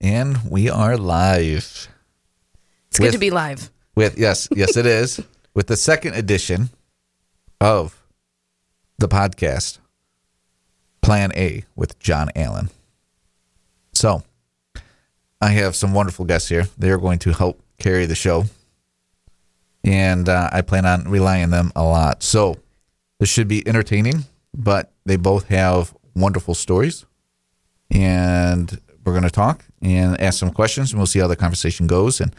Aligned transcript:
And 0.00 0.50
we 0.50 0.70
are 0.70 0.96
live. 0.96 1.88
It's 2.88 2.98
good 2.98 3.12
to 3.12 3.18
be 3.18 3.30
live. 3.30 3.70
With 3.94 4.18
yes, 4.18 4.48
yes 4.54 4.76
it 4.76 4.86
is. 4.86 5.20
With 5.54 5.66
the 5.66 5.76
second 5.76 6.14
edition 6.14 6.70
of 7.60 8.00
the 8.98 9.08
podcast 9.08 9.78
Plan 11.02 11.32
A 11.34 11.64
with 11.74 11.98
John 11.98 12.28
Allen. 12.36 12.70
So, 13.92 14.22
I 15.40 15.48
have 15.48 15.74
some 15.74 15.94
wonderful 15.94 16.24
guests 16.24 16.48
here. 16.48 16.68
They 16.78 16.90
are 16.90 16.98
going 16.98 17.18
to 17.20 17.32
help 17.32 17.60
carry 17.78 18.06
the 18.06 18.14
show. 18.14 18.44
And 19.82 20.28
uh, 20.28 20.50
I 20.52 20.62
plan 20.62 20.86
on 20.86 21.08
relying 21.08 21.44
on 21.44 21.50
them 21.50 21.72
a 21.74 21.82
lot. 21.82 22.22
So, 22.22 22.58
this 23.18 23.28
should 23.28 23.48
be 23.48 23.66
entertaining, 23.66 24.26
but 24.54 24.92
they 25.06 25.16
both 25.16 25.48
have 25.48 25.92
wonderful 26.14 26.54
stories. 26.54 27.04
And 27.90 28.80
we're 29.08 29.14
going 29.14 29.24
to 29.24 29.30
talk 29.30 29.64
and 29.80 30.20
ask 30.20 30.38
some 30.38 30.52
questions, 30.52 30.92
and 30.92 30.98
we'll 30.98 31.06
see 31.06 31.18
how 31.18 31.26
the 31.26 31.36
conversation 31.36 31.86
goes. 31.86 32.20
And 32.20 32.34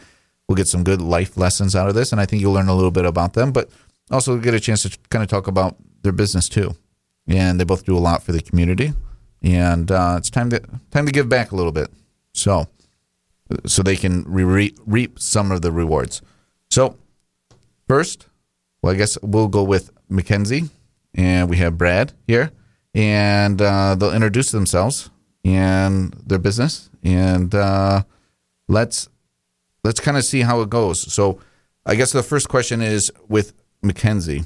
we'll 0.48 0.56
get 0.56 0.68
some 0.68 0.84
good 0.84 1.02
life 1.02 1.36
lessons 1.36 1.74
out 1.76 1.88
of 1.88 1.94
this. 1.94 2.12
And 2.12 2.20
I 2.20 2.26
think 2.26 2.40
you'll 2.40 2.52
learn 2.52 2.68
a 2.68 2.74
little 2.74 2.90
bit 2.90 3.04
about 3.04 3.34
them, 3.34 3.52
but 3.52 3.70
also 4.10 4.38
get 4.38 4.54
a 4.54 4.60
chance 4.60 4.82
to 4.82 4.96
kind 5.10 5.22
of 5.22 5.28
talk 5.28 5.46
about 5.46 5.76
their 6.02 6.12
business 6.12 6.48
too. 6.48 6.74
And 7.26 7.58
they 7.60 7.64
both 7.64 7.84
do 7.84 7.96
a 7.96 7.98
lot 7.98 8.22
for 8.22 8.32
the 8.32 8.40
community. 8.40 8.92
And 9.42 9.90
uh, 9.90 10.16
it's 10.18 10.30
time 10.30 10.50
to 10.50 10.60
time 10.90 11.06
to 11.06 11.12
give 11.12 11.28
back 11.28 11.52
a 11.52 11.56
little 11.56 11.72
bit, 11.72 11.90
so 12.34 12.68
so 13.66 13.82
they 13.82 13.96
can 13.96 14.24
re- 14.26 14.74
reap 14.84 15.18
some 15.18 15.50
of 15.50 15.62
the 15.62 15.72
rewards. 15.72 16.20
So 16.68 16.98
first, 17.88 18.26
well, 18.82 18.92
I 18.92 18.96
guess 18.96 19.16
we'll 19.22 19.48
go 19.48 19.62
with 19.62 19.90
Mackenzie, 20.10 20.68
and 21.14 21.48
we 21.48 21.56
have 21.56 21.78
Brad 21.78 22.12
here, 22.26 22.50
and 22.94 23.62
uh, 23.62 23.94
they'll 23.94 24.12
introduce 24.12 24.50
themselves 24.50 25.10
and 25.44 26.12
their 26.26 26.38
business, 26.38 26.90
and 27.02 27.54
uh, 27.54 28.02
let's 28.68 29.08
let's 29.84 30.00
kind 30.00 30.16
of 30.16 30.24
see 30.24 30.40
how 30.40 30.60
it 30.60 30.70
goes. 30.70 31.12
So, 31.12 31.40
I 31.86 31.94
guess 31.94 32.12
the 32.12 32.22
first 32.22 32.48
question 32.48 32.82
is 32.82 33.12
with 33.28 33.52
Mackenzie. 33.82 34.44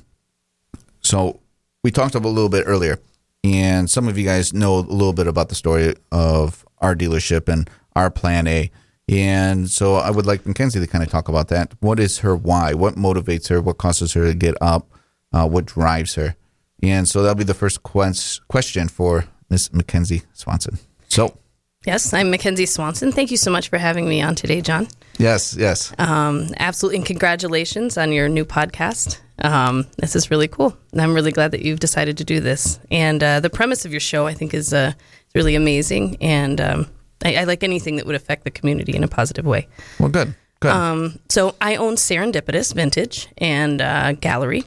So, 1.01 1.41
we 1.83 1.91
talked 1.91 2.14
about 2.14 2.28
a 2.28 2.31
little 2.31 2.48
bit 2.48 2.64
earlier, 2.67 3.01
and 3.42 3.91
some 3.91 4.09
of 4.09 4.17
you 4.17 4.25
guys 4.25 4.53
know 4.53 4.78
a 4.78 4.81
little 4.81 5.12
bit 5.12 5.27
about 5.27 5.48
the 5.48 5.55
story 5.55 5.95
of 6.12 6.64
our 6.78 6.95
dealership 6.95 7.48
and 7.48 7.69
our 7.97 8.11
plan 8.11 8.47
A. 8.47 8.70
And 9.08 9.69
so, 9.69 9.97
I 9.97 10.11
would 10.11 10.27
like 10.27 10.47
Mackenzie 10.47 10.81
to 10.81 10.86
kind 10.86 11.05
of 11.05 11.11
talk 11.11 11.29
about 11.29 11.48
that. 11.48 11.73
What 11.81 12.01
is 12.01 12.20
her 12.20 12.34
why? 12.34 12.73
What 12.75 12.95
motivates 12.95 13.48
her? 13.48 13.61
What 13.61 13.79
causes 13.79 14.12
her 14.14 14.25
to 14.27 14.34
get 14.34 14.55
up? 14.61 14.89
Uh, 15.33 15.48
what 15.48 15.67
drives 15.67 16.14
her? 16.14 16.36
And 16.83 17.08
so, 17.08 17.23
that'll 17.23 17.34
be 17.34 17.45
the 17.45 17.55
first 17.55 17.83
quest- 17.83 18.47
question 18.48 18.89
for 18.89 19.27
Miss 19.55 19.73
Mackenzie 19.73 20.23
Swanson. 20.33 20.79
So, 21.09 21.39
Yes, 21.87 22.13
I'm 22.13 22.29
Mackenzie 22.29 22.67
Swanson. 22.67 23.13
Thank 23.13 23.31
you 23.31 23.37
so 23.37 23.53
much 23.53 23.69
for 23.69 23.79
having 23.79 24.09
me 24.09 24.21
on 24.21 24.35
today, 24.35 24.61
John. 24.61 24.89
yes, 25.17 25.55
yes. 25.57 25.93
Um, 25.97 26.49
absolutely, 26.59 26.97
and 26.97 27.07
congratulations 27.07 27.97
on 27.97 28.11
your 28.11 28.29
new 28.29 28.45
podcast. 28.45 29.21
Um, 29.39 29.87
this 29.99 30.17
is 30.17 30.29
really 30.29 30.49
cool. 30.49 30.77
And 30.91 31.01
I'm 31.01 31.15
really 31.15 31.31
glad 31.31 31.53
that 31.53 31.63
you've 31.63 31.79
decided 31.79 32.19
to 32.19 32.25
do 32.25 32.41
this. 32.41 32.81
And 32.91 33.23
uh, 33.23 33.39
the 33.39 33.49
premise 33.49 33.85
of 33.85 33.93
your 33.93 34.01
show, 34.01 34.27
I 34.27 34.35
think, 34.35 34.55
is 34.55 34.75
uh, 34.75 34.93
really 35.37 35.55
amazing. 35.55 36.17
And 36.21 36.61
um, 36.61 36.89
I, 37.25 37.37
I 37.37 37.45
like 37.45 37.63
anything 37.63 37.95
that 37.97 38.07
would 38.07 38.17
affect 38.17 38.43
the 38.43 38.51
community 38.51 38.97
in 38.97 39.05
a 39.05 39.09
positive 39.09 39.47
way. 39.47 39.69
Well, 40.01 40.09
good. 40.09 40.35
Good. 40.59 40.73
Um, 40.73 41.21
so 41.29 41.55
I 41.61 41.77
own 41.77 41.95
Serendipitous 41.95 42.75
Vintage 42.75 43.29
and 43.39 43.81
uh, 43.81 44.15
Gallery. 44.15 44.65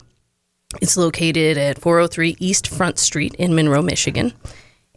It's 0.82 0.96
located 0.96 1.58
at 1.58 1.78
403 1.78 2.38
East 2.40 2.70
Front 2.70 3.00
Street 3.00 3.34
in 3.36 3.54
Monroe, 3.54 3.82
Michigan. 3.82 4.32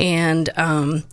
And 0.01 0.49
um, 0.57 1.05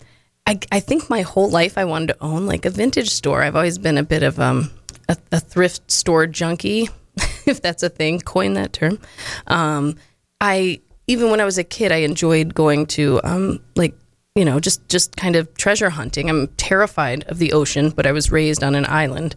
I, 0.47 0.59
I 0.71 0.79
think 0.79 1.09
my 1.09 1.21
whole 1.21 1.49
life 1.49 1.77
I 1.77 1.85
wanted 1.85 2.07
to 2.07 2.17
own 2.21 2.45
like 2.45 2.65
a 2.65 2.69
vintage 2.69 3.09
store. 3.09 3.43
I've 3.43 3.55
always 3.55 3.77
been 3.77 3.97
a 3.97 4.03
bit 4.03 4.23
of 4.23 4.39
um, 4.39 4.71
a, 5.09 5.17
a 5.31 5.39
thrift 5.39 5.91
store 5.91 6.25
junkie, 6.25 6.89
if 7.45 7.61
that's 7.61 7.83
a 7.83 7.89
thing, 7.89 8.19
coin 8.21 8.53
that 8.53 8.73
term. 8.73 8.99
Um, 9.47 9.97
I 10.41 10.81
even 11.07 11.29
when 11.29 11.41
I 11.41 11.45
was 11.45 11.57
a 11.57 11.63
kid, 11.63 11.91
I 11.91 11.97
enjoyed 11.97 12.53
going 12.53 12.85
to 12.87 13.19
um, 13.23 13.59
like 13.75 13.93
you 14.35 14.45
know 14.45 14.59
just 14.59 14.87
just 14.87 15.17
kind 15.17 15.35
of 15.35 15.53
treasure 15.55 15.89
hunting. 15.89 16.29
I'm 16.29 16.47
terrified 16.57 17.25
of 17.25 17.39
the 17.39 17.53
ocean, 17.53 17.89
but 17.89 18.05
I 18.05 18.11
was 18.13 18.31
raised 18.31 18.63
on 18.63 18.73
an 18.73 18.85
island 18.85 19.35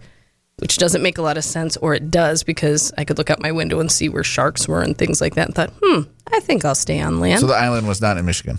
which 0.60 0.76
doesn't 0.76 1.02
make 1.02 1.16
a 1.18 1.22
lot 1.22 1.38
of 1.38 1.44
sense, 1.44 1.76
or 1.78 1.94
it 1.94 2.10
does 2.10 2.42
because 2.42 2.92
I 2.98 3.04
could 3.04 3.16
look 3.18 3.30
out 3.30 3.40
my 3.40 3.50
window 3.50 3.80
and 3.80 3.90
see 3.90 4.08
where 4.08 4.22
sharks 4.22 4.68
were 4.68 4.82
and 4.82 4.96
things 4.96 5.20
like 5.20 5.34
that, 5.34 5.46
and 5.46 5.54
thought, 5.54 5.72
hmm, 5.82 6.02
I 6.30 6.40
think 6.40 6.64
I'll 6.64 6.74
stay 6.74 7.00
on 7.00 7.18
land. 7.18 7.40
so 7.40 7.46
the 7.46 7.54
island 7.54 7.88
was 7.88 8.00
not 8.00 8.18
in 8.18 8.26
Michigan. 8.26 8.58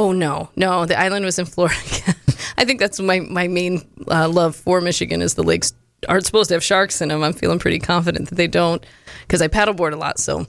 Oh 0.00 0.12
no, 0.12 0.48
no, 0.56 0.86
the 0.86 0.98
island 0.98 1.26
was 1.26 1.38
in 1.38 1.44
Florida. 1.44 1.76
I 2.56 2.64
think 2.64 2.80
that's 2.80 2.98
my 2.98 3.20
my 3.20 3.48
main 3.48 3.82
uh, 4.08 4.30
love 4.30 4.56
for 4.56 4.80
Michigan 4.80 5.20
is 5.20 5.34
the 5.34 5.42
lakes 5.42 5.74
aren't 6.08 6.24
supposed 6.24 6.48
to 6.48 6.54
have 6.54 6.64
sharks 6.64 7.02
in 7.02 7.10
them. 7.10 7.22
I'm 7.22 7.34
feeling 7.34 7.58
pretty 7.58 7.78
confident 7.78 8.30
that 8.30 8.36
they 8.36 8.46
don't 8.46 8.84
because 9.22 9.42
I 9.42 9.48
paddleboard 9.48 9.92
a 9.92 9.96
lot, 9.96 10.18
so 10.18 10.46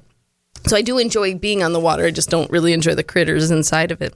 so 0.66 0.78
I 0.78 0.81
do 0.81 0.97
enjoy 0.97 1.35
being 1.35 1.63
on 1.63 1.73
the 1.73 1.81
water. 1.81 2.06
I 2.06 2.11
just 2.11 2.29
don't 2.29 2.50
really 2.50 2.72
enjoy 2.72 2.95
the 2.95 3.03
critters 3.03 3.51
inside 3.51 3.91
of 3.91 4.01
it. 4.01 4.16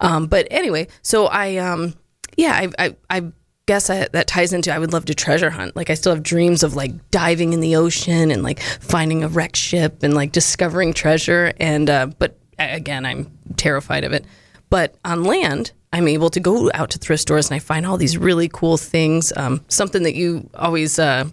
Um, 0.00 0.26
but 0.26 0.48
anyway, 0.50 0.88
so 1.00 1.26
I, 1.26 1.56
um, 1.56 1.94
yeah, 2.36 2.52
I, 2.52 2.86
I, 2.86 2.96
I 3.08 3.32
guess 3.66 3.88
I, 3.88 4.08
that 4.08 4.26
ties 4.26 4.52
into 4.52 4.74
I 4.74 4.78
would 4.78 4.92
love 4.92 5.06
to 5.06 5.14
treasure 5.14 5.50
hunt. 5.50 5.76
Like 5.76 5.90
I 5.90 5.94
still 5.94 6.12
have 6.12 6.22
dreams 6.22 6.62
of 6.62 6.74
like 6.74 7.10
diving 7.10 7.52
in 7.52 7.60
the 7.60 7.76
ocean 7.76 8.30
and 8.30 8.42
like 8.42 8.60
finding 8.60 9.22
a 9.22 9.28
wrecked 9.28 9.56
ship 9.56 10.02
and 10.02 10.12
like 10.12 10.32
discovering 10.32 10.92
treasure. 10.92 11.52
And 11.58 11.88
uh, 11.88 12.08
but 12.18 12.36
again, 12.58 13.06
I'm 13.06 13.30
terrified 13.56 14.04
of 14.04 14.12
it. 14.12 14.24
But 14.68 14.94
on 15.04 15.24
land, 15.24 15.72
I'm 15.92 16.08
able 16.08 16.30
to 16.30 16.40
go 16.40 16.70
out 16.74 16.90
to 16.90 16.98
thrift 16.98 17.22
stores 17.22 17.48
and 17.48 17.56
I 17.56 17.58
find 17.58 17.86
all 17.86 17.96
these 17.96 18.18
really 18.18 18.48
cool 18.48 18.76
things. 18.76 19.32
Um, 19.36 19.64
something 19.68 20.02
that 20.02 20.14
you 20.14 20.50
always 20.54 20.98
uh, 20.98 21.28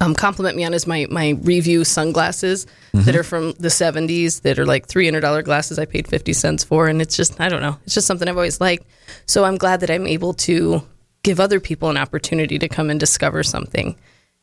um, 0.00 0.14
compliment 0.14 0.56
me 0.56 0.64
on 0.64 0.74
is 0.74 0.86
my 0.86 1.06
my 1.10 1.30
review 1.42 1.84
sunglasses 1.84 2.66
that 2.92 3.16
are 3.16 3.22
from 3.22 3.52
the 3.52 3.68
70s 3.68 4.42
that 4.42 4.58
are 4.58 4.66
like 4.66 4.86
$300 4.86 5.44
glasses 5.44 5.78
I 5.78 5.86
paid 5.86 6.08
50 6.08 6.32
cents 6.32 6.64
for. 6.64 6.88
And 6.88 7.00
it's 7.00 7.16
just 7.16 7.40
I 7.40 7.48
don't 7.48 7.62
know. 7.62 7.78
It's 7.84 7.94
just 7.94 8.06
something 8.06 8.28
I've 8.28 8.36
always 8.36 8.60
liked. 8.60 8.86
So 9.26 9.44
I'm 9.44 9.56
glad 9.56 9.80
that 9.80 9.90
I'm 9.90 10.06
able 10.06 10.34
to 10.34 10.82
give 11.22 11.38
other 11.40 11.60
people 11.60 11.88
an 11.88 11.96
opportunity 11.96 12.58
to 12.58 12.68
come 12.68 12.90
and 12.90 12.98
discover 12.98 13.42
something 13.42 13.96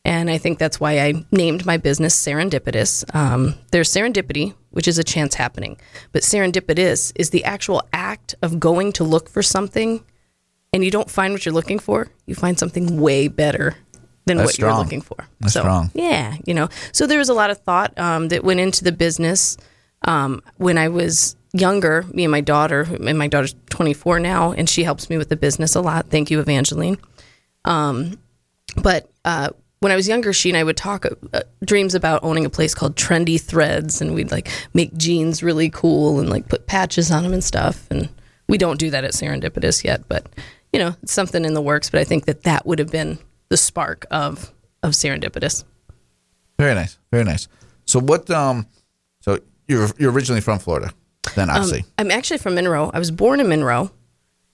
and 0.04 0.30
I 0.30 0.38
think 0.38 0.58
that's 0.58 0.80
why 0.80 0.98
I 1.00 1.24
named 1.30 1.66
my 1.66 1.76
business 1.76 2.20
Serendipitous. 2.20 3.14
Um, 3.14 3.54
there's 3.70 3.92
serendipity, 3.92 4.54
which 4.70 4.88
is 4.88 4.98
a 4.98 5.04
chance 5.04 5.34
happening, 5.34 5.78
but 6.12 6.22
serendipitous 6.22 7.12
is 7.16 7.30
the 7.30 7.44
actual 7.44 7.82
act 7.92 8.34
of 8.42 8.60
going 8.60 8.92
to 8.92 9.04
look 9.04 9.28
for 9.28 9.42
something 9.42 10.02
and 10.72 10.84
you 10.84 10.90
don't 10.90 11.10
find 11.10 11.32
what 11.32 11.44
you're 11.44 11.54
looking 11.54 11.78
for, 11.78 12.08
you 12.26 12.34
find 12.34 12.58
something 12.58 13.00
way 13.00 13.28
better 13.28 13.74
than 14.26 14.36
That's 14.36 14.48
what 14.48 14.58
you're 14.58 14.74
looking 14.74 15.00
for. 15.00 15.16
That's 15.40 15.54
so, 15.54 15.60
strong. 15.60 15.90
Yeah, 15.94 16.36
you 16.46 16.54
know. 16.54 16.68
So 16.92 17.06
there 17.06 17.18
was 17.18 17.28
a 17.28 17.34
lot 17.34 17.50
of 17.50 17.58
thought 17.58 17.98
um, 17.98 18.28
that 18.28 18.44
went 18.44 18.60
into 18.60 18.84
the 18.84 18.92
business 18.92 19.56
um, 20.02 20.42
when 20.56 20.78
I 20.78 20.88
was 20.88 21.36
younger. 21.52 22.04
Me 22.12 22.24
and 22.24 22.30
my 22.30 22.40
daughter, 22.40 22.82
and 22.82 23.18
my 23.18 23.26
daughter's 23.26 23.54
24 23.70 24.20
now, 24.20 24.52
and 24.52 24.68
she 24.68 24.84
helps 24.84 25.10
me 25.10 25.18
with 25.18 25.28
the 25.28 25.36
business 25.36 25.74
a 25.74 25.80
lot. 25.80 26.08
Thank 26.08 26.30
you, 26.30 26.38
Evangeline. 26.38 26.98
Um, 27.64 28.20
but 28.80 29.10
uh, 29.24 29.50
when 29.80 29.90
I 29.90 29.96
was 29.96 30.06
younger, 30.06 30.32
she 30.32 30.50
and 30.50 30.56
I 30.56 30.64
would 30.64 30.76
talk 30.76 31.06
uh, 31.32 31.40
dreams 31.64 31.94
about 31.94 32.22
owning 32.22 32.44
a 32.44 32.50
place 32.50 32.74
called 32.74 32.96
Trendy 32.96 33.40
Threads, 33.40 34.00
and 34.00 34.14
we'd 34.14 34.30
like 34.30 34.48
make 34.74 34.96
jeans 34.96 35.42
really 35.42 35.70
cool 35.70 36.20
and 36.20 36.28
like 36.28 36.48
put 36.48 36.66
patches 36.66 37.10
on 37.10 37.22
them 37.22 37.32
and 37.32 37.42
stuff. 37.42 37.86
And 37.90 38.10
we 38.46 38.58
don't 38.58 38.78
do 38.78 38.90
that 38.90 39.04
at 39.04 39.12
Serendipitous 39.12 39.82
yet, 39.82 40.06
but 40.06 40.26
you 40.72 40.78
know, 40.78 40.94
it's 41.02 41.12
something 41.12 41.44
in 41.44 41.54
the 41.54 41.62
works. 41.62 41.90
But 41.90 42.00
I 42.00 42.04
think 42.04 42.26
that 42.26 42.42
that 42.42 42.66
would 42.66 42.78
have 42.78 42.90
been 42.90 43.18
the 43.48 43.56
spark 43.56 44.06
of 44.10 44.52
of 44.82 44.92
Serendipitous. 44.92 45.64
Very 46.58 46.74
nice. 46.74 46.98
Very 47.10 47.24
nice. 47.24 47.48
So 47.86 47.98
what 48.00 48.30
um 48.30 48.66
so 49.20 49.38
you're 49.66 49.88
you're 49.98 50.12
originally 50.12 50.42
from 50.42 50.58
Florida, 50.58 50.92
then 51.34 51.48
obviously. 51.48 51.84
I'm 51.96 52.10
actually 52.10 52.38
from 52.38 52.54
Monroe. 52.54 52.90
I 52.92 52.98
was 52.98 53.10
born 53.10 53.40
in 53.40 53.48
Monroe, 53.48 53.90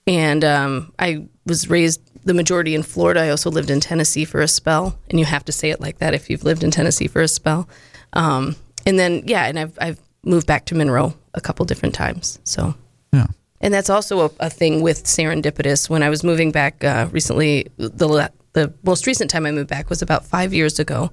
and 0.06 0.44
um, 0.44 0.92
I 1.00 1.26
was 1.46 1.68
raised 1.68 2.00
the 2.26 2.34
majority 2.34 2.74
in 2.74 2.82
Florida. 2.82 3.20
I 3.20 3.30
also 3.30 3.50
lived 3.50 3.70
in 3.70 3.80
Tennessee 3.80 4.24
for 4.24 4.42
a 4.42 4.48
spell, 4.48 4.98
and 5.08 5.18
you 5.18 5.24
have 5.24 5.44
to 5.46 5.52
say 5.52 5.70
it 5.70 5.80
like 5.80 5.98
that 5.98 6.12
if 6.12 6.28
you've 6.28 6.44
lived 6.44 6.62
in 6.62 6.70
Tennessee 6.70 7.06
for 7.06 7.22
a 7.22 7.28
spell. 7.28 7.68
Um, 8.12 8.56
and 8.84 8.98
then 8.98 9.22
yeah, 9.26 9.46
and 9.46 9.58
I've 9.58 9.78
I've 9.80 10.00
moved 10.24 10.46
back 10.46 10.66
to 10.66 10.74
Monroe 10.74 11.14
a 11.34 11.40
couple 11.40 11.64
different 11.64 11.94
times. 11.94 12.40
So 12.44 12.74
yeah. 13.12 13.28
and 13.60 13.72
that's 13.72 13.88
also 13.88 14.26
a, 14.26 14.30
a 14.40 14.50
thing 14.50 14.82
with 14.82 15.04
serendipitous. 15.04 15.88
When 15.88 16.02
I 16.02 16.10
was 16.10 16.24
moving 16.24 16.50
back 16.50 16.82
uh, 16.84 17.08
recently, 17.12 17.68
the 17.76 18.30
the 18.52 18.74
most 18.82 19.06
recent 19.06 19.30
time 19.30 19.46
I 19.46 19.52
moved 19.52 19.70
back 19.70 19.88
was 19.88 20.02
about 20.02 20.26
five 20.26 20.52
years 20.52 20.80
ago, 20.80 21.12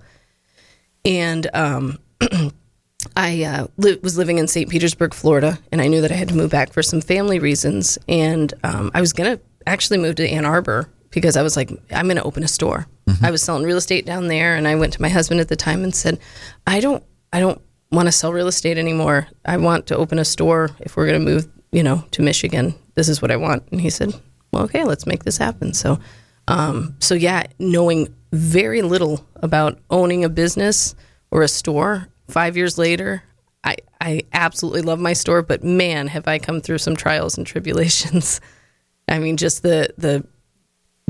and 1.06 1.48
um, 1.54 2.00
I 3.16 3.44
uh, 3.44 3.68
li- 3.78 4.00
was 4.02 4.18
living 4.18 4.40
in 4.40 4.48
St. 4.48 4.70
Petersburg, 4.70 5.14
Florida, 5.14 5.60
and 5.72 5.80
I 5.80 5.88
knew 5.88 6.02
that 6.02 6.12
I 6.12 6.16
had 6.16 6.30
to 6.30 6.36
move 6.36 6.50
back 6.50 6.74
for 6.74 6.82
some 6.82 7.02
family 7.02 7.38
reasons, 7.38 8.00
and 8.08 8.52
um, 8.64 8.90
I 8.96 9.02
was 9.02 9.14
gonna 9.14 9.40
actually 9.68 10.00
move 10.00 10.16
to 10.16 10.28
Ann 10.28 10.46
Arbor 10.46 10.90
because 11.14 11.38
I 11.38 11.42
was 11.42 11.56
like, 11.56 11.72
I'm 11.92 12.08
gonna 12.08 12.24
open 12.24 12.44
a 12.44 12.48
store. 12.48 12.88
I 13.22 13.32
was 13.32 13.42
selling 13.42 13.64
real 13.64 13.78
estate 13.78 14.06
down 14.06 14.28
there, 14.28 14.56
and 14.56 14.68
I 14.68 14.76
went 14.76 14.94
to 14.94 15.02
my 15.02 15.10
husband 15.10 15.40
at 15.40 15.48
the 15.48 15.56
time 15.56 15.84
and 15.84 15.94
said, 15.94 16.20
I 16.66 16.80
don't, 16.80 17.04
I 17.32 17.40
don't 17.40 17.62
want 17.92 18.08
to 18.08 18.12
sell 18.12 18.34
real 18.34 18.48
estate 18.48 18.78
anymore. 18.78 19.28
I 19.46 19.58
want 19.58 19.88
to 19.88 19.98
open 19.98 20.20
a 20.20 20.26
store 20.26 20.72
if 20.80 20.96
we're 20.96 21.06
gonna 21.06 21.20
move, 21.20 21.48
you 21.72 21.84
know, 21.84 22.04
to 22.12 22.22
Michigan. 22.22 22.76
This 22.96 23.10
is 23.10 23.22
what 23.22 23.32
I 23.32 23.36
want. 23.36 23.64
And 23.72 23.82
he 23.82 23.90
said, 23.90 24.14
well, 24.52 24.64
okay, 24.64 24.84
let's 24.84 25.06
make 25.06 25.24
this 25.24 25.38
happen. 25.38 25.74
So, 25.74 26.00
um, 26.48 26.96
so 27.00 27.16
yeah, 27.16 27.44
knowing 27.60 28.14
very 28.32 28.82
little 28.82 29.26
about 29.38 29.80
owning 29.90 30.24
a 30.24 30.30
business 30.30 30.96
or 31.32 31.42
a 31.42 31.48
store, 31.48 32.08
five 32.28 32.58
years 32.58 32.78
later, 32.78 33.24
I, 33.64 33.78
I 34.02 34.24
absolutely 34.34 34.82
love 34.82 35.00
my 35.00 35.14
store, 35.14 35.42
but 35.42 35.64
man, 35.64 36.08
have 36.08 36.28
I 36.28 36.40
come 36.40 36.62
through 36.62 36.80
some 36.80 36.96
trials 36.96 37.38
and 37.38 37.48
tribulations. 37.48 38.42
I 39.08 39.20
mean, 39.20 39.38
just 39.38 39.64
the 39.64 39.94
the 39.98 40.26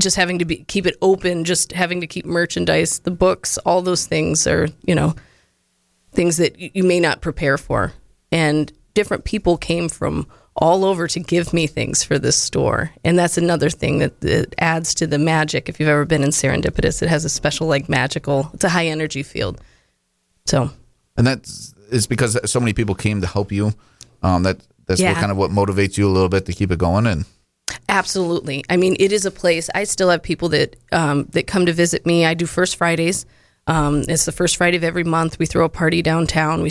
just 0.04 0.16
having 0.16 0.38
to 0.38 0.44
be 0.44 0.58
keep 0.64 0.86
it 0.86 0.96
open, 1.02 1.44
just 1.44 1.72
having 1.72 2.00
to 2.00 2.06
keep 2.06 2.24
merchandise, 2.24 3.00
the 3.00 3.10
books, 3.10 3.58
all 3.58 3.82
those 3.82 4.06
things 4.06 4.46
are 4.46 4.68
you 4.84 4.94
know 4.94 5.14
things 6.12 6.36
that 6.36 6.58
you 6.76 6.84
may 6.84 7.00
not 7.00 7.20
prepare 7.20 7.58
for, 7.58 7.92
and 8.30 8.72
different 8.94 9.24
people 9.24 9.56
came 9.56 9.88
from 9.88 10.28
all 10.56 10.84
over 10.84 11.08
to 11.08 11.20
give 11.20 11.52
me 11.52 11.66
things 11.66 12.04
for 12.04 12.18
this 12.18 12.36
store. 12.36 12.92
And 13.04 13.18
that's 13.18 13.36
another 13.36 13.70
thing 13.70 13.98
that, 13.98 14.20
that, 14.20 14.54
adds 14.58 14.94
to 14.94 15.06
the 15.06 15.18
magic. 15.18 15.68
If 15.68 15.80
you've 15.80 15.88
ever 15.88 16.04
been 16.04 16.22
in 16.22 16.30
Serendipitous, 16.30 17.02
it 17.02 17.08
has 17.08 17.24
a 17.24 17.28
special, 17.28 17.66
like, 17.66 17.88
magical, 17.88 18.50
it's 18.54 18.64
a 18.64 18.68
high 18.68 18.86
energy 18.86 19.22
field. 19.22 19.60
So. 20.46 20.70
And 21.16 21.26
that's 21.26 21.74
is 21.90 22.06
because 22.06 22.38
so 22.50 22.60
many 22.60 22.72
people 22.72 22.94
came 22.94 23.20
to 23.20 23.26
help 23.26 23.52
you. 23.52 23.72
Um, 24.22 24.42
that 24.44 24.58
that's 24.86 25.00
yeah. 25.00 25.12
what 25.12 25.20
kind 25.20 25.30
of 25.30 25.36
what 25.36 25.50
motivates 25.50 25.96
you 25.96 26.08
a 26.08 26.10
little 26.10 26.28
bit 26.28 26.46
to 26.46 26.52
keep 26.52 26.70
it 26.72 26.78
going. 26.78 27.06
And 27.06 27.24
absolutely, 27.88 28.64
I 28.68 28.76
mean, 28.76 28.96
it 28.98 29.12
is 29.12 29.24
a 29.24 29.30
place. 29.30 29.70
I 29.74 29.84
still 29.84 30.10
have 30.10 30.22
people 30.22 30.48
that 30.50 30.76
um, 30.92 31.24
that 31.32 31.46
come 31.46 31.66
to 31.66 31.72
visit 31.72 32.04
me. 32.06 32.24
I 32.24 32.34
do 32.34 32.46
first 32.46 32.76
Fridays. 32.76 33.26
Um, 33.66 34.04
it's 34.08 34.26
the 34.26 34.32
first 34.32 34.56
Friday 34.58 34.76
of 34.76 34.84
every 34.84 35.04
month. 35.04 35.38
We 35.38 35.46
throw 35.46 35.64
a 35.64 35.70
party 35.70 36.02
downtown. 36.02 36.62
We 36.62 36.70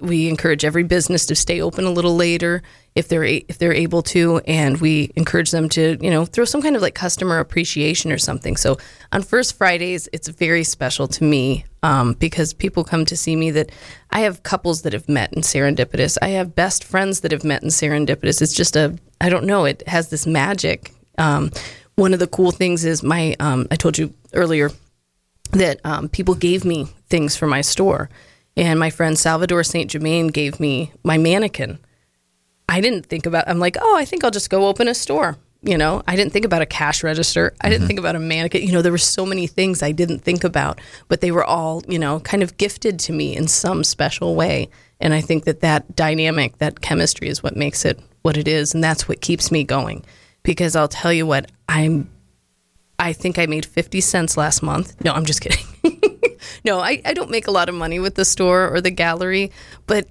we 0.00 0.28
encourage 0.28 0.64
every 0.64 0.82
business 0.82 1.24
to 1.26 1.34
stay 1.34 1.60
open 1.60 1.84
a 1.84 1.90
little 1.90 2.16
later 2.16 2.62
if 2.94 3.08
they're 3.08 3.24
if 3.24 3.58
they're 3.58 3.72
able 3.72 4.02
to, 4.02 4.40
and 4.46 4.78
we 4.80 5.10
encourage 5.16 5.50
them 5.52 5.70
to 5.70 5.96
you 6.02 6.10
know 6.10 6.26
throw 6.26 6.44
some 6.44 6.60
kind 6.60 6.76
of 6.76 6.82
like 6.82 6.94
customer 6.94 7.38
appreciation 7.38 8.12
or 8.12 8.18
something. 8.18 8.56
So 8.56 8.76
on 9.10 9.22
first 9.22 9.56
Fridays, 9.56 10.08
it's 10.12 10.28
very 10.28 10.64
special 10.64 11.08
to 11.08 11.24
me 11.24 11.64
um, 11.82 12.12
because 12.12 12.52
people 12.52 12.84
come 12.84 13.06
to 13.06 13.16
see 13.16 13.36
me. 13.36 13.50
That 13.50 13.72
I 14.10 14.20
have 14.20 14.42
couples 14.42 14.82
that 14.82 14.92
have 14.92 15.08
met 15.08 15.32
in 15.32 15.40
Serendipitous. 15.40 16.18
I 16.20 16.28
have 16.28 16.54
best 16.54 16.84
friends 16.84 17.20
that 17.20 17.32
have 17.32 17.44
met 17.44 17.62
in 17.62 17.70
Serendipitous. 17.70 18.42
It's 18.42 18.54
just 18.54 18.76
a 18.76 18.98
I 19.18 19.30
don't 19.30 19.46
know. 19.46 19.64
It 19.64 19.82
has 19.88 20.10
this 20.10 20.26
magic. 20.26 20.92
Um, 21.16 21.52
one 21.96 22.12
of 22.12 22.18
the 22.18 22.26
cool 22.26 22.50
things 22.50 22.84
is 22.84 23.02
my 23.02 23.34
um, 23.40 23.66
I 23.70 23.76
told 23.76 23.96
you 23.96 24.12
earlier 24.34 24.70
that 25.54 25.80
um, 25.84 26.08
people 26.08 26.34
gave 26.34 26.64
me 26.64 26.86
things 27.08 27.36
for 27.36 27.46
my 27.46 27.60
store. 27.60 28.08
And 28.56 28.78
my 28.78 28.90
friend 28.90 29.18
Salvador 29.18 29.64
St. 29.64 29.90
Germain 29.90 30.28
gave 30.28 30.60
me 30.60 30.92
my 31.02 31.18
mannequin. 31.18 31.78
I 32.68 32.80
didn't 32.80 33.06
think 33.06 33.26
about 33.26 33.48
I'm 33.48 33.58
like, 33.58 33.76
oh, 33.80 33.96
I 33.96 34.04
think 34.04 34.24
I'll 34.24 34.30
just 34.30 34.50
go 34.50 34.68
open 34.68 34.88
a 34.88 34.94
store. 34.94 35.36
You 35.62 35.78
know, 35.78 36.02
I 36.06 36.14
didn't 36.14 36.32
think 36.32 36.44
about 36.44 36.60
a 36.60 36.66
cash 36.66 37.02
register. 37.02 37.54
I 37.60 37.68
didn't 37.68 37.82
mm-hmm. 37.82 37.86
think 37.86 37.98
about 37.98 38.16
a 38.16 38.20
mannequin. 38.20 38.62
You 38.62 38.72
know, 38.72 38.82
there 38.82 38.92
were 38.92 38.98
so 38.98 39.24
many 39.24 39.46
things 39.46 39.82
I 39.82 39.92
didn't 39.92 40.18
think 40.18 40.44
about, 40.44 40.78
but 41.08 41.22
they 41.22 41.30
were 41.30 41.44
all, 41.44 41.82
you 41.88 41.98
know, 41.98 42.20
kind 42.20 42.42
of 42.42 42.58
gifted 42.58 42.98
to 43.00 43.12
me 43.12 43.34
in 43.34 43.48
some 43.48 43.82
special 43.82 44.34
way. 44.34 44.68
And 45.00 45.14
I 45.14 45.22
think 45.22 45.44
that 45.44 45.60
that 45.60 45.96
dynamic, 45.96 46.58
that 46.58 46.82
chemistry 46.82 47.28
is 47.28 47.42
what 47.42 47.56
makes 47.56 47.86
it 47.86 47.98
what 48.22 48.36
it 48.36 48.46
is. 48.46 48.74
And 48.74 48.84
that's 48.84 49.08
what 49.08 49.22
keeps 49.22 49.50
me 49.50 49.64
going. 49.64 50.04
Because 50.42 50.76
I'll 50.76 50.88
tell 50.88 51.12
you 51.12 51.26
what, 51.26 51.50
I'm 51.68 52.10
I 53.04 53.12
think 53.12 53.38
I 53.38 53.44
made 53.44 53.66
50 53.66 54.00
cents 54.00 54.38
last 54.38 54.62
month. 54.62 55.04
No, 55.04 55.12
I'm 55.12 55.26
just 55.26 55.42
kidding. 55.42 55.66
no, 56.64 56.80
I, 56.80 57.02
I 57.04 57.12
don't 57.12 57.30
make 57.30 57.46
a 57.46 57.50
lot 57.50 57.68
of 57.68 57.74
money 57.74 57.98
with 57.98 58.14
the 58.14 58.24
store 58.24 58.66
or 58.72 58.80
the 58.80 58.90
gallery, 58.90 59.52
but 59.86 60.06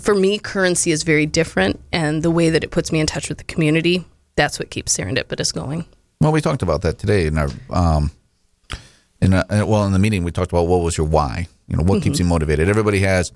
for 0.00 0.16
me, 0.16 0.40
currency 0.40 0.90
is 0.90 1.04
very 1.04 1.26
different. 1.26 1.80
And 1.92 2.24
the 2.24 2.32
way 2.32 2.50
that 2.50 2.64
it 2.64 2.72
puts 2.72 2.90
me 2.90 2.98
in 2.98 3.06
touch 3.06 3.28
with 3.28 3.38
the 3.38 3.44
community, 3.44 4.04
that's 4.34 4.58
what 4.58 4.70
keeps 4.70 4.96
Serendipitous 4.98 5.54
going. 5.54 5.84
Well, 6.20 6.32
we 6.32 6.40
talked 6.40 6.62
about 6.62 6.82
that 6.82 6.98
today 6.98 7.28
in 7.28 7.38
our, 7.38 7.48
um, 7.70 8.10
in 9.20 9.32
a, 9.32 9.44
well, 9.64 9.86
in 9.86 9.92
the 9.92 10.00
meeting, 10.00 10.24
we 10.24 10.32
talked 10.32 10.50
about 10.50 10.66
what 10.66 10.78
was 10.78 10.98
your 10.98 11.06
why? 11.06 11.46
You 11.68 11.76
know, 11.76 11.84
what 11.84 11.98
mm-hmm. 11.98 12.02
keeps 12.02 12.18
you 12.18 12.24
motivated? 12.24 12.68
Everybody 12.68 12.98
has, 12.98 13.30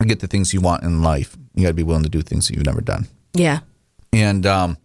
to 0.00 0.06
get 0.06 0.20
the 0.20 0.28
things 0.28 0.52
you 0.52 0.60
want 0.60 0.82
in 0.82 1.02
life. 1.02 1.34
You 1.54 1.62
got 1.62 1.68
to 1.70 1.74
be 1.74 1.82
willing 1.82 2.04
to 2.04 2.10
do 2.10 2.20
things 2.20 2.46
that 2.46 2.56
you've 2.56 2.66
never 2.66 2.82
done. 2.82 3.08
Yeah. 3.32 3.60
And, 4.12 4.44
um, 4.44 4.76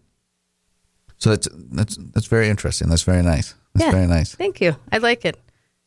so 1.24 1.30
that's 1.30 1.48
that's 1.72 1.96
that's 2.12 2.26
very 2.26 2.50
interesting. 2.50 2.90
That's 2.90 3.02
very 3.02 3.22
nice. 3.22 3.54
That's 3.72 3.86
yeah, 3.86 3.92
very 3.92 4.06
nice. 4.06 4.34
Thank 4.34 4.60
you. 4.60 4.76
I 4.92 4.98
like 4.98 5.24
it. 5.24 5.40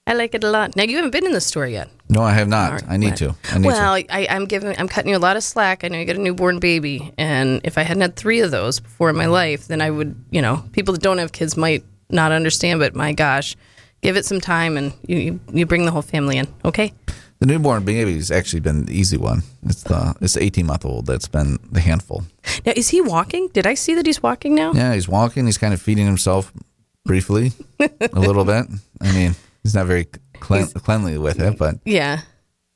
I 0.08 0.14
like 0.14 0.34
it 0.34 0.44
a 0.44 0.50
lot. 0.50 0.76
Now 0.76 0.82
you 0.82 0.96
haven't 0.96 1.12
been 1.12 1.28
in 1.28 1.32
the 1.32 1.42
store 1.42 1.68
yet. 1.68 1.90
No, 2.10 2.24
I 2.24 2.32
have 2.32 2.48
not. 2.48 2.72
Right. 2.72 2.84
I 2.90 2.98
need 2.98 3.18
to. 3.18 3.36
I 3.52 3.60
need 3.60 3.68
well, 3.68 4.02
to. 4.02 4.12
I, 4.12 4.26
I'm 4.36 4.46
giving. 4.46 4.76
I'm 4.80 4.88
cutting 4.88 5.12
you 5.12 5.18
a 5.18 5.20
lot 5.20 5.38
of 5.38 5.44
slack. 5.44 5.84
I 5.84 5.90
know 5.90 6.00
you 6.00 6.06
got 6.06 6.16
a 6.16 6.22
newborn 6.22 6.58
baby, 6.58 7.14
and 7.20 7.62
if 7.64 7.78
I 7.78 7.84
hadn't 7.84 8.02
had 8.02 8.16
three 8.16 8.40
of 8.40 8.50
those 8.50 8.80
before 8.80 9.12
in 9.12 9.16
my 9.16 9.28
life, 9.28 9.68
then 9.68 9.80
I 9.80 9.92
would. 9.92 10.16
You 10.32 10.42
know, 10.42 10.64
people 10.72 10.96
that 10.96 11.04
don't 11.04 11.20
have 11.20 11.34
kids 11.34 11.56
might 11.56 11.84
not 12.10 12.32
understand, 12.32 12.80
but 12.80 12.96
my 12.96 13.14
gosh, 13.14 13.56
give 14.02 14.18
it 14.18 14.26
some 14.26 14.42
time, 14.42 14.76
and 14.76 14.92
you 15.06 15.40
you 15.54 15.68
bring 15.68 15.86
the 15.86 15.92
whole 15.92 16.02
family 16.02 16.38
in. 16.40 16.48
Okay. 16.66 16.96
The 17.40 17.46
newborn 17.46 17.86
baby 17.86 18.16
has 18.16 18.32
actually 18.32 18.62
been 18.62 18.86
the 18.86 18.98
easy 18.98 19.18
one. 19.18 19.44
It's 19.64 19.84
the 19.84 20.16
it's 20.22 20.34
the 20.34 20.44
18 20.44 20.66
month 20.66 20.86
old 20.86 21.06
that's 21.06 21.28
been 21.28 21.60
the 21.72 21.80
handful. 21.80 22.24
Now, 22.66 22.74
is 22.76 22.90
he 22.90 23.02
walking? 23.02 23.50
Did 23.50 23.68
I 23.68 23.76
see 23.76 23.94
that 23.96 24.08
he's 24.08 24.24
walking 24.24 24.56
now? 24.56 24.74
Yeah, 24.74 24.94
he's 24.94 25.08
walking. 25.08 25.46
He's 25.46 25.58
kind 25.58 25.74
of 25.74 25.82
feeding 25.82 26.08
himself 26.08 26.52
briefly, 27.06 27.52
a 27.80 28.20
little 28.20 28.44
bit. 28.44 28.66
I 29.02 29.14
mean, 29.14 29.36
he's 29.62 29.76
not 29.76 29.86
very 29.86 30.08
clean, 30.40 30.66
cleanly 30.68 31.20
with 31.20 31.40
it, 31.40 31.60
but 31.60 31.76
yeah, 31.86 32.22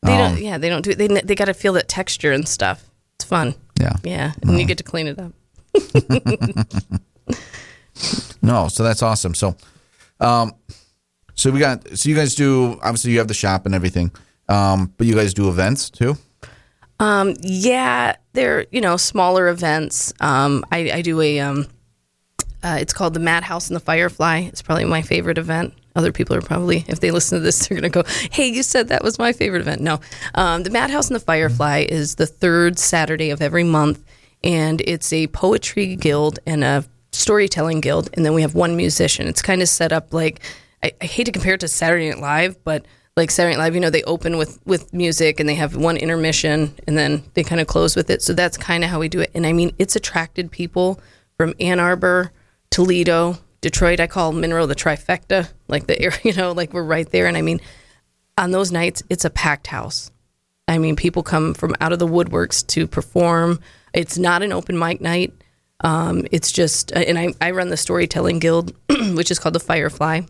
they 0.04 0.14
um, 0.14 0.36
don't. 0.36 0.44
Yeah, 0.44 0.58
they 0.58 0.70
don't 0.70 0.84
do. 0.84 0.92
It. 0.92 0.98
They 0.98 1.08
they 1.08 1.36
got 1.36 1.46
to 1.46 1.56
feel 1.56 1.74
that 1.74 1.88
texture 1.88 2.32
and 2.32 2.48
stuff. 2.48 2.88
It's 3.16 3.26
fun. 3.26 3.56
Yeah, 3.80 3.94
yeah, 4.04 4.34
and 4.44 4.60
you 4.60 4.66
get 4.66 4.78
to 4.78 4.84
clean 4.84 5.08
it 5.08 5.20
up. 5.20 5.34
no, 8.42 8.68
so 8.68 8.84
that's 8.84 9.02
awesome. 9.02 9.34
So, 9.34 9.56
um, 10.20 10.54
so 11.34 11.52
we 11.52 11.60
got. 11.60 11.98
So 11.98 12.10
you 12.10 12.16
guys 12.16 12.36
do. 12.36 12.80
Obviously, 12.84 13.12
you 13.12 13.18
have 13.18 13.28
the 13.28 13.34
shop 13.34 13.66
and 13.66 13.74
everything. 13.74 14.12
Um, 14.52 14.94
but 14.98 15.08
you 15.08 15.16
guys 15.16 15.34
do 15.34 15.48
events 15.48 15.90
too? 15.90 16.18
Um, 17.00 17.36
yeah, 17.42 18.18
they're 18.34 18.66
you 18.72 18.82
know 18.82 18.98
smaller 18.98 19.48
events. 19.48 20.14
Um, 20.20 20.66
I, 20.72 20.92
I 20.92 21.02
do 21.02 21.22
a 21.22 21.40
um, 21.40 21.68
uh, 22.64 22.78
it's 22.80 22.94
called 22.94 23.14
the 23.14 23.20
Madhouse 23.20 23.70
and 23.70 23.76
the 23.76 23.82
Firefly. 23.82 24.40
It's 24.40 24.62
probably 24.62 24.86
my 24.86 25.02
favorite 25.02 25.38
event. 25.38 25.74
Other 25.96 26.12
people 26.12 26.36
are 26.36 26.42
probably, 26.42 26.86
if 26.88 27.02
they 27.02 27.12
listen 27.12 27.40
to 27.40 27.44
this, 27.44 27.68
they're 27.68 27.80
going 27.80 27.92
to 27.92 28.04
go, 28.04 28.10
"Hey, 28.32 28.48
you 28.48 28.62
said 28.62 28.90
that 28.90 29.04
was 29.04 29.18
my 29.18 29.34
favorite 29.34 29.62
event." 29.62 29.82
No, 29.82 30.00
um, 30.36 30.64
the 30.64 30.70
Madhouse 30.70 31.08
and 31.08 31.16
the 31.16 31.22
Firefly 31.22 31.86
is 31.90 32.16
the 32.16 32.28
third 32.28 32.78
Saturday 32.78 33.30
of 33.30 33.42
every 33.42 33.64
month, 33.64 34.04
and 34.44 34.82
it's 34.82 35.12
a 35.14 35.28
poetry 35.28 35.96
guild 35.96 36.40
and 36.46 36.64
a 36.64 36.86
storytelling 37.14 37.82
guild, 37.82 38.10
and 38.14 38.26
then 38.26 38.34
we 38.34 38.42
have 38.42 38.54
one 38.54 38.76
musician. 38.76 39.28
It's 39.28 39.42
kind 39.42 39.62
of 39.62 39.70
set 39.70 39.92
up 39.92 40.14
like 40.14 40.42
I, 40.84 40.92
I 41.02 41.06
hate 41.06 41.26
to 41.26 41.32
compare 41.32 41.56
it 41.56 41.62
to 41.62 41.68
Saturday 41.68 42.10
Night 42.10 42.20
Live, 42.20 42.64
but 42.64 42.86
like 43.18 43.30
Saturday 43.30 43.56
Night 43.56 43.64
Live, 43.64 43.76
you 43.76 43.82
know, 43.82 43.90
they 43.90 44.04
open 44.04 44.38
with 44.38 44.60
with 44.66 44.94
music 44.94 45.40
and 45.40 45.48
they 45.48 45.56
have 45.56 45.76
one 45.76 45.98
intermission 45.98 46.74
and 46.88 46.98
then 46.98 47.24
they 47.34 47.44
kind 47.44 47.60
of 47.60 47.68
close 47.68 47.96
with 47.96 48.10
it. 48.10 48.22
So 48.22 48.34
that's 48.34 48.58
kind 48.58 48.84
of 48.84 48.90
how 48.90 49.00
we 49.00 49.10
do 49.10 49.20
it. 49.20 49.32
And 49.34 49.46
I 49.46 49.54
mean, 49.54 49.74
it's 49.78 49.96
attracted 49.96 50.52
people 50.52 51.00
from 51.38 51.54
Ann 51.60 51.80
Arbor, 51.80 52.32
Toledo, 52.70 53.38
Detroit. 53.60 54.00
I 54.00 54.08
call 54.08 54.32
Monroe 54.32 54.66
the 54.66 54.76
trifecta, 54.76 55.50
like 55.68 55.88
the 55.88 56.02
area, 56.02 56.20
you 56.24 56.34
know, 56.34 56.54
like 56.54 56.74
we're 56.74 56.84
right 56.84 57.10
there. 57.10 57.28
And 57.28 57.36
I 57.36 57.42
mean, 57.42 57.60
on 58.38 58.52
those 58.52 58.72
nights, 58.72 59.04
it's 59.10 59.26
a 59.26 59.30
packed 59.30 59.68
house. 59.68 60.12
I 60.68 60.78
mean, 60.78 60.96
people 60.96 61.22
come 61.22 61.54
from 61.54 61.76
out 61.82 61.92
of 61.92 62.00
the 62.00 62.08
woodworks 62.08 62.66
to 62.68 62.88
perform. 62.88 63.60
It's 63.94 64.18
not 64.18 64.42
an 64.42 64.54
open 64.54 64.80
mic 64.80 65.02
night. 65.02 65.34
Um, 65.82 66.26
it's 66.32 66.52
just, 66.52 66.92
and 66.92 67.20
I, 67.20 67.34
I 67.42 67.52
run 67.52 67.70
the 67.70 67.76
storytelling 67.76 68.40
guild, 68.40 68.74
which 69.16 69.32
is 69.32 69.40
called 69.40 69.56
the 69.56 69.60
Firefly 69.60 70.22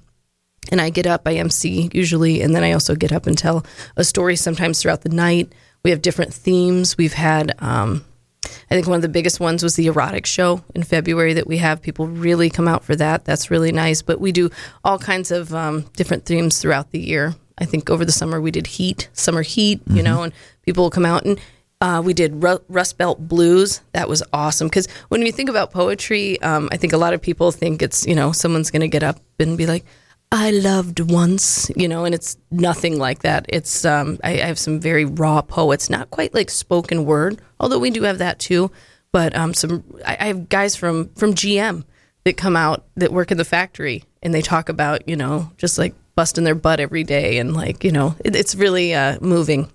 and 0.70 0.80
I 0.80 0.90
get 0.90 1.08
up, 1.08 1.24
I 1.26 1.36
MC 1.36 1.90
usually, 1.94 2.42
and 2.42 2.56
then 2.56 2.64
I 2.64 2.74
also 2.74 2.96
get 2.96 3.12
up 3.12 3.26
and 3.26 3.38
tell 3.38 3.66
a 3.96 4.04
story 4.04 4.36
sometimes 4.36 4.82
throughout 4.82 5.02
the 5.02 5.10
night. 5.10 5.54
We 5.84 5.90
have 5.90 6.02
different 6.02 6.34
themes. 6.34 6.98
We've 6.98 7.14
had, 7.14 7.56
um, 7.60 8.06
I 8.46 8.76
think 8.76 8.88
one 8.88 8.98
of 8.98 9.02
the 9.02 9.10
biggest 9.10 9.40
ones 9.40 9.64
was 9.64 9.76
the 9.76 9.88
erotic 9.88 10.26
show 10.26 10.64
in 10.76 10.84
February 10.84 11.34
that 11.34 11.48
we 11.48 11.58
have. 11.58 11.82
People 11.82 12.08
really 12.08 12.50
come 12.50 12.68
out 12.68 12.84
for 12.84 12.96
that. 12.96 13.26
That's 13.26 13.50
really 13.50 13.72
nice. 13.72 14.02
But 14.02 14.22
we 14.22 14.32
do 14.32 14.52
all 14.84 15.00
kinds 15.00 15.32
of 15.32 15.54
um, 15.54 15.86
different 15.96 16.26
themes 16.26 16.60
throughout 16.60 16.92
the 16.92 17.00
year. 17.00 17.36
I 17.58 17.66
think 17.66 17.90
over 17.90 18.06
the 18.06 18.12
summer 18.12 18.40
we 18.40 18.52
did 18.52 18.68
heat, 18.68 19.10
summer 19.14 19.42
heat, 19.42 19.84
mm-hmm. 19.84 19.98
you 19.98 20.04
know, 20.04 20.24
and 20.24 20.34
people 20.64 20.84
will 20.84 20.92
come 20.92 21.06
out 21.06 21.26
and 21.26 21.40
uh, 21.82 22.02
we 22.04 22.14
did 22.14 22.44
Ru- 22.44 22.62
Rust 22.70 22.98
Belt 22.98 23.28
Blues. 23.28 23.82
That 23.94 24.08
was 24.08 24.22
awesome 24.32 24.68
because 24.68 24.88
when 25.10 25.26
you 25.26 25.32
think 25.32 25.50
about 25.50 25.72
poetry, 25.72 26.40
um, 26.42 26.70
I 26.72 26.78
think 26.78 26.94
a 26.94 26.98
lot 26.98 27.14
of 27.14 27.22
people 27.22 27.52
think 27.52 27.82
it's 27.82 28.06
you 28.06 28.14
know 28.14 28.32
someone's 28.32 28.70
going 28.70 28.82
to 28.82 28.88
get 28.88 29.04
up 29.04 29.20
and 29.40 29.58
be 29.58 29.66
like, 29.66 29.84
I 30.32 30.52
loved 30.52 31.02
once, 31.02 31.70
you 31.76 31.90
know, 31.90 32.06
and 32.06 32.16
it's 32.16 32.38
nothing 32.52 32.98
like 32.98 33.20
that. 33.20 33.46
It's 33.50 33.84
um, 33.84 34.18
I, 34.24 34.34
I, 34.34 34.46
have 34.46 34.58
some 34.58 34.80
very 34.80 35.04
raw 35.04 35.42
poets, 35.42 35.90
not 35.90 36.10
quite 36.10 36.34
like 36.34 36.50
spoken 36.50 37.04
word, 37.04 37.42
although 37.60 37.80
we 37.80 37.90
do 37.90 38.04
have 38.04 38.20
that 38.20 38.40
too. 38.40 38.72
But 39.12 39.36
um, 39.36 39.54
some 39.54 39.84
I, 40.06 40.18
I 40.20 40.26
have 40.28 40.48
guys 40.48 40.78
from 40.78 41.10
from 41.16 41.34
GM 41.34 41.84
that 42.24 42.38
come 42.38 42.56
out 42.56 42.86
that 42.96 43.12
work 43.12 43.32
in 43.32 43.38
the 43.38 43.46
factory, 43.46 44.06
and 44.24 44.34
they 44.34 44.42
talk 44.42 44.70
about 44.70 45.08
you 45.08 45.18
know 45.18 45.52
just 45.58 45.78
like 45.78 45.96
busting 46.16 46.46
their 46.46 46.56
butt 46.56 46.80
every 46.80 47.04
day, 47.04 47.38
and 47.38 47.54
like 47.54 47.84
you 47.84 47.92
know 47.92 48.16
it, 48.24 48.34
it's 48.34 48.56
really 48.56 48.94
uh, 48.94 49.18
moving. 49.20 49.70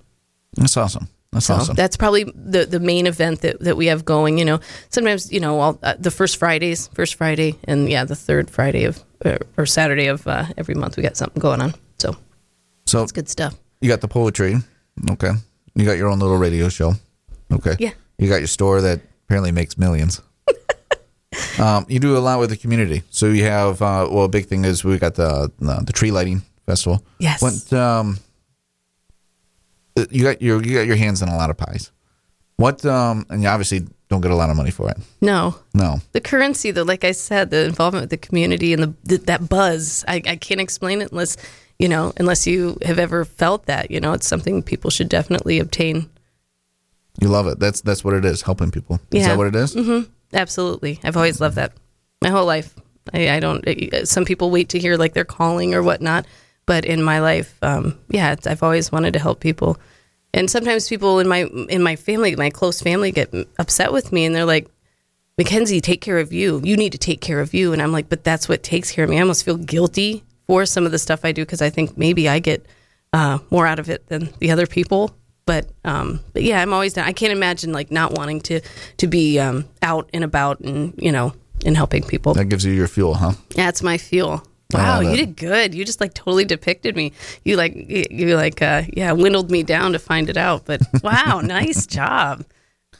That's 0.55 0.79
awesome. 0.79 1.09
That's 1.33 1.47
so 1.47 1.55
awesome. 1.55 1.75
that's 1.75 1.97
probably 1.97 2.25
the 2.25 2.65
the 2.65 2.81
main 2.81 3.07
event 3.07 3.41
that, 3.43 3.61
that 3.61 3.77
we 3.77 3.87
have 3.87 4.05
going. 4.05 4.39
You 4.39 4.45
know, 4.45 4.61
sometimes 4.89 5.33
you 5.33 5.41
know 5.41 5.61
all, 5.61 5.79
uh, 5.83 5.95
the 5.99 6.11
first 6.11 6.37
Fridays, 6.39 6.89
first 6.89 7.17
Friday, 7.17 7.57
and 7.65 7.89
yeah, 7.89 8.05
the 8.05 8.17
third 8.17 8.51
Friday 8.51 8.85
of 8.85 9.03
uh, 9.25 9.39
or 9.57 9.67
Saturday 9.67 10.07
of 10.07 10.27
uh, 10.27 10.47
every 10.57 10.75
month 10.75 10.97
we 10.97 11.03
got 11.03 11.17
something 11.17 11.41
going 11.41 11.61
on. 11.61 11.75
So 11.99 12.17
so 12.87 13.03
it's 13.03 13.13
good 13.13 13.29
stuff. 13.29 13.55
you 13.81 13.89
got 13.89 14.01
the 14.01 14.09
poetry. 14.09 14.57
Okay. 15.11 15.33
You 15.75 15.85
got 15.85 15.99
your 15.99 16.09
own 16.09 16.19
little 16.19 16.39
radio 16.39 16.69
show. 16.69 16.95
Okay. 17.53 17.77
Yeah. 17.79 17.91
You 18.19 18.29
got 18.29 18.37
your 18.37 18.47
store 18.47 18.81
that 18.81 19.01
apparently 19.25 19.53
makes 19.53 19.77
millions. 19.77 20.23
um, 21.59 21.85
you 21.89 21.99
do 21.99 22.17
a 22.17 22.21
lot 22.21 22.39
with 22.39 22.51
the 22.51 22.57
community. 22.57 23.03
So 23.11 23.27
you 23.27 23.45
have 23.45 23.83
uh, 23.83 24.09
well, 24.11 24.25
a 24.25 24.29
big 24.29 24.47
thing 24.47 24.65
is 24.65 24.85
we 24.85 24.99
got 24.99 25.17
the 25.17 25.53
the, 25.59 25.83
the 25.85 25.93
tree 25.93 26.11
lighting 26.11 26.43
festival. 26.65 27.05
Yes. 27.19 27.43
What 27.43 27.73
um, 27.73 28.19
you 30.11 30.25
got 30.25 30.43
your 30.43 30.63
you 30.63 30.75
got 30.77 30.87
your 30.87 30.97
hands 30.97 31.23
in 31.23 31.29
a 31.29 31.37
lot 31.37 31.51
of 31.51 31.57
pies. 31.57 31.91
What 32.57 32.85
um, 32.87 33.27
and 33.29 33.43
you 33.43 33.49
obviously 33.49 33.87
don't 34.09 34.21
get 34.21 34.31
a 34.31 34.35
lot 34.37 34.51
of 34.51 34.57
money 34.57 34.71
for 34.71 34.89
it. 34.91 34.97
No, 35.21 35.57
No. 35.75 36.01
the 36.13 36.21
currency, 36.21 36.71
though, 36.71 36.85
like 36.85 37.03
I 37.05 37.11
said, 37.13 37.51
the 37.51 37.65
involvement 37.65 38.05
with 38.05 38.11
the 38.11 38.17
community 38.17 38.73
and 38.73 38.83
the, 38.83 38.95
the 39.05 39.17
that 39.27 39.49
buzz, 39.49 40.05
I, 40.07 40.23
I 40.27 40.37
can't 40.37 40.61
explain 40.61 41.03
it 41.03 41.11
unless 41.11 41.37
you 41.79 41.89
know, 41.89 42.13
unless 42.17 42.47
you 42.47 42.79
have 42.87 42.99
ever 42.99 43.25
felt 43.27 43.67
that. 43.67 43.91
You 43.91 44.01
know, 44.01 44.13
it's 44.15 44.27
something 44.27 44.63
people 44.63 44.91
should 44.91 45.09
definitely 45.11 45.59
obtain. 45.59 46.09
You 47.21 47.29
love 47.29 47.47
it. 47.47 47.59
That's 47.59 47.81
that's 47.83 48.05
what 48.05 48.15
it 48.15 48.25
is. 48.25 48.43
Helping 48.43 48.71
people. 48.71 49.01
Is 49.11 49.23
Yeah. 49.23 49.29
that 49.29 49.39
what 49.39 49.47
it 49.49 49.57
is? 49.57 49.75
Mm-hmm. 49.75 50.11
Absolutely, 50.33 50.99
I've 51.05 51.17
always 51.17 51.41
loved 51.41 51.57
that 51.57 51.73
my 52.23 52.31
whole 52.31 52.47
life. 52.47 52.75
I, 53.13 53.31
I 53.37 53.41
don't. 53.41 53.65
Some 54.09 54.25
people 54.25 54.51
wait 54.51 54.69
to 54.71 54.79
hear 54.79 54.97
like 54.97 55.13
their 55.15 55.25
calling 55.25 55.75
or 55.75 55.83
whatnot, 55.83 56.27
but 56.67 56.85
in 56.85 57.03
my 57.03 57.21
life, 57.21 57.57
um, 57.63 57.99
yeah, 58.09 58.33
it's, 58.33 58.47
I've 58.47 58.63
always 58.63 58.93
wanted 58.93 59.13
to 59.15 59.21
help 59.21 59.41
people. 59.41 59.79
And 60.35 60.51
sometimes 60.51 60.89
people 60.89 61.21
in 61.21 61.29
my 61.29 61.45
in 61.69 61.83
my 61.83 61.97
family, 61.97 62.37
my 62.37 62.51
close 62.51 62.83
family, 62.83 63.11
get 63.13 63.33
upset 63.59 63.93
with 63.93 64.13
me, 64.13 64.27
and 64.27 64.35
they're 64.35 64.45
like, 64.45 64.69
"Mackenzie, 65.39 65.81
take 65.81 66.03
care 66.03 66.19
of 66.19 66.33
you. 66.33 66.61
You 66.63 66.77
need 66.77 66.93
to 66.93 66.99
take 66.99 67.21
care 67.23 67.41
of 67.41 67.55
you." 67.55 67.73
And 67.73 67.81
I'm 67.81 67.93
like, 67.93 68.09
"But 68.11 68.25
that's 68.25 68.49
what 68.49 68.63
takes 68.63 68.91
care 68.91 69.05
of 69.05 69.11
me." 69.11 69.17
I 69.17 69.21
almost 69.21 69.45
feel 69.45 69.57
guilty 69.57 70.25
for 70.47 70.67
some 70.67 70.85
of 70.85 70.93
the 70.93 70.99
stuff 70.99 71.25
I 71.25 71.33
do 71.33 71.43
because 71.43 71.63
I 71.63 71.71
think 71.71 71.97
maybe 71.97 72.29
I 72.29 72.41
get 72.41 72.67
uh, 73.13 73.39
more 73.51 73.67
out 73.67 73.79
of 73.79 73.89
it 73.89 74.09
than 74.09 74.29
the 74.41 74.51
other 74.51 74.67
people. 74.67 75.17
But 75.47 75.71
um, 75.85 76.21
but 76.33 76.43
yeah, 76.43 76.61
I'm 76.61 76.73
always 76.73 76.93
down. 76.93 77.07
I 77.07 77.13
can't 77.13 77.33
imagine 77.33 77.73
like 77.73 77.91
not 77.91 78.13
wanting 78.13 78.41
to 78.43 78.61
to 78.99 79.07
be 79.07 79.39
um, 79.39 79.65
out 79.81 80.11
and 80.13 80.25
about 80.25 80.61
and 80.61 80.93
you 80.99 81.13
know 81.13 81.33
and 81.65 81.77
helping 81.77 82.03
people. 82.03 82.35
That 82.35 82.47
gives 82.47 82.65
you 82.65 82.73
your 82.73 82.89
fuel, 82.89 83.15
huh? 83.15 83.33
That's 83.55 83.83
my 83.83 83.97
fuel. 83.97 84.43
Wow, 84.73 85.01
you 85.01 85.17
did 85.17 85.37
good. 85.37 85.75
You 85.75 85.85
just 85.85 86.01
like 86.01 86.13
totally 86.13 86.45
depicted 86.45 86.97
me. 86.97 87.13
You 87.45 87.57
like 87.57 87.75
you 87.77 88.37
like 88.37 88.61
uh 88.63 88.83
yeah, 88.93 89.13
dwindled 89.13 89.51
me 89.51 89.63
down 89.63 89.93
to 89.93 89.99
find 89.99 90.29
it 90.29 90.37
out. 90.37 90.65
But 90.65 90.83
wow, 91.03 91.41
nice 91.41 91.87
job. 91.87 92.45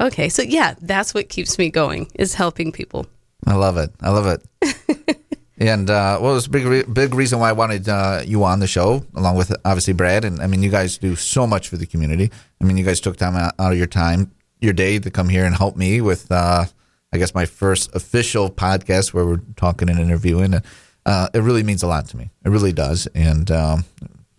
Okay, 0.01 0.29
so 0.29 0.43
yeah, 0.43 0.75
that's 0.81 1.15
what 1.15 1.29
keeps 1.29 1.59
me 1.59 1.71
going 1.71 2.11
is 2.15 2.35
helping 2.35 2.71
people. 2.71 3.07
I 3.47 3.55
love 3.55 3.77
it. 3.77 3.91
I 4.01 4.11
love 4.11 4.27
it. 4.27 5.27
and 5.59 5.89
uh, 5.89 6.19
well, 6.21 6.37
it's 6.37 6.47
a 6.47 6.51
big, 6.51 6.67
re- 6.67 6.83
big 6.83 7.15
reason 7.15 7.39
why 7.39 7.51
I 7.51 7.53
wanted 7.53 7.89
uh, 7.89 8.23
you 8.25 8.45
on 8.45 8.61
the 8.61 8.67
show, 8.67 9.05
along 9.15 9.37
with 9.37 9.55
obviously 9.65 9.95
Brad. 9.95 10.25
And 10.25 10.41
I 10.41 10.47
mean, 10.47 10.63
you 10.63 10.71
guys 10.71 10.99
do 10.99 11.17
so 11.17 11.47
much 11.47 11.69
for 11.69 11.77
the 11.77 11.87
community. 11.87 12.31
I 12.61 12.65
mean, 12.65 12.77
you 12.77 12.85
guys 12.85 13.01
took 13.01 13.17
time 13.17 13.37
out, 13.37 13.55
out 13.59 13.73
of 13.73 13.79
your 13.79 13.87
time, 13.87 14.33
your 14.61 14.73
day, 14.73 14.99
to 14.99 15.11
come 15.11 15.29
here 15.29 15.45
and 15.45 15.55
help 15.57 15.77
me 15.77 16.01
with, 16.01 16.31
uh, 16.31 16.65
I 17.13 17.19
guess, 17.19 17.35
my 17.35 17.47
first 17.47 17.95
official 17.95 18.51
podcast 18.51 19.15
where 19.15 19.25
we're 19.25 19.41
talking 19.57 19.89
and 19.89 19.99
interviewing. 19.99 20.55
And 20.55 20.65
uh, 21.07 21.29
it 21.33 21.39
really 21.39 21.63
means 21.63 21.83
a 21.83 21.87
lot 21.87 22.07
to 22.09 22.17
me. 22.19 22.29
It 22.45 22.51
really 22.51 22.73
does. 22.73 23.07
And 23.15 23.51
um, 23.51 23.85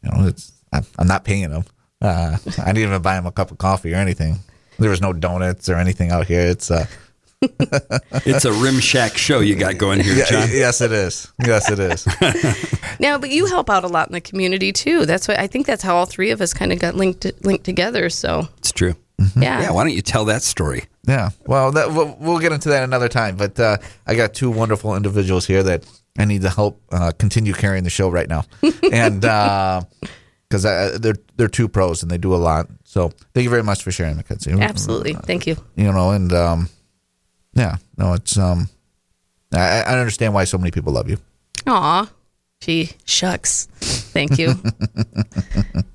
you 0.04 0.12
know, 0.12 0.28
it's 0.28 0.52
I, 0.72 0.82
I'm 1.00 1.08
not 1.08 1.24
paying 1.24 1.50
them. 1.50 1.64
Uh, 2.02 2.38
I 2.60 2.66
didn't 2.74 2.90
even 2.90 3.02
buy 3.02 3.16
them 3.16 3.26
a 3.26 3.32
cup 3.32 3.50
of 3.50 3.58
coffee 3.58 3.94
or 3.94 3.98
anything. 3.98 4.38
There 4.78 4.92
was 4.92 5.02
no 5.02 5.14
donuts 5.14 5.68
or 5.70 5.76
anything 5.76 6.12
out 6.12 6.28
here. 6.28 6.42
It's 6.42 6.70
uh, 6.70 6.86
It's 7.42 8.46
a 8.46 8.52
Rim 8.52 8.80
Shack 8.80 9.18
show 9.18 9.40
you 9.40 9.56
got 9.56 9.78
going 9.78 10.00
here, 10.02 10.14
yeah, 10.16 10.26
John. 10.26 10.50
yes, 10.52 10.82
it 10.82 10.92
is. 10.92 11.32
Yes, 11.44 11.70
it 11.72 11.80
is. 11.80 12.08
Now, 13.00 13.20
but 13.20 13.30
you 13.30 13.46
help 13.46 13.70
out 13.70 13.84
a 13.84 13.88
lot 13.88 14.08
in 14.08 14.14
the 14.14 14.22
community 14.22 14.74
too. 14.74 15.06
That's 15.06 15.28
why 15.28 15.36
I 15.36 15.46
think 15.46 15.68
that's 15.68 15.84
how 15.84 15.96
all 15.96 16.08
three 16.08 16.32
of 16.32 16.42
us 16.42 16.52
kind 16.52 16.74
of 16.74 16.80
got 16.80 16.96
linked 16.96 17.28
linked 17.46 17.64
together. 17.64 18.10
So 18.10 18.48
It's 18.58 18.72
true. 18.72 18.96
yeah, 19.36 19.62
Yeah, 19.62 19.72
why 19.72 19.84
don't 19.84 19.94
you 19.94 20.02
tell 20.02 20.26
that 20.26 20.42
story? 20.42 20.86
Yeah. 21.08 21.30
Well, 21.46 21.72
that, 21.72 21.92
we'll, 21.92 22.16
we'll 22.20 22.40
get 22.40 22.52
into 22.52 22.70
that 22.70 22.84
another 22.84 23.08
time. 23.08 23.38
But 23.38 23.60
uh, 23.60 23.78
I 24.06 24.16
got 24.16 24.34
two 24.34 24.52
wonderful 24.52 24.96
individuals 24.96 25.48
here 25.48 25.64
that 25.64 25.86
I 26.18 26.26
need 26.26 26.42
to 26.42 26.50
help 26.50 26.82
uh, 26.92 27.12
continue 27.18 27.54
carrying 27.54 27.84
the 27.84 27.90
show 27.90 28.10
right 28.10 28.28
now, 28.28 28.44
and 28.92 29.22
because 29.22 30.64
they're 30.64 31.16
they're 31.36 31.48
two 31.48 31.68
pros 31.68 32.02
and 32.02 32.12
they 32.12 32.18
do 32.18 32.34
a 32.34 32.38
lot. 32.38 32.68
So 32.84 33.10
thank 33.34 33.44
you 33.44 33.50
very 33.50 33.64
much 33.64 33.84
for 33.84 33.92
sharing, 33.92 34.18
Mackenzie. 34.18 34.52
absolutely. 34.52 35.14
Thank 35.14 35.48
you. 35.48 35.56
You 35.76 35.92
know, 35.92 36.12
and 36.12 36.34
um, 36.34 36.70
yeah, 37.54 37.78
no, 37.98 38.14
it's 38.14 38.38
um, 38.38 38.70
I, 39.54 39.82
I 39.82 40.00
understand 40.00 40.34
why 40.34 40.44
so 40.44 40.58
many 40.58 40.72
people 40.72 40.94
love 40.94 41.10
you. 41.10 41.18
Aw, 41.68 42.10
gee, 42.62 42.92
shucks. 43.06 43.68
Thank 43.80 44.38
you. 44.38 44.54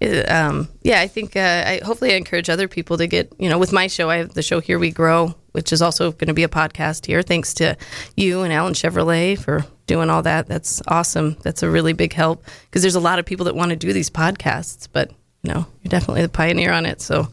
Uh, 0.02 0.24
um, 0.26 0.68
yeah, 0.82 1.00
I 1.00 1.06
think 1.06 1.36
uh, 1.36 1.62
I 1.64 1.80
hopefully 1.84 2.12
I 2.12 2.16
encourage 2.16 2.50
other 2.50 2.66
people 2.66 2.98
to 2.98 3.06
get 3.06 3.32
you 3.38 3.48
know 3.48 3.56
with 3.56 3.72
my 3.72 3.86
show. 3.86 4.10
I 4.10 4.16
have 4.16 4.34
the 4.34 4.42
show 4.42 4.58
Here 4.58 4.76
We 4.76 4.90
Grow, 4.90 5.36
which 5.52 5.72
is 5.72 5.80
also 5.80 6.10
going 6.10 6.26
to 6.26 6.34
be 6.34 6.42
a 6.42 6.48
podcast 6.48 7.06
here. 7.06 7.22
Thanks 7.22 7.54
to 7.54 7.76
you 8.16 8.42
and 8.42 8.52
Allen 8.52 8.74
Chevrolet 8.74 9.38
for 9.38 9.64
doing 9.86 10.10
all 10.10 10.22
that. 10.22 10.48
That's 10.48 10.82
awesome. 10.88 11.36
That's 11.42 11.62
a 11.62 11.70
really 11.70 11.92
big 11.92 12.12
help 12.12 12.44
because 12.64 12.82
there's 12.82 12.96
a 12.96 13.00
lot 13.00 13.20
of 13.20 13.26
people 13.26 13.44
that 13.44 13.54
want 13.54 13.70
to 13.70 13.76
do 13.76 13.92
these 13.92 14.10
podcasts, 14.10 14.88
but 14.92 15.12
you 15.44 15.54
know 15.54 15.66
you're 15.82 15.90
definitely 15.90 16.22
the 16.22 16.28
pioneer 16.28 16.72
on 16.72 16.84
it. 16.84 17.00
So 17.00 17.28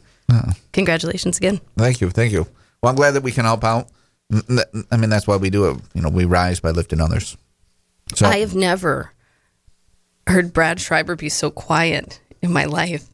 congratulations 0.71 1.39
again. 1.39 1.59
Thank 1.75 2.01
you, 2.01 2.11
thank 2.11 2.31
you. 2.31 2.45
Well, 2.83 2.91
I'm 2.91 2.95
glad 2.95 3.11
that 3.15 3.23
we 3.23 3.31
can 3.31 3.45
help 3.45 3.63
out. 3.63 3.87
I 4.91 4.97
mean, 4.97 5.09
that's 5.09 5.25
why 5.25 5.37
we 5.37 5.49
do 5.49 5.71
it. 5.71 5.77
You 5.95 6.01
know, 6.03 6.09
we 6.09 6.25
rise 6.25 6.59
by 6.59 6.69
lifting 6.69 7.01
others. 7.01 7.35
So 8.13 8.27
I 8.27 8.37
have 8.39 8.53
never 8.53 9.11
heard 10.27 10.53
Brad 10.53 10.79
Schreiber 10.79 11.15
be 11.15 11.29
so 11.29 11.49
quiet 11.51 12.19
in 12.41 12.51
my 12.51 12.65
life. 12.65 13.05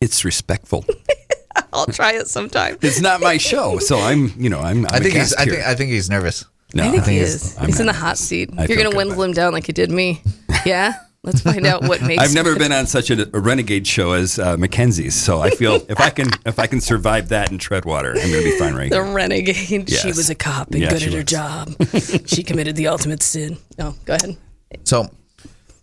It's 0.00 0.24
respectful. 0.24 0.84
I'll 1.72 1.86
try 1.86 2.12
it 2.12 2.28
sometime. 2.28 2.76
it's 2.82 3.00
not 3.00 3.20
my 3.20 3.38
show, 3.38 3.78
so 3.78 3.98
I'm, 3.98 4.32
you 4.36 4.50
know, 4.50 4.60
I'm. 4.60 4.86
I'm 4.86 4.94
I 4.94 4.96
a 4.98 5.00
think 5.00 5.14
he's. 5.14 5.14
guest 5.14 5.34
I 5.40 5.44
here. 5.44 5.54
think. 5.54 5.66
I 5.66 5.74
think 5.74 5.90
he's 5.90 6.10
nervous. 6.10 6.44
no, 6.74 6.84
I 6.84 6.90
think 6.90 7.06
he 7.06 7.18
is. 7.18 7.56
I'm 7.58 7.66
He's 7.66 7.80
in 7.80 7.86
the 7.86 7.92
hot 7.92 8.18
seat. 8.18 8.50
I 8.56 8.64
You're 8.66 8.76
going 8.76 8.84
to 8.84 8.90
good 8.90 8.96
windle 8.96 9.22
him 9.22 9.32
down 9.32 9.52
like 9.52 9.68
you 9.68 9.74
did 9.74 9.90
me. 9.90 10.22
Yeah? 10.64 10.94
Let's 11.22 11.40
find 11.42 11.64
out 11.66 11.82
what 11.82 12.02
makes 12.02 12.20
I've 12.22 12.34
never 12.34 12.56
been 12.56 12.72
on 12.72 12.86
such 12.86 13.10
a, 13.10 13.28
a 13.36 13.40
renegade 13.40 13.86
show 13.86 14.12
as 14.12 14.38
uh, 14.38 14.56
Mackenzie's, 14.56 15.14
so 15.14 15.40
I 15.40 15.50
feel 15.50 15.74
if 15.88 16.00
I 16.00 16.10
can 16.10 16.28
if 16.44 16.58
I 16.58 16.66
can 16.66 16.80
survive 16.80 17.28
that 17.30 17.50
and 17.50 17.60
tread 17.60 17.84
water, 17.84 18.10
I'm 18.10 18.30
going 18.30 18.44
to 18.44 18.50
be 18.50 18.58
fine 18.58 18.74
right 18.74 18.90
the 18.90 19.02
here. 19.04 19.12
renegade. 19.14 19.88
She 19.90 20.08
was 20.08 20.28
a 20.30 20.34
cop 20.34 20.70
and 20.72 20.80
Yeah, 20.82 20.90
good 20.90 21.02
she 21.02 21.08
at 21.08 21.12
her 21.14 21.22
job. 21.22 21.70
she 22.26 22.42
committed 22.42 22.74
the 22.76 22.88
ultimate 22.88 23.22
sin. 23.22 23.58
No, 23.78 23.94
go 24.04 24.14
ahead. 24.14 24.36
So, 24.84 25.08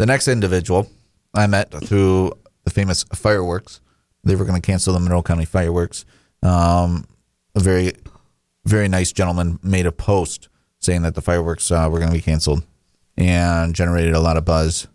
the 0.03 0.07
next 0.07 0.27
individual 0.27 0.85
I 1.33 1.47
met 1.47 1.71
through 1.71 2.33
the 2.65 2.69
famous 2.69 3.05
fireworks. 3.15 3.79
They 4.25 4.35
were 4.35 4.43
going 4.43 4.61
to 4.61 4.65
cancel 4.65 4.93
the 4.93 4.99
Monroe 4.99 5.23
County 5.23 5.45
fireworks. 5.45 6.03
Um, 6.41 7.05
a 7.55 7.61
very, 7.61 7.93
very 8.65 8.89
nice 8.89 9.13
gentleman 9.13 9.59
made 9.63 9.85
a 9.85 9.93
post 9.93 10.49
saying 10.81 11.03
that 11.03 11.15
the 11.15 11.21
fireworks 11.21 11.71
uh, 11.71 11.87
were 11.89 11.99
going 11.99 12.11
to 12.11 12.17
be 12.17 12.21
canceled 12.21 12.65
and 13.15 13.73
generated 13.73 14.13
a 14.13 14.19
lot 14.19 14.35
of 14.35 14.43
buzz. 14.43 14.89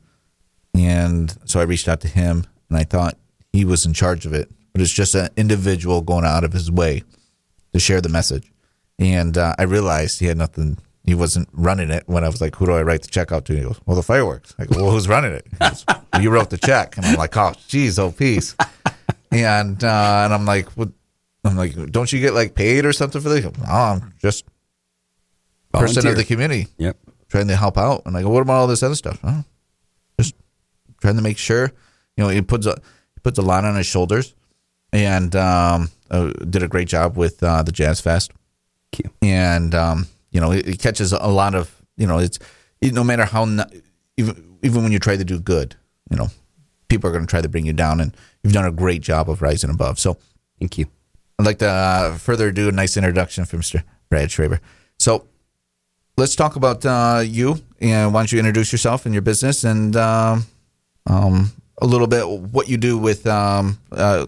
And 0.74 1.34
so 1.46 1.58
I 1.58 1.62
reached 1.62 1.88
out 1.88 2.02
to 2.02 2.08
him 2.08 2.44
and 2.68 2.76
I 2.76 2.84
thought 2.84 3.16
he 3.50 3.64
was 3.64 3.86
in 3.86 3.94
charge 3.94 4.26
of 4.26 4.34
it, 4.34 4.50
but 4.74 4.82
it's 4.82 4.92
just 4.92 5.14
an 5.14 5.30
individual 5.38 6.02
going 6.02 6.26
out 6.26 6.44
of 6.44 6.52
his 6.52 6.70
way 6.70 7.02
to 7.72 7.80
share 7.80 8.02
the 8.02 8.10
message. 8.10 8.52
And 8.98 9.38
uh, 9.38 9.54
I 9.58 9.62
realized 9.62 10.20
he 10.20 10.26
had 10.26 10.36
nothing. 10.36 10.76
He 11.08 11.14
wasn't 11.14 11.48
running 11.52 11.90
it 11.90 12.04
when 12.06 12.22
I 12.22 12.28
was 12.28 12.40
like, 12.40 12.54
"Who 12.56 12.66
do 12.66 12.72
I 12.72 12.82
write 12.82 13.00
the 13.02 13.08
check 13.08 13.32
out 13.32 13.44
to?" 13.46 13.54
He 13.56 13.62
goes, 13.62 13.80
"Well, 13.86 13.96
the 13.96 14.02
fireworks." 14.02 14.54
I 14.58 14.66
go, 14.66 14.82
"Well, 14.82 14.90
who's 14.90 15.08
running 15.08 15.32
it?" 15.32 15.46
He 15.50 15.56
goes, 15.58 15.84
well, 16.12 16.22
you 16.22 16.30
wrote 16.30 16.50
the 16.50 16.58
check, 16.58 16.96
and 16.96 17.06
I'm 17.06 17.16
like, 17.16 17.34
"Oh, 17.36 17.52
geez, 17.66 17.98
oh, 17.98 18.12
peace." 18.12 18.54
And 19.32 19.82
uh, 19.82 20.22
and 20.24 20.34
I'm 20.34 20.44
like, 20.44 20.66
what? 20.76 20.90
I'm 21.44 21.56
like, 21.56 21.74
"Don't 21.90 22.12
you 22.12 22.20
get 22.20 22.34
like 22.34 22.54
paid 22.54 22.84
or 22.84 22.92
something 22.92 23.20
for 23.22 23.28
this?" 23.30 23.44
Goes, 23.44 23.56
"No, 23.58 23.64
I'm 23.72 24.12
just 24.20 24.44
person 25.72 25.98
of 25.98 26.04
Volunteer. 26.04 26.14
the 26.14 26.24
community 26.24 26.68
Yep. 26.78 26.96
trying 27.28 27.48
to 27.48 27.56
help 27.56 27.78
out." 27.78 28.02
And 28.06 28.16
I 28.16 28.22
go, 28.22 28.28
"What 28.30 28.42
about 28.42 28.54
all 28.60 28.66
this 28.66 28.82
other 28.82 28.94
stuff?" 28.94 29.18
Oh, 29.24 29.44
just 30.20 30.34
trying 31.00 31.16
to 31.16 31.22
make 31.22 31.38
sure, 31.38 31.72
you 32.16 32.24
know, 32.24 32.28
he 32.30 32.42
puts 32.42 32.66
a 32.66 32.72
he 33.14 33.20
puts 33.22 33.38
a 33.38 33.42
lot 33.42 33.64
on 33.64 33.76
his 33.76 33.86
shoulders, 33.86 34.34
and 34.92 35.34
um, 35.36 35.90
uh, 36.10 36.32
did 36.50 36.62
a 36.62 36.68
great 36.68 36.88
job 36.88 37.16
with 37.16 37.42
uh, 37.42 37.62
the 37.62 37.72
Jazz 37.72 38.00
Fest 38.00 38.30
and 39.22 39.74
um, 39.74 40.06
you 40.30 40.40
know 40.40 40.52
it, 40.52 40.66
it 40.66 40.78
catches 40.78 41.12
a 41.12 41.26
lot 41.26 41.54
of 41.54 41.82
you 41.96 42.06
know 42.06 42.18
it's 42.18 42.38
it, 42.80 42.92
no 42.92 43.04
matter 43.04 43.24
how 43.24 43.44
not, 43.44 43.72
even 44.16 44.58
even 44.62 44.82
when 44.82 44.92
you 44.92 44.98
try 44.98 45.16
to 45.16 45.24
do 45.24 45.40
good 45.40 45.76
you 46.10 46.16
know 46.16 46.28
people 46.88 47.08
are 47.08 47.12
going 47.12 47.26
to 47.26 47.30
try 47.30 47.40
to 47.40 47.48
bring 47.48 47.66
you 47.66 47.72
down 47.72 48.00
and 48.00 48.16
you've 48.42 48.52
done 48.52 48.64
a 48.64 48.72
great 48.72 49.02
job 49.02 49.28
of 49.28 49.42
rising 49.42 49.70
above 49.70 49.98
so 49.98 50.16
Thank 50.58 50.78
you. 50.78 50.86
i'd 51.38 51.46
like 51.46 51.58
to 51.58 51.68
uh, 51.68 52.14
further 52.16 52.50
do 52.50 52.68
a 52.68 52.72
nice 52.72 52.96
introduction 52.96 53.44
for 53.44 53.56
mr 53.56 53.82
Brad 54.08 54.30
Schreiber 54.30 54.60
so 54.98 55.26
let's 56.16 56.34
talk 56.34 56.56
about 56.56 56.84
uh, 56.84 57.22
you 57.24 57.60
and 57.80 58.12
why 58.12 58.20
don't 58.20 58.32
you 58.32 58.38
introduce 58.38 58.72
yourself 58.72 59.06
and 59.06 59.14
your 59.14 59.22
business 59.22 59.64
and 59.64 59.94
um, 59.96 60.46
um, 61.06 61.52
a 61.80 61.86
little 61.86 62.06
bit 62.06 62.28
what 62.28 62.68
you 62.68 62.76
do 62.76 62.98
with 62.98 63.26
um, 63.26 63.78
uh, 63.92 64.26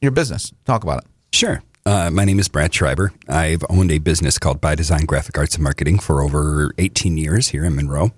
your 0.00 0.12
business. 0.12 0.52
Talk 0.64 0.82
about 0.84 0.98
it. 0.98 1.04
Sure. 1.32 1.62
Uh, 1.84 2.10
my 2.12 2.24
name 2.24 2.38
is 2.38 2.46
Brad 2.46 2.72
Schreiber. 2.72 3.12
I've 3.28 3.64
owned 3.68 3.90
a 3.90 3.98
business 3.98 4.38
called 4.38 4.60
By 4.60 4.76
Design 4.76 5.04
Graphic 5.04 5.36
Arts 5.36 5.56
and 5.56 5.64
Marketing 5.64 5.98
for 5.98 6.22
over 6.22 6.72
18 6.78 7.16
years 7.16 7.48
here 7.48 7.64
in 7.64 7.74
Monroe. 7.74 8.12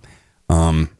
Um, 0.50 0.90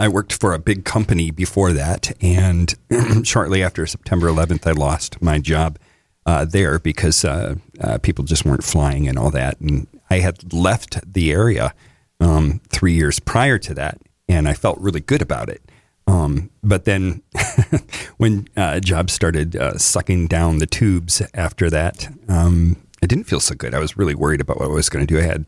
I 0.00 0.08
worked 0.08 0.32
for 0.32 0.52
a 0.52 0.58
big 0.58 0.84
company 0.84 1.30
before 1.30 1.72
that, 1.72 2.10
and 2.20 2.74
shortly 3.22 3.62
after 3.62 3.86
September 3.86 4.26
11th, 4.26 4.66
I 4.66 4.72
lost 4.72 5.22
my 5.22 5.38
job 5.38 5.78
uh, 6.26 6.44
there 6.44 6.80
because 6.80 7.24
uh, 7.24 7.54
uh, 7.80 7.98
people 7.98 8.24
just 8.24 8.44
weren't 8.44 8.64
flying 8.64 9.06
and 9.06 9.16
all 9.16 9.30
that. 9.30 9.60
And 9.60 9.86
I 10.10 10.18
had 10.18 10.52
left 10.52 11.12
the 11.12 11.30
area 11.30 11.72
um, 12.18 12.60
three 12.68 12.94
years 12.94 13.20
prior 13.20 13.58
to 13.58 13.74
that, 13.74 13.98
and 14.28 14.48
I 14.48 14.54
felt 14.54 14.80
really 14.80 15.00
good 15.00 15.22
about 15.22 15.48
it. 15.48 15.62
Um, 16.08 16.50
but 16.62 16.86
then 16.86 17.22
when 18.16 18.48
uh, 18.56 18.80
jobs 18.80 19.12
started 19.12 19.54
uh, 19.54 19.76
sucking 19.76 20.26
down 20.26 20.56
the 20.56 20.66
tubes 20.66 21.20
after 21.34 21.68
that, 21.68 22.08
um, 22.28 22.76
I 23.02 23.06
didn't 23.06 23.24
feel 23.24 23.40
so 23.40 23.54
good. 23.54 23.74
I 23.74 23.78
was 23.78 23.98
really 23.98 24.14
worried 24.14 24.40
about 24.40 24.58
what 24.58 24.70
I 24.70 24.72
was 24.72 24.88
going 24.88 25.06
to 25.06 25.14
do. 25.14 25.20
I 25.20 25.24
had 25.24 25.44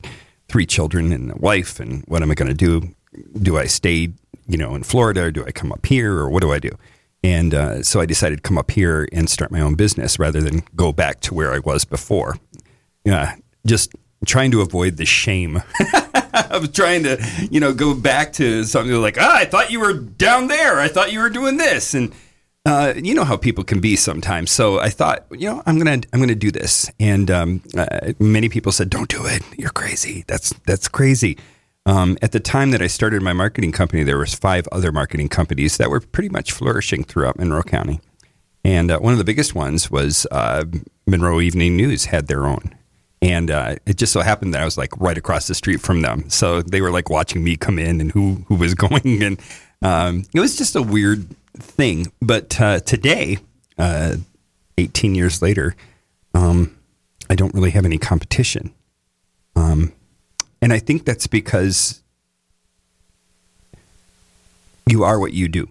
three 0.49 0.67
children 0.67 1.13
and 1.13 1.33
a 1.33 1.37
wife, 1.37 1.81
and 1.81 2.05
what 2.09 2.23
am 2.23 2.31
I 2.31 2.35
going 2.35 2.55
to 2.55 2.55
do? 2.55 2.95
Do 3.41 3.57
I 3.57 3.65
stay, 3.65 4.11
you 4.47 4.59
know, 4.59 4.75
in 4.75 4.83
Florida, 4.83 5.23
or 5.23 5.31
do 5.31 5.45
I 5.47 5.51
come 5.51 5.73
up 5.73 5.87
here, 5.87 6.19
or 6.19 6.29
what 6.29 6.43
do 6.43 6.53
I 6.53 6.59
do? 6.59 6.71
And 7.25 7.55
uh, 7.55 7.83
so 7.83 8.01
I 8.01 8.07
decided 8.07 8.37
to 8.37 8.43
come 8.43 8.59
up 8.59 8.71
here 8.71 9.09
and 9.13 9.31
start 9.31 9.51
my 9.51 9.61
own 9.61 9.77
business 9.77 10.19
rather 10.19 10.43
than 10.43 10.63
go 10.77 10.93
back 10.93 11.21
to 11.21 11.35
where 11.35 11.53
I 11.53 11.59
was 11.61 11.87
before. 11.87 12.37
Yeah, 13.05 13.37
just 13.67 13.95
trying 14.27 14.51
to 14.51 14.61
avoid 14.61 14.97
the 14.97 15.07
shame 15.07 15.63
of 16.51 16.73
trying 16.73 17.03
to, 17.05 17.23
you 17.51 17.61
know, 17.61 17.73
go 17.73 17.95
back 17.95 18.33
to 18.35 18.65
something 18.65 18.95
like, 18.97 19.17
ah, 19.19 19.37
I 19.37 19.45
thought 19.45 19.71
you 19.71 19.81
were 19.81 19.95
down 19.95 20.49
there. 20.49 20.79
I 20.79 20.89
thought 20.89 21.13
you 21.13 21.21
were 21.21 21.31
doing 21.31 21.57
this, 21.57 21.95
and 21.95 22.13
uh, 22.67 22.93
you 22.97 23.15
know 23.15 23.25
how 23.25 23.37
people 23.37 23.65
can 23.65 23.81
be 23.81 23.97
sometimes. 23.97 24.51
So 24.51 24.79
I 24.79 24.91
thought, 24.91 25.27
you 25.31 25.49
know, 25.49 25.63
I'm 25.67 25.79
gonna 25.79 26.03
I'm 26.13 26.21
gonna 26.21 26.35
do 26.35 26.51
this, 26.51 26.91
and 27.01 27.31
um, 27.31 27.63
uh, 27.77 28.13
many 28.19 28.49
people 28.49 28.73
said, 28.73 28.91
"Don't 28.91 29.09
do 29.09 29.25
it. 29.25 29.43
You're 29.59 29.71
crazy. 29.71 30.25
That's 30.27 30.53
that's 30.67 30.89
crazy." 30.89 31.39
Um, 31.87 32.19
at 32.21 32.33
the 32.33 32.41
time 32.41 32.73
that 32.73 32.83
I 32.83 32.87
started 32.89 33.23
my 33.23 33.33
marketing 33.33 33.73
company, 33.73 34.03
there 34.03 34.19
was 34.19 34.35
five 34.35 34.69
other 34.71 34.93
marketing 34.93 35.31
companies 35.31 35.79
that 35.79 35.89
were 35.89 36.01
pretty 36.01 36.29
much 36.29 36.53
flourishing 36.53 37.03
throughout 37.03 37.39
Monroe 37.39 37.63
County, 37.63 38.01
and 38.63 38.91
uh, 38.91 38.99
one 38.99 39.13
of 39.13 39.19
the 39.19 39.25
biggest 39.25 39.55
ones 39.55 39.91
was 39.91 40.27
uh, 40.31 40.65
Monroe 41.07 41.41
Evening 41.41 41.77
News 41.77 42.07
had 42.07 42.27
their 42.27 42.47
own, 42.47 42.75
and 43.23 43.51
uh, 43.51 43.77
it 43.87 43.97
just 43.97 44.13
so 44.13 44.21
happened 44.21 44.55
that 44.55 44.63
I 44.63 44.65
was 44.65 44.79
like 44.79 44.99
right 44.99 45.17
across 45.17 45.47
the 45.47 45.55
street 45.55 45.81
from 45.81 46.01
them. 46.01 46.31
So 46.31 46.63
they 46.63 46.81
were 46.81 46.91
like 46.91 47.11
watching 47.11 47.45
me 47.45 47.57
come 47.57 47.79
in 47.79 48.01
and 48.01 48.11
who 48.13 48.45
who 48.49 48.55
was 48.55 48.75
going, 48.89 49.23
and 49.23 49.41
um, 49.83 50.25
it 50.35 50.41
was 50.41 50.57
just 50.57 50.77
a 50.77 50.83
weird 50.83 51.27
thing. 51.55 52.13
But 52.21 52.61
uh, 52.61 52.81
today, 52.81 53.39
uh, 53.79 54.17
18 54.79 55.15
years 55.15 55.43
later, 55.43 55.75
um, 56.35 56.77
I 57.29 57.35
don't 57.35 57.55
really 57.55 57.71
have 57.71 57.85
any 57.85 57.99
competition, 57.99 58.73
um, 59.55 59.93
and 60.63 60.73
I 60.73 60.79
think 60.79 61.05
that's 61.05 61.27
because 61.27 62.03
you 64.87 65.05
are 65.05 65.19
what 65.19 65.33
you 65.33 65.49
do. 65.49 65.69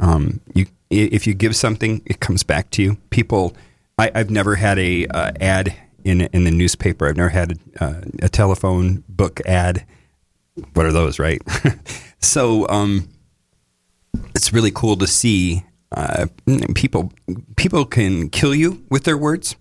Um, 0.00 0.40
you 0.54 0.66
if 0.90 1.24
you 1.24 1.34
give 1.34 1.54
something, 1.54 2.02
it 2.04 2.18
comes 2.18 2.42
back 2.42 2.70
to 2.70 2.82
you. 2.82 2.96
People, 3.10 3.54
I, 3.96 4.10
I've 4.12 4.30
never 4.30 4.56
had 4.56 4.76
a 4.76 5.06
uh, 5.06 5.30
ad 5.40 5.76
in 6.04 6.22
in 6.22 6.44
the 6.44 6.50
newspaper. 6.50 7.08
I've 7.08 7.16
never 7.16 7.28
had 7.30 7.58
a, 7.80 7.84
uh, 7.84 8.00
a 8.22 8.28
telephone 8.28 9.04
book 9.08 9.40
ad. 9.46 9.84
What 10.74 10.86
are 10.86 10.92
those, 10.92 11.18
right? 11.18 11.40
so 12.18 12.68
um, 12.68 13.08
it's 14.34 14.52
really 14.52 14.70
cool 14.70 14.96
to 14.96 15.06
see 15.06 15.64
uh, 15.92 16.26
people. 16.74 17.12
People 17.56 17.84
can 17.84 18.28
kill 18.30 18.54
you 18.54 18.84
with 18.90 19.04
their 19.04 19.16
words, 19.16 19.56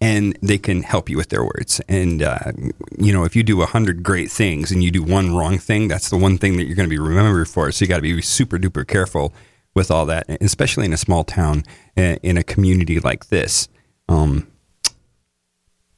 and 0.00 0.36
they 0.42 0.58
can 0.58 0.82
help 0.82 1.08
you 1.08 1.16
with 1.16 1.28
their 1.28 1.44
words. 1.44 1.80
And 1.88 2.22
uh, 2.22 2.52
you 2.98 3.12
know, 3.12 3.24
if 3.24 3.36
you 3.36 3.42
do 3.42 3.62
a 3.62 3.66
hundred 3.66 4.02
great 4.02 4.30
things 4.30 4.72
and 4.72 4.82
you 4.82 4.90
do 4.90 5.02
one 5.02 5.34
wrong 5.34 5.58
thing, 5.58 5.88
that's 5.88 6.10
the 6.10 6.16
one 6.16 6.38
thing 6.38 6.56
that 6.56 6.64
you're 6.64 6.76
going 6.76 6.88
to 6.88 6.94
be 6.94 6.98
remembered 6.98 7.48
for. 7.48 7.70
So 7.70 7.84
you 7.84 7.88
got 7.88 7.96
to 7.96 8.02
be 8.02 8.20
super 8.20 8.58
duper 8.58 8.86
careful 8.86 9.32
with 9.74 9.90
all 9.90 10.04
that, 10.06 10.26
especially 10.42 10.84
in 10.86 10.92
a 10.92 10.98
small 10.98 11.24
town, 11.24 11.64
uh, 11.96 12.16
in 12.22 12.36
a 12.36 12.42
community 12.42 13.00
like 13.00 13.28
this. 13.28 13.68
Um, 14.08 14.48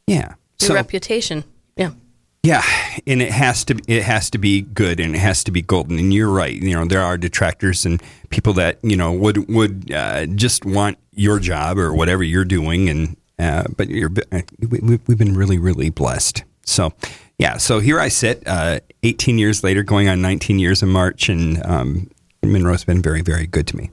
yeah. 0.06 0.34
Your 0.60 0.68
So 0.68 0.74
reputation. 0.74 1.44
Yeah. 1.76 1.90
yeah, 2.42 2.62
and 3.06 3.20
it 3.22 3.32
has 3.32 3.64
to 3.66 3.74
it 3.88 4.02
has 4.04 4.30
to 4.30 4.38
be 4.38 4.60
good 4.62 5.00
and 5.00 5.14
it 5.14 5.18
has 5.18 5.42
to 5.44 5.50
be 5.50 5.62
golden. 5.62 5.98
And 5.98 6.12
you're 6.14 6.30
right. 6.30 6.54
You 6.54 6.74
know, 6.74 6.84
there 6.84 7.02
are 7.02 7.16
detractors 7.18 7.84
and 7.86 8.02
people 8.30 8.52
that 8.54 8.78
you 8.82 8.96
know 8.96 9.12
would 9.12 9.48
would 9.48 9.90
uh, 9.92 10.26
just 10.26 10.64
want 10.64 10.98
your 11.12 11.38
job 11.40 11.78
or 11.78 11.92
whatever 11.94 12.22
you're 12.22 12.44
doing. 12.44 12.88
And 12.88 13.16
uh, 13.38 13.64
but 13.76 13.88
you're 13.88 14.12
uh, 14.30 14.42
we, 14.70 14.78
we- 14.80 15.00
we've 15.06 15.18
been 15.18 15.34
really 15.34 15.58
really 15.58 15.90
blessed. 15.90 16.44
So 16.66 16.92
yeah, 17.38 17.56
so 17.56 17.80
here 17.80 17.98
I 17.98 18.08
sit, 18.08 18.42
uh, 18.46 18.78
18 19.02 19.38
years 19.38 19.64
later, 19.64 19.82
going 19.82 20.08
on 20.08 20.22
19 20.22 20.60
years 20.60 20.82
in 20.84 20.88
March, 20.88 21.28
and 21.28 21.60
um, 21.66 22.08
Monroe's 22.44 22.84
been 22.84 23.02
very 23.02 23.22
very 23.22 23.46
good 23.46 23.66
to 23.68 23.76
me. 23.76 23.90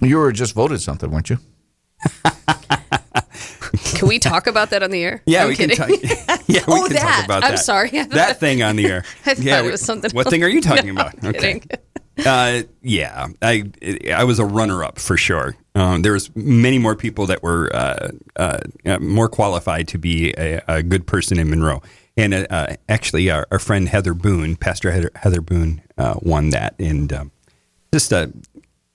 You 0.00 0.18
were 0.18 0.30
just 0.30 0.54
voted 0.54 0.80
something, 0.80 1.10
weren't 1.10 1.28
you? 1.30 1.38
Can 3.98 4.08
we 4.08 4.18
talk 4.18 4.46
about 4.46 4.70
that 4.70 4.82
on 4.82 4.90
the 4.90 5.02
air? 5.02 5.22
Yeah, 5.26 5.42
I'm 5.42 5.48
we 5.48 5.56
kidding. 5.56 5.76
can 5.76 5.88
talk. 5.88 6.40
Yeah, 6.48 6.60
we 6.66 6.74
Oh, 6.74 6.84
can 6.86 6.92
that. 6.94 7.02
talk 7.16 7.24
about 7.24 7.44
I'm 7.44 7.50
that. 7.52 7.58
sorry. 7.58 7.90
I 7.92 8.02
thought- 8.04 8.10
that 8.12 8.40
thing 8.40 8.62
on 8.62 8.76
the 8.76 8.86
air. 8.86 9.04
I 9.26 9.34
thought 9.34 9.44
yeah, 9.44 9.60
it 9.62 9.70
was 9.70 9.80
something 9.82 10.10
What 10.12 10.26
else. 10.26 10.32
thing 10.32 10.42
are 10.44 10.48
you 10.48 10.60
talking 10.60 10.94
No, 10.94 11.00
about? 11.02 11.14
I'm 11.22 11.32
kidding. 11.32 11.62
Uh, 12.26 12.62
yeah, 12.82 13.28
I 13.42 13.70
I 14.12 14.24
was 14.24 14.40
a 14.40 14.44
runner 14.44 14.82
up 14.82 14.98
for 14.98 15.16
sure. 15.16 15.54
Um, 15.76 16.02
there 16.02 16.12
was 16.12 16.34
many 16.34 16.76
more 16.78 16.96
people 16.96 17.26
that 17.26 17.44
were 17.44 17.70
uh, 17.72 18.08
uh, 18.34 18.58
uh, 18.84 18.98
more 18.98 19.28
qualified 19.28 19.86
to 19.88 19.98
be 19.98 20.34
a, 20.36 20.60
a 20.66 20.82
good 20.82 21.06
person 21.06 21.38
in 21.38 21.48
Monroe, 21.48 21.80
and 22.16 22.34
uh, 22.34 22.46
uh, 22.50 22.74
actually, 22.88 23.30
our, 23.30 23.46
our 23.52 23.60
friend 23.60 23.88
Heather 23.88 24.14
Boone, 24.14 24.56
Pastor 24.56 24.90
Heather, 24.90 25.12
Heather 25.14 25.40
Boone, 25.40 25.80
uh, 25.96 26.14
won 26.20 26.50
that, 26.50 26.74
and 26.80 27.12
um, 27.12 27.30
just 27.94 28.10
a 28.10 28.32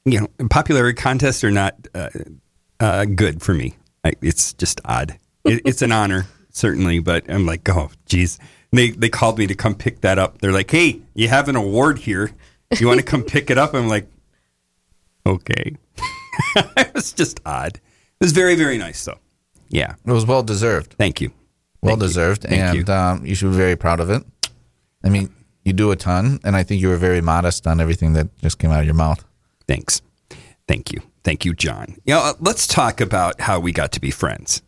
you 0.03 0.19
know 0.19 0.27
popularity 0.49 1.01
contest 1.01 1.45
or 1.45 1.51
not 1.51 1.75
uh, 1.95 2.09
uh, 2.81 3.05
good 3.05 3.41
for 3.41 3.53
me. 3.53 3.75
I, 4.03 4.13
it's 4.21 4.53
just 4.53 4.81
odd. 4.85 5.17
It, 5.45 5.61
it's 5.65 5.81
an 5.81 5.91
honor 5.91 6.27
certainly, 6.49 6.99
but 6.99 7.29
I'm 7.29 7.45
like, 7.45 7.67
oh, 7.69 7.89
geez. 8.05 8.39
They 8.71 8.89
they 8.89 9.09
called 9.09 9.37
me 9.37 9.45
to 9.47 9.55
come 9.55 9.75
pick 9.75 10.01
that 10.01 10.17
up. 10.17 10.39
They're 10.39 10.51
like, 10.51 10.71
hey, 10.71 11.01
you 11.13 11.27
have 11.27 11.47
an 11.47 11.55
award 11.55 11.99
here. 11.99 12.31
You 12.79 12.87
want 12.87 12.99
to 12.99 13.05
come 13.05 13.23
pick 13.23 13.51
it 13.51 13.57
up? 13.59 13.75
I'm 13.75 13.87
like, 13.87 14.07
okay. 15.27 15.75
it 16.55 16.93
was 16.95 17.13
just 17.13 17.39
odd. 17.45 17.75
It 17.75 17.81
was 18.19 18.31
very 18.31 18.55
very 18.55 18.77
nice 18.79 19.05
though. 19.05 19.19
Yeah, 19.69 19.95
It 20.05 20.11
was 20.11 20.25
well 20.25 20.43
deserved. 20.43 20.93
thank 20.97 21.21
you. 21.21 21.31
Well 21.81 21.95
Thank 21.95 22.01
deserved. 22.01 22.41
Thank 22.43 22.61
and 22.61 22.87
you. 22.87 22.93
Um, 22.93 23.25
you 23.25 23.35
should 23.35 23.51
be 23.51 23.57
very 23.57 23.75
proud 23.75 23.99
of 23.99 24.09
it. 24.09 24.23
I 25.03 25.09
mean, 25.09 25.33
you 25.65 25.73
do 25.73 25.91
a 25.91 25.95
ton, 25.95 26.39
and 26.43 26.55
I 26.55 26.63
think 26.63 26.81
you 26.81 26.89
were 26.89 26.97
very 26.97 27.21
modest 27.21 27.67
on 27.67 27.79
everything 27.81 28.13
that 28.13 28.35
just 28.39 28.57
came 28.59 28.71
out 28.71 28.79
of 28.79 28.85
your 28.85 28.95
mouth. 28.95 29.23
Thanks. 29.67 30.01
Thank 30.67 30.91
you. 30.91 31.01
Thank 31.23 31.45
you, 31.45 31.53
John. 31.53 31.95
You 32.05 32.15
know, 32.15 32.19
uh, 32.21 32.33
let's 32.39 32.67
talk 32.67 32.99
about 33.01 33.39
how 33.39 33.59
we 33.59 33.71
got 33.71 33.91
to 33.93 34.01
be 34.01 34.11
friends. 34.11 34.61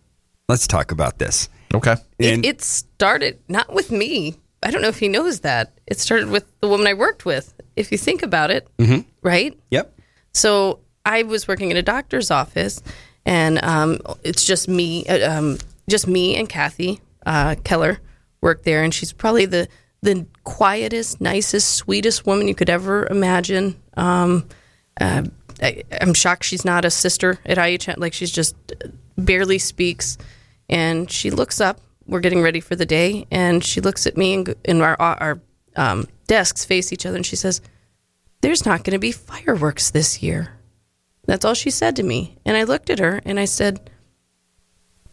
Let's 0.47 0.67
talk 0.67 0.91
about 0.91 1.17
this. 1.19 1.49
Okay. 1.73 1.95
And 2.19 2.45
it, 2.45 2.47
it 2.49 2.61
started 2.61 3.39
not 3.49 3.73
with 3.73 3.91
me. 3.91 4.35
I 4.63 4.71
don't 4.71 4.81
know 4.81 4.87
if 4.87 4.99
he 4.99 5.07
knows 5.09 5.41
that. 5.41 5.73
It 5.87 5.99
started 5.99 6.29
with 6.29 6.45
the 6.61 6.67
woman 6.67 6.87
I 6.87 6.93
worked 6.93 7.25
with. 7.25 7.53
If 7.75 7.91
you 7.91 7.97
think 7.97 8.23
about 8.23 8.51
it, 8.51 8.67
Mm-hmm. 8.77 9.01
right? 9.21 9.57
yep. 9.69 9.93
So 10.33 10.79
I 11.05 11.23
was 11.23 11.47
working 11.47 11.71
in 11.71 11.77
a 11.77 11.81
doctor's 11.81 12.31
office, 12.31 12.81
and 13.25 13.63
um, 13.63 13.99
it's 14.23 14.45
just 14.45 14.67
me, 14.67 15.05
uh, 15.07 15.37
um, 15.37 15.57
just 15.89 16.07
me 16.07 16.35
and 16.35 16.47
Kathy 16.49 16.99
uh, 17.25 17.55
Keller 17.63 17.99
work 18.41 18.63
there, 18.63 18.83
and 18.83 18.93
she's 18.93 19.11
probably 19.13 19.45
the 19.45 19.67
the 20.01 20.25
quietest, 20.43 21.19
nicest, 21.19 21.73
sweetest 21.73 22.25
woman 22.27 22.47
you 22.47 22.53
could 22.55 22.69
ever 22.69 23.07
imagine. 23.07 23.75
Um, 23.97 24.47
uh, 25.01 25.23
I, 25.61 25.83
I'm 26.01 26.13
shocked 26.13 26.43
she's 26.43 26.65
not 26.65 26.85
a 26.85 26.91
sister 26.91 27.39
at 27.45 27.57
IHM. 27.57 27.97
Like 27.97 28.13
she's 28.13 28.31
just 28.31 28.55
barely 29.17 29.57
speaks, 29.57 30.17
and 30.69 31.09
she 31.09 31.31
looks 31.31 31.61
up. 31.61 31.79
We're 32.07 32.19
getting 32.19 32.41
ready 32.41 32.59
for 32.59 32.75
the 32.75 32.85
day, 32.85 33.25
and 33.31 33.63
she 33.63 33.81
looks 33.81 34.05
at 34.05 34.17
me, 34.17 34.33
and, 34.33 34.55
and 34.65 34.81
our 34.81 34.99
our 34.99 35.39
um, 35.75 36.07
desks 36.27 36.65
face 36.65 36.91
each 36.93 37.05
other, 37.05 37.15
and 37.15 37.25
she 37.25 37.35
says, 37.35 37.61
"There's 38.41 38.65
not 38.65 38.83
going 38.83 38.93
to 38.93 38.99
be 38.99 39.11
fireworks 39.11 39.91
this 39.91 40.21
year." 40.21 40.51
That's 41.25 41.45
all 41.45 41.55
she 41.55 41.71
said 41.71 41.95
to 41.95 42.03
me, 42.03 42.37
and 42.45 42.55
I 42.55 42.63
looked 42.63 42.89
at 42.89 42.99
her 42.99 43.21
and 43.25 43.39
I 43.39 43.45
said, 43.45 43.89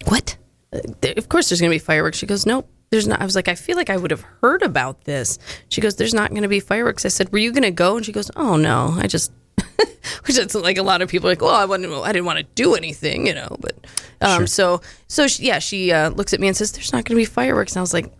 "What? 0.06 0.36
Uh, 0.72 0.80
Of 1.16 1.28
course, 1.28 1.48
there's 1.48 1.60
going 1.60 1.70
to 1.70 1.74
be 1.74 1.78
fireworks." 1.78 2.18
She 2.18 2.26
goes, 2.26 2.46
"Nope." 2.46 2.68
There's 2.90 3.08
not. 3.08 3.22
I 3.22 3.24
was 3.24 3.34
like, 3.34 3.48
I 3.48 3.54
feel 3.54 3.76
like 3.78 3.88
I 3.88 3.96
would 3.96 4.10
have 4.10 4.20
heard 4.42 4.60
about 4.60 5.04
this. 5.04 5.38
She 5.70 5.80
goes, 5.80 5.96
"There's 5.96 6.12
not 6.12 6.28
going 6.28 6.42
to 6.42 6.48
be 6.48 6.60
fireworks." 6.60 7.06
I 7.06 7.08
said, 7.08 7.32
"Were 7.32 7.38
you 7.38 7.50
going 7.52 7.62
to 7.62 7.70
go?" 7.70 7.96
And 7.96 8.04
she 8.04 8.12
goes, 8.12 8.30
"Oh 8.36 8.56
no, 8.56 8.94
I 8.98 9.06
just." 9.06 9.32
Which 10.26 10.38
is 10.38 10.54
like 10.54 10.78
a 10.78 10.82
lot 10.82 11.02
of 11.02 11.08
people 11.08 11.28
are 11.28 11.32
like, 11.32 11.42
well, 11.42 11.50
I 11.50 11.64
I 11.64 12.12
didn't 12.12 12.24
want 12.24 12.38
to 12.38 12.46
do 12.54 12.74
anything, 12.74 13.26
you 13.26 13.34
know. 13.34 13.56
But 13.60 13.86
um, 14.20 14.46
so, 14.46 14.80
so 15.08 15.26
she, 15.26 15.44
yeah, 15.44 15.58
she 15.58 15.92
uh, 15.92 16.10
looks 16.10 16.32
at 16.32 16.40
me 16.40 16.48
and 16.48 16.56
says, 16.56 16.72
"There's 16.72 16.92
not 16.92 17.04
going 17.04 17.16
to 17.16 17.20
be 17.20 17.24
fireworks." 17.24 17.72
And 17.72 17.78
I 17.78 17.82
was 17.82 17.92
like, 17.92 18.12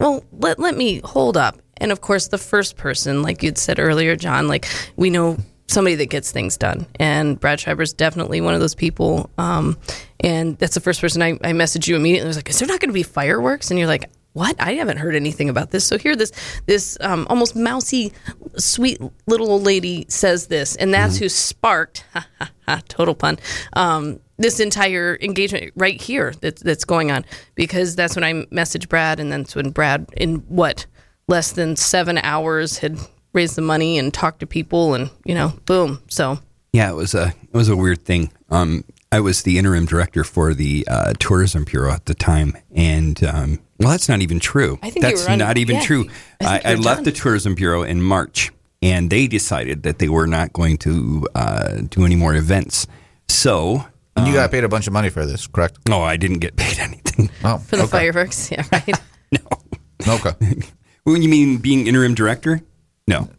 well, 0.00 0.24
let 0.32 0.58
let 0.58 0.76
me 0.76 1.00
hold 1.04 1.36
up. 1.36 1.60
And 1.76 1.92
of 1.92 2.00
course, 2.00 2.28
the 2.28 2.38
first 2.38 2.76
person, 2.76 3.22
like 3.22 3.42
you'd 3.42 3.58
said 3.58 3.78
earlier, 3.78 4.16
John, 4.16 4.48
like 4.48 4.66
we 4.96 5.10
know 5.10 5.36
somebody 5.68 5.94
that 5.96 6.06
gets 6.06 6.32
things 6.32 6.56
done. 6.56 6.86
And 6.98 7.38
Brad 7.38 7.60
Schreiber's 7.60 7.92
definitely 7.92 8.40
one 8.40 8.54
of 8.54 8.60
those 8.60 8.74
people. 8.74 9.30
Um, 9.38 9.78
and 10.18 10.58
that's 10.58 10.74
the 10.74 10.80
first 10.80 11.00
person 11.00 11.22
I, 11.22 11.32
I 11.44 11.52
messaged 11.52 11.86
you 11.86 11.96
immediately. 11.96 12.26
I 12.26 12.28
was 12.28 12.36
like, 12.36 12.48
"Is 12.48 12.58
there 12.58 12.66
not 12.66 12.80
going 12.80 12.88
to 12.88 12.94
be 12.94 13.02
fireworks?" 13.02 13.70
And 13.70 13.78
you're 13.78 13.88
like, 13.88 14.10
"What? 14.32 14.56
I 14.60 14.74
haven't 14.74 14.98
heard 14.98 15.14
anything 15.14 15.48
about 15.48 15.70
this." 15.70 15.84
So 15.84 15.98
here, 15.98 16.16
this 16.16 16.32
this 16.66 16.96
um, 17.00 17.26
almost 17.30 17.56
mousy, 17.56 18.12
sweet 18.56 19.00
little 19.26 19.50
old 19.50 19.62
lady 19.62 20.06
says 20.08 20.46
this, 20.46 20.76
and 20.76 20.92
that's 20.92 21.16
who 21.16 21.28
sparked 21.28 22.04
total 22.88 23.14
pun. 23.14 23.38
Um, 23.74 24.20
this 24.38 24.58
entire 24.58 25.18
engagement 25.20 25.72
right 25.76 26.00
here 26.00 26.32
that's 26.40 26.62
that's 26.62 26.84
going 26.84 27.10
on 27.10 27.24
because 27.54 27.94
that's 27.94 28.14
when 28.14 28.24
I 28.24 28.32
messaged 28.46 28.88
Brad, 28.88 29.20
and 29.20 29.30
that's 29.30 29.54
when 29.54 29.70
Brad 29.70 30.06
in 30.16 30.36
what 30.48 30.86
less 31.28 31.52
than 31.52 31.76
seven 31.76 32.18
hours 32.18 32.78
had 32.78 32.98
raised 33.32 33.56
the 33.56 33.62
money 33.62 33.98
and 33.98 34.12
talked 34.12 34.40
to 34.40 34.46
people, 34.46 34.94
and 34.94 35.10
you 35.24 35.34
know, 35.34 35.52
boom. 35.66 36.02
So 36.08 36.38
Yeah, 36.72 36.90
it 36.90 36.94
was 36.94 37.14
a 37.14 37.28
it 37.28 37.56
was 37.56 37.68
a 37.68 37.76
weird 37.76 38.04
thing. 38.04 38.32
Um, 38.50 38.84
I 39.12 39.20
was 39.20 39.42
the 39.42 39.58
interim 39.58 39.86
director 39.86 40.22
for 40.22 40.54
the 40.54 40.86
uh, 40.88 41.14
tourism 41.18 41.64
bureau 41.64 41.92
at 41.92 42.06
the 42.06 42.14
time, 42.14 42.56
and 42.74 43.22
um, 43.24 43.58
well, 43.80 43.90
that's 43.90 44.08
not 44.08 44.20
even 44.20 44.40
true. 44.40 44.78
I 44.82 44.90
think 44.90 45.04
you 45.04 45.10
that's 45.10 45.28
were 45.28 45.36
not 45.36 45.56
even 45.58 45.76
yeah, 45.76 45.82
true. 45.82 46.08
I 46.40 46.60
I, 46.64 46.72
I 46.72 46.74
left 46.74 47.04
the 47.04 47.12
tourism 47.12 47.54
bureau 47.54 47.82
in 47.82 48.02
March, 48.02 48.52
and 48.82 49.10
they 49.10 49.26
decided 49.26 49.82
that 49.84 49.98
they 49.98 50.08
were 50.08 50.26
not 50.26 50.52
going 50.52 50.76
to 50.78 51.26
uh, 51.34 51.78
do 51.88 52.04
any 52.04 52.16
more 52.16 52.34
events. 52.34 52.86
So, 53.28 53.86
And 54.16 54.26
you 54.26 54.34
got 54.34 54.50
paid 54.50 54.64
a 54.64 54.68
bunch 54.68 54.86
of 54.86 54.92
money 54.92 55.08
for 55.08 55.24
this, 55.24 55.46
correct? 55.46 55.88
no, 55.88 56.02
I 56.02 56.16
didn't 56.16 56.38
get 56.40 56.56
paid 56.56 56.78
anything. 56.80 57.30
Oh, 57.42 57.58
for 57.58 57.76
the 57.76 57.82
okay. 57.84 57.90
fireworks, 57.90 58.50
yeah, 58.50 58.64
right. 58.70 59.00
No. 59.32 60.14
Okay. 60.14 60.32
When 61.04 61.22
you 61.22 61.28
mean 61.30 61.56
being 61.56 61.86
interim 61.86 62.14
director? 62.14 62.60
No. 63.08 63.30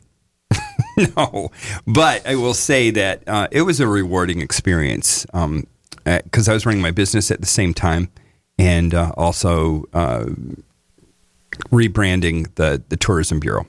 no. 0.98 1.52
But 1.86 2.26
I 2.26 2.36
will 2.36 2.56
say 2.56 2.90
that 2.90 3.24
uh, 3.28 3.48
it 3.52 3.62
was 3.62 3.80
a 3.80 3.88
rewarding 3.88 4.42
experience 4.42 5.26
because 6.04 6.50
I 6.50 6.54
was 6.54 6.66
running 6.66 6.82
my 6.82 6.90
business 6.92 7.30
at 7.30 7.40
the 7.40 7.48
same 7.48 7.74
time 7.76 8.10
and 8.58 8.94
uh, 8.94 9.12
also 9.18 9.86
uh, 9.94 10.26
rebranding 11.70 12.54
the, 12.56 12.82
the 12.90 12.98
Tourism 12.98 13.40
Bureau. 13.40 13.66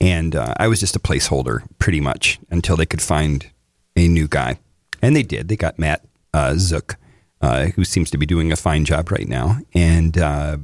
And 0.00 0.34
uh, 0.34 0.54
I 0.56 0.68
was 0.68 0.80
just 0.80 0.96
a 0.96 1.00
placeholder 1.00 1.62
pretty 1.78 2.00
much 2.00 2.38
until 2.50 2.76
they 2.76 2.86
could 2.86 3.02
find 3.02 3.50
a 3.96 4.08
new 4.08 4.28
guy. 4.28 4.58
And 5.02 5.14
they 5.14 5.22
did. 5.22 5.48
They 5.48 5.56
got 5.56 5.78
Matt 5.78 6.04
uh, 6.32 6.54
Zook, 6.56 6.96
uh, 7.40 7.66
who 7.66 7.84
seems 7.84 8.10
to 8.10 8.18
be 8.18 8.26
doing 8.26 8.52
a 8.52 8.56
fine 8.56 8.84
job 8.84 9.10
right 9.10 9.28
now. 9.28 9.58
And 9.74 10.16
uh, 10.16 10.58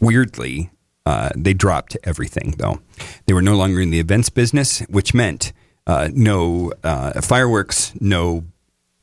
weirdly, 0.00 0.70
they 1.34 1.54
dropped 1.54 1.96
everything, 2.04 2.54
though. 2.58 2.80
They 3.26 3.32
were 3.32 3.42
no 3.42 3.56
longer 3.56 3.80
in 3.80 3.90
the 3.90 4.00
events 4.00 4.30
business, 4.30 4.80
which 4.88 5.12
meant 5.12 5.52
no 5.86 6.72
fireworks, 7.20 7.92
no 8.00 8.44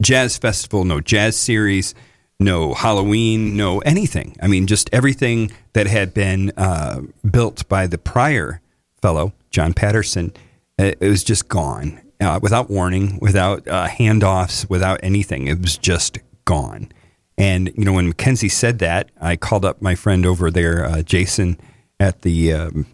jazz 0.02 0.38
festival, 0.38 0.86
no 0.86 1.02
jazz 1.02 1.36
series, 1.36 1.94
no 2.40 2.74
Halloween, 2.74 3.58
no 3.58 3.80
anything. 3.80 4.36
I 4.42 4.48
mean, 4.48 4.68
just 4.68 4.90
everything 4.94 5.52
that 5.74 5.88
had 5.88 6.14
been 6.14 6.52
uh, 6.56 7.02
built 7.30 7.68
by 7.68 7.88
the 7.88 7.98
prior 7.98 8.62
fellow, 9.02 9.34
John 9.52 9.74
Patterson, 9.74 10.34
uh, 10.80 10.94
it 11.00 11.02
was 11.02 11.24
just 11.24 11.50
gone 11.50 12.02
uh, 12.22 12.40
without 12.42 12.70
warning, 12.70 13.20
without 13.22 13.68
uh, 13.68 13.88
handoffs, 13.88 14.70
without 14.70 15.00
anything. 15.04 15.48
It 15.48 15.62
was 15.62 15.78
just 15.78 16.18
gone. 16.46 16.92
And 17.38 17.72
you 17.78 17.86
know, 17.86 17.94
when 17.94 18.08
Mackenzie 18.10 18.50
said 18.50 18.80
that, 18.80 19.10
I 19.20 19.36
called 19.36 19.66
up 19.66 19.82
my 19.82 19.96
friend 19.96 20.26
over 20.26 20.52
there, 20.52 20.86
uh, 20.86 21.02
Jason, 21.02 21.60
at 22.00 22.22
the 22.22 22.54
um, 22.54 22.86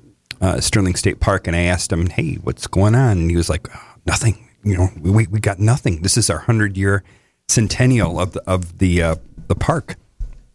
uh, 0.41 0.60
Sterling 0.60 0.95
State 0.95 1.19
Park, 1.19 1.47
and 1.47 1.55
I 1.55 1.62
asked 1.62 1.91
him, 1.91 2.08
"Hey, 2.08 2.36
what's 2.36 2.67
going 2.67 2.93
on?" 2.95 3.17
And 3.17 3.29
he 3.29 3.38
was 3.38 3.49
like, 3.49 3.67
"Oh, 3.75 3.95
"Nothing. 4.05 4.47
You 4.63 4.77
know, 4.77 4.89
we 4.99 5.27
we 5.27 5.39
got 5.39 5.60
nothing. 5.60 6.01
This 6.01 6.17
is 6.17 6.29
our 6.29 6.39
hundred 6.39 6.77
year 6.77 7.03
centennial 7.47 8.19
of 8.19 8.34
the 8.34 8.41
of 8.47 8.77
the 8.77 9.19
the 9.47 9.55
park." 9.55 9.95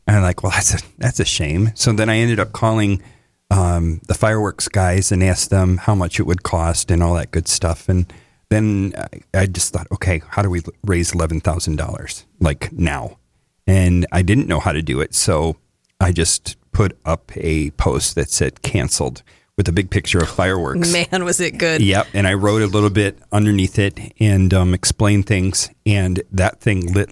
And 0.07 0.17
I'm 0.17 0.23
like, 0.23 0.43
"Well, 0.43 0.53
that's 0.53 0.75
a 0.75 0.79
that's 0.99 1.21
a 1.21 1.25
shame." 1.25 1.71
So 1.75 1.93
then 1.93 2.09
I 2.09 2.17
ended 2.17 2.41
up 2.41 2.53
calling 2.53 3.03
um, 3.51 4.01
the 4.09 4.15
fireworks 4.15 4.69
guys 4.69 5.11
and 5.13 5.23
asked 5.25 5.51
them 5.51 5.77
how 5.79 5.95
much 5.95 6.21
it 6.21 6.25
would 6.25 6.43
cost 6.43 6.91
and 6.91 7.03
all 7.03 7.15
that 7.15 7.31
good 7.33 7.49
stuff. 7.49 7.89
And 7.89 8.13
then 8.49 8.93
I- 9.35 9.47
just 9.47 9.73
thought, 9.73 9.87
okay, 9.93 10.23
how 10.29 10.43
do 10.43 10.51
we 10.51 10.63
raise 10.85 11.13
eleven 11.15 11.41
thousand 11.41 11.77
dollars 11.77 12.27
like 12.41 12.73
now? 12.73 13.19
And 13.67 14.07
I 14.11 14.23
didn't 14.23 14.49
know 14.49 14.59
how 14.61 14.73
to 14.73 14.83
do 14.83 15.01
it, 15.01 15.15
so 15.15 15.57
I 16.01 16.11
just 16.13 16.57
put 16.73 16.97
up 17.05 17.31
a 17.37 17.71
post 17.73 18.15
that 18.17 18.31
said 18.31 18.63
canceled 18.63 19.23
with 19.57 19.69
a 19.69 19.73
big 19.73 19.91
picture 19.91 20.19
of 20.19 20.29
fireworks. 20.29 20.93
Man, 21.13 21.25
was 21.25 21.41
it 21.41 21.59
good? 21.59 21.81
Yep, 21.83 22.09
and 22.15 22.27
I 22.27 22.35
wrote 22.35 22.63
a 22.63 22.67
little 22.67 22.91
bit 22.91 23.19
underneath 23.31 23.79
it 23.79 23.99
and 24.19 24.53
um, 24.55 24.75
explained 24.75 25.27
things, 25.27 25.69
and 25.87 26.23
that 26.33 26.61
thing 26.61 26.93
lit 26.93 27.11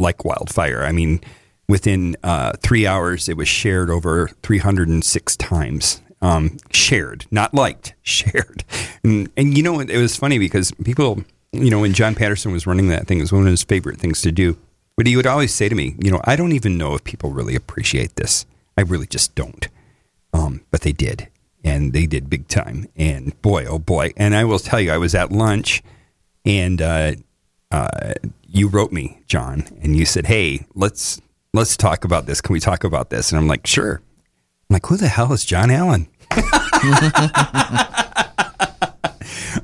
like 0.00 0.24
wildfire. 0.24 0.82
I 0.82 0.92
mean, 0.92 1.20
within 1.68 2.16
uh, 2.24 2.52
three 2.60 2.86
hours, 2.86 3.28
it 3.28 3.36
was 3.36 3.48
shared 3.48 3.90
over 3.90 4.28
306 4.42 5.36
times. 5.36 6.02
Um, 6.22 6.58
shared, 6.72 7.26
not 7.30 7.54
liked, 7.54 7.94
shared. 8.02 8.64
And, 9.04 9.30
and 9.36 9.56
you 9.56 9.62
know, 9.62 9.80
it 9.80 9.96
was 9.96 10.16
funny 10.16 10.38
because 10.38 10.72
people, 10.84 11.24
you 11.52 11.70
know, 11.70 11.80
when 11.80 11.94
John 11.94 12.14
Patterson 12.14 12.52
was 12.52 12.66
running 12.66 12.88
that 12.88 13.06
thing, 13.06 13.18
it 13.18 13.22
was 13.22 13.32
one 13.32 13.42
of 13.42 13.50
his 13.50 13.62
favorite 13.62 13.98
things 13.98 14.20
to 14.22 14.32
do. 14.32 14.58
But 14.96 15.06
he 15.06 15.16
would 15.16 15.26
always 15.26 15.54
say 15.54 15.68
to 15.68 15.74
me, 15.74 15.94
you 15.98 16.10
know, 16.10 16.20
I 16.24 16.36
don't 16.36 16.52
even 16.52 16.76
know 16.76 16.94
if 16.94 17.04
people 17.04 17.30
really 17.30 17.54
appreciate 17.54 18.16
this. 18.16 18.44
I 18.76 18.82
really 18.82 19.06
just 19.06 19.34
don't. 19.34 19.66
Um, 20.32 20.60
but 20.70 20.82
they 20.82 20.92
did, 20.92 21.28
and 21.64 21.92
they 21.92 22.06
did 22.06 22.30
big 22.30 22.48
time. 22.48 22.86
And 22.96 23.40
boy, 23.42 23.64
oh 23.64 23.78
boy! 23.78 24.12
And 24.16 24.34
I 24.34 24.44
will 24.44 24.58
tell 24.58 24.80
you, 24.80 24.92
I 24.92 24.98
was 24.98 25.14
at 25.14 25.32
lunch, 25.32 25.82
and 26.44 26.80
uh, 26.80 27.12
uh, 27.70 28.12
you 28.46 28.68
wrote 28.68 28.92
me, 28.92 29.22
John, 29.26 29.64
and 29.82 29.96
you 29.96 30.04
said, 30.04 30.26
"Hey, 30.26 30.66
let's 30.74 31.20
let's 31.54 31.76
talk 31.76 32.04
about 32.04 32.26
this. 32.26 32.40
Can 32.40 32.52
we 32.52 32.60
talk 32.60 32.84
about 32.84 33.10
this?" 33.10 33.30
And 33.30 33.38
I'm 33.38 33.46
like, 33.48 33.66
"Sure." 33.66 34.02
I'm 34.68 34.74
like, 34.74 34.86
"Who 34.86 34.96
the 34.96 35.08
hell 35.08 35.32
is 35.32 35.44
John 35.44 35.70
Allen?" 35.70 36.08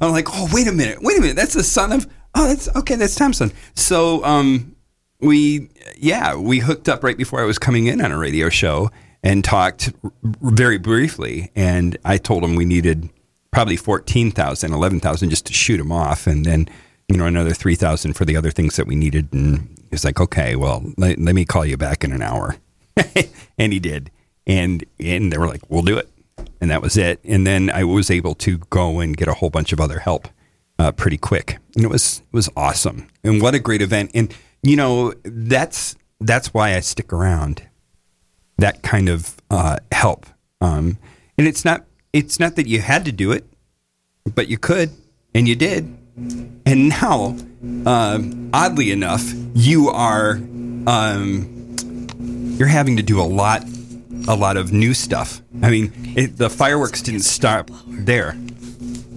I'm 0.01 0.12
like, 0.12 0.29
"Oh, 0.33 0.49
wait 0.53 0.69
a 0.69 0.73
minute, 0.73 0.99
wait 1.03 1.19
a 1.19 1.21
minute. 1.21 1.37
That's 1.37 1.55
the 1.55 1.62
son 1.62 1.92
of 1.92 2.07
oh, 2.35 2.49
that's 2.49 2.69
okay. 2.77 2.97
That's 2.97 3.14
Thompson." 3.14 3.53
So, 3.75 4.25
um, 4.25 4.77
we 5.21 5.69
yeah 5.97 6.35
we 6.37 6.59
hooked 6.59 6.88
up 6.88 7.03
right 7.03 7.16
before 7.16 7.40
I 7.40 7.45
was 7.45 7.59
coming 7.59 7.87
in 7.87 8.01
on 8.01 8.12
a 8.12 8.19
radio 8.19 8.49
show 8.49 8.90
and 9.23 9.42
talked 9.42 9.92
r- 10.05 10.12
very 10.42 10.79
briefly 10.79 11.51
and 11.57 11.97
I 12.05 12.19
told 12.19 12.45
him 12.45 12.55
we 12.55 12.64
needed 12.64 13.09
probably 13.51 13.77
14,000 13.77 14.73
11,000 14.73 15.31
just 15.31 15.47
to 15.47 15.53
shoot 15.55 15.81
him 15.81 15.90
off 15.90 16.27
and 16.27 16.45
then 16.45 16.69
you 17.09 17.16
know 17.16 17.27
another 17.27 17.55
3,000 17.55 18.14
for 18.14 18.25
the 18.25 18.37
other 18.37 18.51
things 18.51 18.77
that 18.77 18.87
we 18.87 18.97
needed 18.97 19.33
and 19.33 19.69
he's 19.90 20.05
like 20.05 20.21
okay 20.21 20.57
well 20.57 20.83
let, 20.97 21.19
let 21.19 21.35
me 21.35 21.45
call 21.45 21.64
you 21.64 21.77
back 21.77 22.03
in 22.05 22.12
an 22.12 22.23
hour 22.23 22.57
and 23.59 23.73
he 23.73 23.79
did 23.79 24.11
and 24.47 24.85
and 24.99 25.33
they 25.33 25.38
were 25.38 25.47
like 25.47 25.62
we'll 25.69 25.83
do 25.83 25.97
it 25.97 26.09
and 26.61 26.71
that 26.71 26.83
was 26.83 26.97
it 26.97 27.21
and 27.25 27.47
then 27.47 27.71
I 27.71 27.85
was 27.85 28.11
able 28.11 28.35
to 28.37 28.59
go 28.71 29.01
and 29.01 29.16
get 29.16 29.29
a 29.29 29.35
whole 29.35 29.51
bunch 29.51 29.73
of 29.73 29.81
other 29.81 30.01
help 30.01 30.29
uh, 30.79 30.92
pretty 30.92 31.19
quick. 31.19 31.59
And 31.75 31.85
it 31.85 31.88
was 31.88 32.21
it 32.21 32.33
was 32.33 32.49
awesome. 32.57 33.09
And 33.25 33.40
what 33.40 33.55
a 33.55 33.59
great 33.59 33.83
event. 33.83 34.11
And 34.14 34.35
you 34.62 34.77
know 34.77 35.12
that's 35.25 35.97
that's 36.21 36.53
why 36.55 36.75
I 36.75 36.81
stick 36.81 37.12
around. 37.12 37.66
That 38.59 38.83
kind 38.83 39.09
of 39.09 39.37
uh, 39.51 39.77
help. 39.92 40.27
Um, 40.61 40.99
and 41.37 41.47
it's 41.47 41.64
not 41.64 41.85
it's 42.12 42.40
not 42.40 42.57
that 42.57 42.66
you 42.66 42.81
had 42.81 43.05
to 43.05 43.12
do 43.12 43.33
it, 43.33 43.45
but 44.35 44.49
you 44.49 44.59
could 44.59 44.90
and 45.35 45.49
you 45.49 45.57
did. 45.57 45.96
And 46.16 46.88
now, 46.88 47.37
um, 47.85 48.50
oddly 48.52 48.90
enough, 48.90 49.22
you 49.55 49.88
are 49.88 50.33
um, 50.87 52.16
you're 52.59 52.68
having 52.68 52.96
to 52.96 53.02
do 53.02 53.20
a 53.20 53.24
lot 53.24 53.62
a 54.29 54.35
lot 54.35 54.57
of 54.57 54.72
new 54.72 54.94
stuff. 54.94 55.42
I 55.62 55.70
mean, 55.70 55.92
it, 56.16 56.37
the 56.37 56.50
fireworks 56.50 57.02
didn't 57.02 57.20
stop 57.20 57.70
there. 57.87 58.37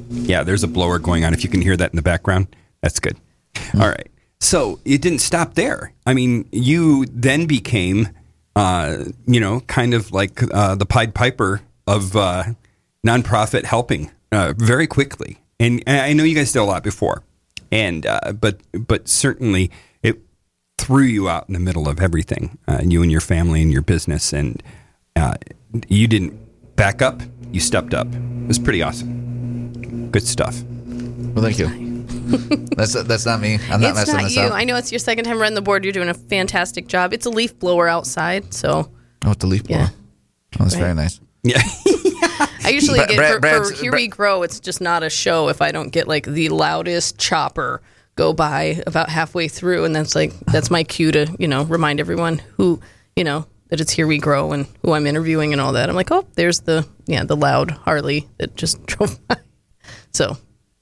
Yeah, 0.10 0.44
there's 0.44 0.64
a 0.64 0.68
blower 0.68 1.00
going 1.00 1.24
on. 1.26 1.34
If 1.34 1.44
you 1.44 1.50
can 1.50 1.62
hear 1.62 1.78
that 1.78 1.92
in 1.92 1.96
the 1.96 2.02
background, 2.02 2.56
that's 2.82 3.00
good. 3.00 3.18
All 3.76 3.88
right. 3.88 4.08
So 4.40 4.80
it 4.86 5.02
didn't 5.02 5.20
stop 5.20 5.56
there. 5.56 5.94
I 6.06 6.14
mean, 6.14 6.48
you 6.52 7.06
then 7.08 7.46
became, 7.46 8.10
uh, 8.56 9.06
you 9.26 9.40
know, 9.40 9.62
kind 9.62 9.94
of 9.94 10.12
like 10.12 10.42
uh, 10.54 10.76
the 10.76 10.86
Pied 10.86 11.14
Piper 11.14 11.62
of 11.88 12.16
uh, 12.16 12.44
nonprofit 13.06 13.66
helping 13.66 14.12
uh, 14.32 14.54
very 14.58 14.88
quickly. 14.88 15.39
And, 15.60 15.84
and 15.86 16.02
I 16.02 16.14
know 16.14 16.24
you 16.24 16.36
guys 16.36 16.52
did 16.52 16.60
a 16.60 16.64
lot 16.64 16.84
before, 16.84 17.24
and 17.72 18.06
uh, 18.06 18.34
but 18.34 18.60
but 18.72 19.08
certainly 19.10 19.70
it 20.02 20.20
threw 20.78 21.04
you 21.04 21.28
out 21.30 21.46
in 21.50 21.54
the 21.54 21.60
middle 21.60 21.88
of 21.90 22.00
everything, 22.00 22.58
uh, 22.68 22.80
you 22.84 23.02
and 23.02 23.12
your 23.12 23.22
family 23.22 23.62
and 23.62 23.72
your 23.72 23.82
business, 23.82 24.32
and 24.34 24.64
uh, 25.16 25.34
you 25.88 26.08
didn't 26.08 26.34
back 26.76 27.02
up. 27.02 27.22
You 27.52 27.60
stepped 27.60 27.94
up. 27.94 28.08
It 28.14 28.48
was 28.48 28.60
pretty 28.60 28.82
awesome. 28.82 30.10
Good 30.12 30.26
stuff. 30.26 30.64
Well, 30.64 31.44
thank 31.44 31.60
you. 31.60 32.06
that's 32.76 32.94
that's 33.04 33.26
not 33.26 33.42
me. 33.42 33.60
I'm 33.70 33.82
not 33.82 33.90
it's 33.90 33.96
messing 34.00 34.16
not 34.16 34.24
this 34.24 34.36
you. 34.38 34.42
up. 34.44 34.54
I 34.54 34.64
know 34.64 34.78
it's 34.78 34.92
your 34.92 35.00
second 35.00 35.26
time 35.26 35.40
running 35.40 35.56
the 35.56 35.62
board. 35.62 35.84
You're 35.84 35.94
doing 35.94 36.10
a 36.10 36.14
fantastic 36.14 36.88
job. 36.88 37.12
It's 37.14 37.26
a 37.26 37.30
leaf 37.30 37.60
blower 37.60 37.88
outside, 37.90 38.54
so 38.54 38.90
oh, 39.26 39.32
it's 39.32 39.40
the 39.42 39.48
leaf 39.48 39.64
blower. 39.66 39.80
Yeah. 39.80 39.90
Oh, 40.60 40.64
that's 40.64 40.76
Right. 40.76 40.82
very 40.82 40.94
nice. 40.96 41.20
Yeah. 41.44 41.62
I 42.70 42.74
usually 42.74 43.00
get 43.00 43.16
Brad- 43.18 43.42
for, 43.42 43.66
for 43.66 43.74
Here 43.74 43.92
Bra- 43.92 43.98
We 44.00 44.08
Grow. 44.08 44.44
It's 44.44 44.60
just 44.60 44.82
not 44.82 45.04
a 45.04 45.10
show 45.10 45.50
if 45.50 45.62
I 45.62 45.72
don't 45.72 45.90
get 45.90 46.08
like 46.08 46.26
the 46.26 46.50
loudest 46.50 47.18
chopper 47.18 47.82
go 48.16 48.34
by 48.34 48.82
about 48.86 49.10
halfway 49.10 49.48
through, 49.48 49.86
and 49.86 49.96
that's 49.96 50.16
like 50.16 50.38
that's 50.48 50.70
my 50.70 50.84
cue 50.84 51.12
to 51.12 51.36
you 51.40 51.48
know 51.48 51.64
remind 51.64 52.00
everyone 52.00 52.42
who 52.58 52.82
you 53.16 53.24
know 53.24 53.46
that 53.70 53.80
it's 53.80 53.92
Here 53.92 54.08
We 54.08 54.18
Grow 54.18 54.52
and 54.52 54.68
who 54.82 54.94
I'm 54.94 55.06
interviewing 55.08 55.52
and 55.54 55.62
all 55.62 55.74
that. 55.74 55.90
I'm 55.90 55.96
like, 55.96 56.12
oh, 56.12 56.26
there's 56.36 56.62
the 56.62 56.88
yeah 57.06 57.24
the 57.24 57.36
loud 57.36 57.72
Harley 57.72 58.28
that 58.38 58.56
just 58.56 58.86
drove 58.86 59.26
by. 59.28 59.38
So 60.12 60.38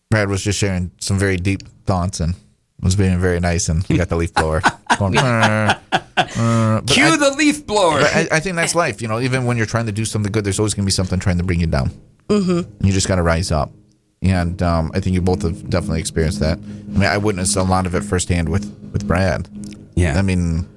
Brad 0.10 0.30
was 0.30 0.44
just 0.44 0.60
sharing 0.60 0.92
some 1.00 1.20
very 1.20 1.38
deep 1.38 1.64
thoughts 1.86 2.20
and 2.20 2.36
was 2.82 2.96
being 2.96 3.20
very 3.20 3.40
nice, 3.40 3.70
and 3.70 3.88
you 3.90 3.98
got 3.98 4.10
the 4.10 4.16
leaf 4.16 4.34
blower. 4.34 4.62
going, 5.00 5.18
"Uh, 5.18 5.80
uh," 5.92 6.82
Cue 6.82 7.04
I- 7.06 7.18
the 7.18 7.36
leaf 7.38 7.66
blower. 7.66 8.00
I, 8.00 8.28
I 8.32 8.40
think 8.40 8.56
that's 8.56 8.76
life. 8.76 9.02
You 9.02 9.08
know, 9.08 9.20
even 9.20 9.46
when 9.46 9.58
you're 9.58 9.66
trying 9.66 9.88
to 9.88 9.92
do 9.92 10.06
something 10.06 10.32
good, 10.32 10.44
there's 10.44 10.60
always 10.60 10.74
going 10.74 10.84
to 10.84 10.88
be 10.88 10.92
something 10.92 11.20
trying 11.20 11.38
to 11.38 11.44
bring 11.44 11.60
you 11.60 11.68
down. 11.68 11.92
Mm-hmm. 12.30 12.86
You 12.86 12.94
just 12.94 13.08
got 13.08 13.16
to 13.16 13.24
rise 13.24 13.52
up. 13.52 13.72
And 14.22 14.62
um, 14.64 14.92
I 14.94 15.00
think 15.00 15.14
you 15.14 15.22
both 15.22 15.44
have 15.44 15.70
definitely 15.70 16.00
experienced 16.00 16.40
that. 16.40 16.58
I 16.58 16.92
mean, 16.92 17.04
I 17.04 17.18
witnessed 17.18 17.56
a 17.56 17.64
lot 17.64 17.86
of 17.86 17.94
it 17.96 18.04
firsthand 18.04 18.50
with 18.50 18.66
with 18.92 19.08
Brad. 19.08 19.48
Yeah. 19.96 20.18
I 20.18 20.22
mean, 20.22 20.68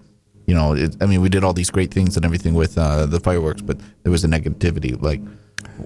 you 0.47 0.55
know, 0.55 0.75
it, 0.75 0.97
I 1.01 1.07
mean, 1.07 1.21
we 1.21 1.29
did 1.29 1.45
all 1.45 1.53
these 1.53 1.71
great 1.71 1.93
things 1.93 2.17
and 2.17 2.25
everything 2.25 2.55
with 2.55 2.77
uh, 2.77 3.07
the 3.07 3.21
fireworks, 3.21 3.63
but 3.63 3.79
there 4.03 4.13
was 4.13 4.23
the 4.23 4.29
negativity. 4.29 5.01
Like, 5.01 5.21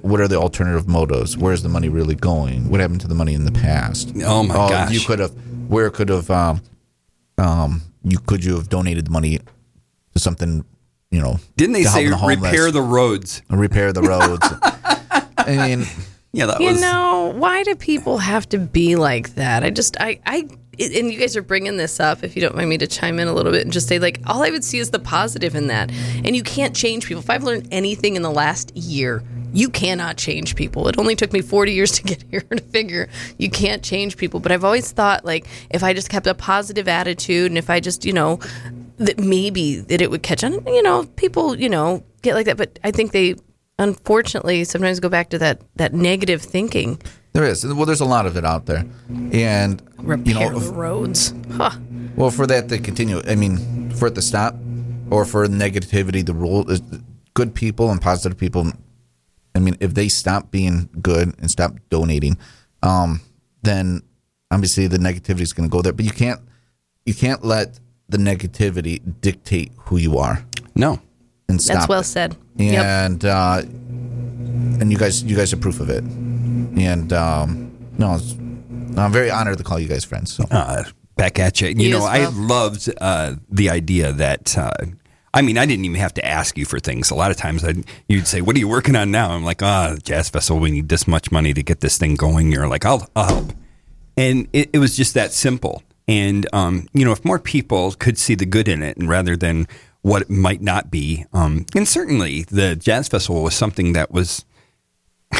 what 0.03 0.21
are 0.21 0.29
the 0.29 0.37
alternative 0.37 0.89
motives? 0.89 1.37
Where's 1.37 1.63
the 1.63 1.69
money 1.69 1.89
really 1.89 2.15
going? 2.15 2.71
What 2.71 2.81
happened 2.81 3.01
to 3.03 3.09
the 3.09 3.15
money 3.15 3.35
in 3.35 3.45
the 3.45 3.53
past? 3.53 4.13
Oh, 4.25 4.43
my 4.43 4.55
gosh. 4.55 4.93
You 4.93 5.01
could 5.01 5.19
have. 5.21 5.33
Where 5.69 5.91
could 5.91 6.09
have? 6.09 6.31
Um, 6.31 6.63
um, 7.39 7.83
you 8.03 8.19
could 8.19 8.45
you 8.45 8.55
have 8.57 8.69
donated 8.69 9.07
the 9.07 9.11
money 9.11 9.39
to 9.39 10.19
something? 10.19 10.65
You 11.11 11.21
know, 11.21 11.39
Didn't 11.57 11.75
they 11.75 11.85
say 11.85 12.09
the 12.09 12.17
repair 12.17 12.71
the 12.73 12.83
roads? 12.83 13.43
repair 13.49 13.93
the 13.93 14.03
roads? 14.03 14.47
I 15.39 15.57
mean, 15.77 15.87
Yeah, 16.33 16.47
that 16.47 16.61
you 16.61 16.71
was. 16.71 16.81
know 16.81 17.33
why 17.37 17.63
do 17.63 17.75
people 17.77 18.19
have 18.19 18.49
to 18.49 18.59
be 18.59 18.97
like 18.97 19.35
that? 19.37 19.63
I 19.63 19.71
just 19.71 19.97
I 20.01 20.19
I 20.27 20.49
and 20.81 21.13
you 21.13 21.19
guys 21.21 21.37
are 21.37 21.43
bringing 21.43 21.77
this 21.77 22.01
up. 22.01 22.25
If 22.25 22.35
you 22.35 22.43
don't 22.43 22.57
mind 22.57 22.69
me 22.69 22.79
to 22.79 22.89
chime 22.89 23.21
in 23.21 23.29
a 23.29 23.33
little 23.33 23.53
bit 23.53 23.63
and 23.63 23.73
just 23.73 23.87
say 23.87 24.01
like 24.01 24.21
all 24.27 24.43
I 24.43 24.51
would 24.51 24.65
see 24.65 24.79
is 24.79 24.91
the 24.91 24.99
positive 24.99 25.55
in 25.55 25.69
that, 25.69 25.93
and 26.25 26.35
you 26.35 26.43
can't 26.43 26.75
change 26.75 27.07
people. 27.07 27.23
If 27.23 27.31
I've 27.31 27.45
learned 27.45 27.69
anything 27.71 28.17
in 28.17 28.23
the 28.23 28.31
last 28.33 28.77
year. 28.77 29.23
You 29.55 29.71
cannot 29.71 30.17
change 30.19 30.57
people. 30.57 30.89
It 30.89 30.99
only 30.99 31.17
took 31.17 31.33
me 31.33 31.41
40 31.41 31.73
years 31.73 31.93
to 31.93 32.03
get 32.03 32.23
here 32.31 32.41
to 32.41 32.61
figure 32.61 33.09
you 33.39 33.49
can't 33.49 33.83
change 33.83 34.17
people. 34.17 34.41
But 34.41 34.53
I've 34.53 34.65
always 34.65 34.93
thought, 34.93 35.25
like, 35.25 35.47
if 35.71 35.83
I 35.83 35.95
just 35.95 36.11
kept 36.11 36.27
a 36.27 36.35
positive 36.35 36.89
attitude 36.89 37.51
and 37.51 37.57
if 37.57 37.71
I 37.71 37.81
just, 37.81 38.05
you 38.05 38.13
know, 38.13 38.41
that 38.99 39.19
maybe 39.19 39.77
that 39.77 40.01
it 40.01 40.11
would 40.11 40.23
catch 40.23 40.45
on. 40.45 40.65
You 40.67 40.83
know, 40.83 41.05
people, 41.17 41.57
you 41.57 41.69
know, 41.69 42.05
get 42.23 42.35
like 42.35 42.47
that. 42.47 42.57
But 42.57 42.79
I 42.85 42.91
think 42.91 43.13
they, 43.13 43.37
unfortunately, 43.79 44.65
sometimes 44.65 45.01
go 45.01 45.09
back 45.09 45.31
to 45.31 45.39
that 45.39 45.61
that 45.77 45.95
negative 45.95 46.43
thinking. 46.43 47.01
there 47.33 47.45
is. 47.45 47.65
Well, 47.65 47.87
there's 47.87 48.01
a 48.01 48.07
lot 48.07 48.27
of 48.27 48.37
it 48.37 48.45
out 48.45 48.67
there, 48.67 48.85
and 49.33 49.83
Repair 49.99 50.35
you 50.35 50.51
know, 50.51 50.59
the 50.59 50.73
roads. 50.73 51.35
Huh. 51.53 51.71
well, 52.17 52.31
for 52.31 52.47
that 52.47 52.69
to 52.69 52.79
continue, 52.79 53.21
I 53.27 53.35
mean, 53.35 53.91
for 53.91 54.09
it 54.09 54.15
to 54.15 54.23
stop, 54.23 54.55
or 55.11 55.25
for 55.25 55.47
negativity, 55.47 56.25
the 56.25 56.35
rule 56.35 56.69
is 56.71 56.83
good 57.35 57.55
people 57.55 57.91
and 57.91 58.01
positive 58.01 58.39
people. 58.39 58.73
I 59.55 59.61
mean, 59.61 59.77
if 59.81 59.95
they 59.95 60.09
stop 60.09 60.51
being 60.51 60.89
good 61.01 61.35
and 61.39 61.51
stop 61.51 61.77
donating, 61.91 62.37
um, 62.83 63.21
then 63.63 64.03
obviously 64.51 64.87
the 64.89 64.99
negativity 64.99 65.41
is 65.43 65.53
going 65.53 65.69
to 65.69 65.73
go 65.73 65.81
there. 65.83 65.93
But 65.93 66.05
you 66.05 66.11
can't, 66.11 66.41
you 67.07 67.15
can't 67.15 67.45
let 67.45 67.79
the 68.09 68.19
negativity 68.19 69.01
dictate 69.21 69.73
who 69.79 69.97
you 69.97 70.19
are 70.19 70.45
No. 70.75 71.01
and 71.49 71.61
stop. 71.63 71.77
That's 71.77 71.89
well 71.89 72.01
it. 72.01 72.05
said. 72.05 72.37
Yep. 72.57 72.85
and 72.85 73.25
uh, 73.25 73.63
and 74.81 74.93
you 74.93 74.99
guys 74.99 75.23
you 75.25 75.37
guys 75.37 75.53
are 75.53 75.57
proof 75.57 75.81
of 75.81 75.89
it. 75.91 76.05
And 76.05 77.13
um, 77.13 77.73
no, 77.99 78.15
it's, 78.17 78.33
I'm 78.97 79.13
very 79.13 79.31
honored 79.31 79.59
to 79.59 79.65
call 79.65 79.79
you 79.81 79.89
guys 79.89 80.05
friends. 80.05 80.33
So 80.35 80.45
uh, 80.51 80.85
back 81.17 81.39
at 81.39 81.61
you. 81.61 81.69
You 81.69 81.75
You 81.77 81.91
know, 81.91 82.07
as 82.07 82.29
I 82.29 82.39
loved 82.41 82.93
uh, 83.01 83.35
the 83.51 83.71
idea 83.71 84.13
that. 84.13 84.57
I 85.35 85.43
mean, 85.43 85.59
I 85.59 85.67
didn't 85.67 85.85
even 85.85 86.01
have 86.01 86.15
to 86.15 86.25
ask 86.25 86.57
you 86.57 86.65
for 86.65 86.79
things. 86.79 87.11
A 87.11 87.17
lot 87.17 87.33
of 87.33 87.37
times, 87.37 87.65
I'd, 87.65 87.85
you'd 88.09 88.29
say, 88.29 88.41
"What 88.41 88.55
are 88.55 88.61
you 88.61 88.69
working 88.69 88.95
on 88.95 89.11
now?" 89.11 89.33
I'm 89.33 89.45
like, 89.45 89.65
"Ah, 89.65 89.97
Jazz 90.01 90.31
Festival. 90.31 90.63
We 90.63 90.71
need 90.71 90.89
this 90.89 91.09
much 91.09 91.33
money 91.33 91.53
to 91.53 91.63
get 91.63 91.81
this 91.81 91.99
thing 91.99 92.15
going." 92.15 92.53
You're 92.53 92.69
like, 92.69 92.85
"I'll, 92.85 93.09
I'll 93.17 93.27
help," 93.27 93.53
and 94.17 94.47
it, 94.53 94.71
it 94.73 94.79
was 94.79 94.97
just 94.97 95.13
that 95.15 95.33
simple. 95.33 95.83
And 96.07 96.47
um, 96.53 96.87
you 96.95 97.05
know, 97.05 97.11
if 97.11 97.25
more 97.25 97.41
people 97.41 97.93
could 97.93 98.17
see 98.17 98.37
the 98.37 98.47
good 98.47 98.69
in 98.69 98.81
it, 98.81 98.97
and 98.97 99.09
rather 99.09 99.37
than 99.37 99.67
what 100.03 100.23
it 100.23 100.31
might 100.31 100.63
not 100.63 100.93
be, 100.93 101.25
um, 101.33 101.67
and 101.75 101.89
certainly 101.89 102.45
the 102.45 102.77
Jazz 102.77 103.09
Festival 103.09 103.43
was 103.43 103.57
something 103.57 103.93
that 103.95 104.13
was 104.13 104.45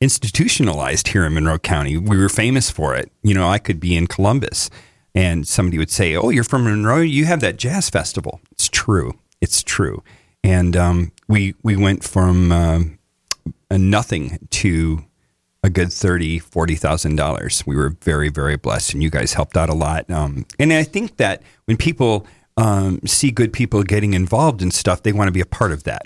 institutionalized 0.00 1.08
here 1.08 1.26
in 1.26 1.34
Monroe 1.34 1.58
County. 1.58 1.98
We 1.98 2.16
were 2.16 2.30
famous 2.30 2.70
for 2.70 2.94
it. 2.94 3.12
You 3.22 3.34
know, 3.34 3.48
I 3.48 3.58
could 3.58 3.80
be 3.80 3.96
in 3.96 4.06
Columbus 4.06 4.70
and 5.16 5.48
somebody 5.48 5.78
would 5.78 5.90
say, 5.90 6.14
Oh, 6.14 6.28
you're 6.28 6.44
from 6.44 6.64
Monroe? 6.64 7.00
You 7.00 7.24
have 7.24 7.40
that 7.40 7.56
jazz 7.56 7.88
festival. 7.88 8.40
It's 8.52 8.68
true. 8.68 9.18
It's 9.40 9.62
true. 9.62 10.02
And 10.42 10.76
um, 10.76 11.12
we, 11.28 11.54
we 11.62 11.76
went 11.76 12.04
from 12.04 12.52
a 13.70 13.78
nothing 13.78 14.38
to 14.50 15.04
a 15.62 15.70
good 15.70 15.92
thirty, 15.92 16.38
forty 16.38 16.76
thousand 16.76 17.16
dollars. 17.16 17.66
We 17.66 17.74
were 17.74 17.90
very, 18.02 18.28
very 18.28 18.56
blessed, 18.56 18.94
and 18.94 19.02
you 19.02 19.10
guys 19.10 19.32
helped 19.34 19.56
out 19.56 19.68
a 19.68 19.74
lot. 19.74 20.08
Um, 20.10 20.46
and 20.58 20.72
I 20.72 20.84
think 20.84 21.16
that 21.16 21.42
when 21.64 21.76
people 21.76 22.26
um, 22.56 23.00
see 23.04 23.32
good 23.32 23.52
people 23.52 23.82
getting 23.82 24.14
involved 24.14 24.62
in 24.62 24.70
stuff, 24.70 25.02
they 25.02 25.12
want 25.12 25.28
to 25.28 25.32
be 25.32 25.40
a 25.40 25.46
part 25.46 25.72
of 25.72 25.82
that. 25.82 26.02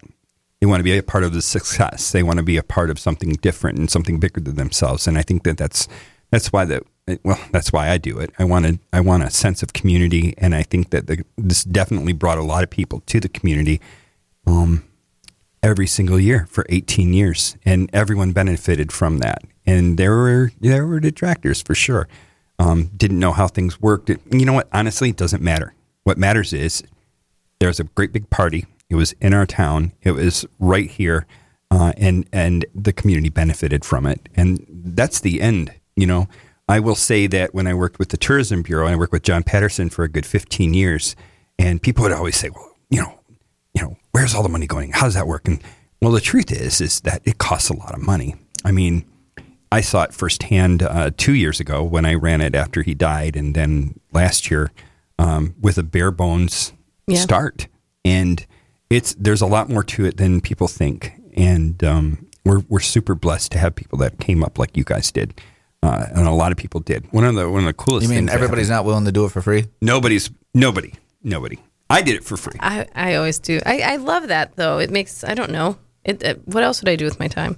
They 0.61 0.67
want 0.67 0.81
to 0.81 0.85
be 0.85 0.97
a 0.97 1.03
part 1.03 1.25
of 1.25 1.33
the 1.33 1.43
success. 1.43 2.13
They 2.13 2.23
want 2.23 2.39
to 2.39 2.43
be 2.43 2.57
a 2.57 2.63
part 2.63 2.91
of 2.91 2.99
something 2.99 3.33
different 3.35 3.79
and 3.79 3.91
something 3.91 4.19
bigger 4.19 4.41
than 4.41 4.57
themselves. 4.57 5.07
And 5.07 5.19
I 5.19 5.23
think 5.23 5.43
that 5.45 5.59
that's 5.59 5.89
that's 6.31 6.53
why 6.53 6.65
that 6.65 6.83
well, 7.25 7.41
that's 7.51 7.73
why 7.73 7.91
I 7.91 7.99
do 7.99 8.19
it. 8.19 8.31
I 8.39 8.45
wanted 8.45 8.79
I 8.93 9.01
want 9.01 9.23
a 9.23 9.31
sense 9.31 9.63
of 9.63 9.73
community, 9.73 10.35
and 10.39 10.55
I 10.55 10.63
think 10.63 10.91
that 10.91 11.07
the, 11.07 11.25
this 11.37 11.65
definitely 11.65 12.13
brought 12.13 12.39
a 12.39 12.43
lot 12.43 12.65
of 12.65 12.71
people 12.71 13.01
to 13.07 13.21
the 13.21 13.29
community. 13.29 13.81
Um, 14.47 14.85
every 15.63 15.87
single 15.87 16.19
year 16.19 16.47
for 16.49 16.65
18 16.69 17.13
years, 17.13 17.57
and 17.65 17.91
everyone 17.93 18.33
benefited 18.33 18.93
from 18.93 19.19
that. 19.19 19.43
And 19.67 19.99
there 19.99 20.13
were 20.13 20.53
there 20.61 20.87
were 20.87 21.01
detractors 21.01 21.63
for 21.63 21.75
sure. 21.75 22.09
Um, 22.59 22.91
didn't 22.97 23.19
know 23.19 23.33
how 23.33 23.49
things 23.49 23.81
worked. 23.81 24.11
You 24.11 24.45
know 24.45 24.53
what? 24.53 24.69
Honestly, 24.73 25.11
it 25.11 25.17
doesn't 25.17 25.43
matter. 25.43 25.75
What 26.05 26.19
matters 26.19 26.53
is 26.53 26.83
there's 27.59 27.81
a 27.81 27.85
great 27.85 28.13
big 28.13 28.29
party. 28.31 28.67
It 28.89 28.97
was 28.97 29.13
in 29.21 29.33
our 29.33 29.47
town. 29.47 29.93
It 30.03 30.13
was 30.13 30.45
right 30.59 30.91
here, 30.91 31.27
uh, 31.71 31.93
and 31.97 32.27
and 32.33 32.67
the 32.75 32.93
community 32.93 33.29
benefited 33.29 33.85
from 33.85 34.07
it. 34.07 34.29
And 34.35 34.67
that's 34.69 35.21
the 35.21 35.41
end. 35.41 35.73
You 35.97 36.07
know, 36.07 36.29
I 36.71 36.81
will 36.81 36.95
say 36.95 37.27
that 37.27 37.53
when 37.55 37.67
I 37.67 37.75
worked 37.75 37.99
with 37.99 38.11
the 38.11 38.17
Tourism 38.17 38.63
Bureau, 38.63 38.87
and 38.87 38.95
I 38.95 38.97
worked 38.99 39.13
with 39.13 39.23
John 39.23 39.43
Patterson 39.43 39.91
for 39.91 40.05
a 40.05 40.09
good 40.09 40.25
15 40.25 40.73
years, 40.73 41.17
and 41.59 41.83
people 41.83 42.03
would 42.03 42.13
always 42.13 42.37
say, 42.37 42.49
"Well, 42.51 42.71
you 42.91 43.01
know, 43.03 43.19
you 43.75 43.83
know, 43.83 43.97
where's 44.13 44.35
all 44.35 44.43
the 44.43 44.49
money 44.49 44.67
going? 44.67 44.93
How 44.93 45.05
does 45.07 45.15
that 45.15 45.27
work?" 45.27 45.49
And 45.49 45.61
well, 46.01 46.13
the 46.13 46.21
truth 46.21 46.51
is, 46.53 46.81
is 46.81 47.01
that 47.03 47.23
it 47.25 47.39
costs 47.39 47.69
a 47.71 47.75
lot 47.77 47.93
of 47.95 48.01
money. 48.01 48.37
I 48.65 48.71
mean, 48.73 49.05
I 49.73 49.81
saw 49.81 50.03
it 50.05 50.15
firsthand 50.15 50.83
uh, 50.83 51.11
two 51.17 51.35
years 51.35 51.61
ago 51.61 51.83
when 51.83 52.07
I 52.07 52.15
ran 52.15 52.41
it 52.41 52.55
after 52.55 52.83
he 52.83 52.95
died, 52.95 53.37
and 53.37 53.55
then 53.55 53.99
last 54.13 54.51
year 54.51 54.71
um, 55.19 55.55
with 55.61 55.77
a 55.77 55.83
bare 55.83 56.11
bones 56.11 56.73
Yeah. 57.07 57.19
start. 57.19 57.67
And 58.05 58.47
it's 58.89 59.15
there's 59.19 59.43
a 59.43 59.47
lot 59.47 59.69
more 59.69 59.83
to 59.85 60.05
it 60.07 60.17
than 60.17 60.41
people 60.41 60.69
think, 60.69 61.13
and 61.37 61.83
um, 61.85 62.27
we're 62.45 62.61
we're 62.69 62.81
super 62.81 63.15
blessed 63.15 63.53
to 63.53 63.59
have 63.59 63.75
people 63.75 63.99
that 63.99 64.19
came 64.21 64.43
up 64.45 64.59
like 64.59 64.77
you 64.77 64.85
guys 64.85 65.13
did, 65.13 65.39
uh, 65.83 66.07
and 66.15 66.27
a 66.27 66.33
lot 66.33 66.53
of 66.53 66.59
people 66.59 66.81
did. 66.81 67.11
One 67.13 67.25
of 67.25 67.35
the 67.35 67.49
one 67.51 67.61
of 67.61 67.67
the 67.67 67.73
coolest. 67.73 68.05
you 68.05 68.09
mean 68.11 68.27
things 68.27 68.33
everybody's 68.35 68.71
not 68.71 68.85
willing 68.85 69.05
to 69.07 69.13
do 69.13 69.25
it 69.25 69.31
for 69.33 69.41
free? 69.43 69.67
nobody's 69.81 70.31
nobody 70.55 70.93
nobody. 71.23 71.59
I 71.89 72.03
did 72.03 72.15
it 72.17 72.25
for 72.25 72.37
free. 72.37 72.59
I, 72.61 72.87
I 72.95 73.15
always 73.17 73.39
do. 73.41 73.61
I, 73.67 73.81
I 73.81 73.97
love 73.97 74.29
that 74.29 74.57
though. 74.57 74.79
It 74.79 74.91
makes 74.91 75.25
I 75.25 75.35
don't 75.35 75.51
know. 75.51 75.77
It, 76.05 76.25
uh, 76.25 76.35
what 76.45 76.63
else 76.63 76.81
would 76.81 76.89
I 76.89 76.97
do 76.97 77.05
with 77.05 77.19
my 77.19 77.29
time? 77.29 77.57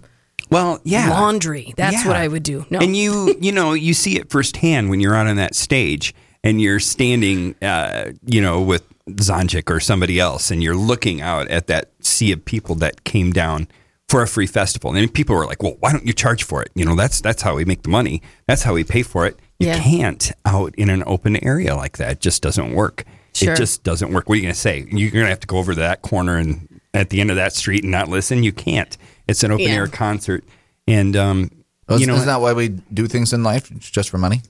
Well, 0.50 0.80
yeah, 0.84 1.08
Laundry. 1.10 1.72
That's 1.76 2.02
Yeah. 2.02 2.06
what 2.08 2.16
I 2.16 2.28
would 2.28 2.42
do. 2.42 2.66
No. 2.68 2.78
And 2.80 2.96
you, 2.96 3.34
you 3.40 3.52
know, 3.52 3.72
you 3.72 3.94
see 3.94 4.18
it 4.18 4.30
firsthand 4.30 4.90
when 4.90 5.00
you're 5.00 5.14
out 5.14 5.26
on 5.26 5.36
that 5.36 5.54
stage 5.54 6.14
and 6.44 6.60
you're 6.60 6.80
standing, 6.80 7.54
uh, 7.62 8.12
you 8.26 8.40
know, 8.42 8.60
with 8.60 8.84
Zonjic 9.08 9.70
or 9.70 9.80
somebody 9.80 10.18
else, 10.20 10.50
and 10.50 10.62
you're 10.62 10.76
looking 10.76 11.20
out 11.22 11.48
at 11.48 11.68
that 11.68 11.90
sea 12.00 12.32
of 12.32 12.44
people 12.44 12.74
that 12.76 13.04
came 13.04 13.32
down 13.32 13.66
for 14.12 14.22
a 14.22 14.28
free 14.28 14.46
festival. 14.46 14.94
And 14.94 15.12
people 15.12 15.34
were 15.34 15.46
like, 15.46 15.62
"Well, 15.62 15.76
why 15.80 15.90
don't 15.90 16.06
you 16.06 16.12
charge 16.12 16.44
for 16.44 16.62
it? 16.62 16.70
You 16.74 16.84
know, 16.84 16.94
that's 16.94 17.20
that's 17.20 17.42
how 17.42 17.56
we 17.56 17.64
make 17.64 17.82
the 17.82 17.88
money. 17.90 18.22
That's 18.46 18.62
how 18.62 18.74
we 18.74 18.84
pay 18.84 19.02
for 19.02 19.26
it. 19.26 19.38
You 19.58 19.68
Yeah. 19.68 19.80
can't 19.82 20.30
out 20.44 20.74
in 20.76 20.90
an 20.90 21.02
open 21.06 21.42
area 21.44 21.74
like 21.74 21.96
that. 21.98 22.10
It 22.12 22.20
just 22.20 22.42
doesn't 22.42 22.72
work. 22.72 23.04
Sure. 23.34 23.52
It 23.52 23.56
just 23.56 23.82
doesn't 23.82 24.12
work. 24.12 24.28
What 24.28 24.34
are 24.34 24.36
you 24.36 24.42
going 24.42 24.54
to 24.54 24.60
say? 24.60 24.86
You're 24.90 25.10
going 25.10 25.24
to 25.24 25.30
have 25.30 25.40
to 25.40 25.46
go 25.46 25.56
over 25.58 25.72
to 25.74 25.80
that 25.80 26.02
corner 26.02 26.36
and 26.36 26.68
at 26.94 27.08
the 27.10 27.20
end 27.20 27.30
of 27.30 27.36
that 27.36 27.54
street 27.54 27.82
and 27.82 27.90
not 27.90 28.08
listen. 28.08 28.42
You 28.42 28.52
can't. 28.52 28.96
It's 29.26 29.42
an 29.42 29.50
open 29.50 29.64
Yeah. 29.66 29.72
air 29.74 29.86
concert, 29.88 30.44
and 30.86 31.16
um, 31.16 31.50
Well, 31.88 31.98
you 32.00 32.06
know, 32.06 32.14
isn't 32.16 32.26
that 32.26 32.40
why 32.42 32.52
we 32.52 32.68
do 32.68 33.06
things 33.08 33.32
in 33.32 33.42
life? 33.42 33.70
It's 33.70 33.88
just 33.90 34.10
for 34.10 34.18
money. 34.18 34.42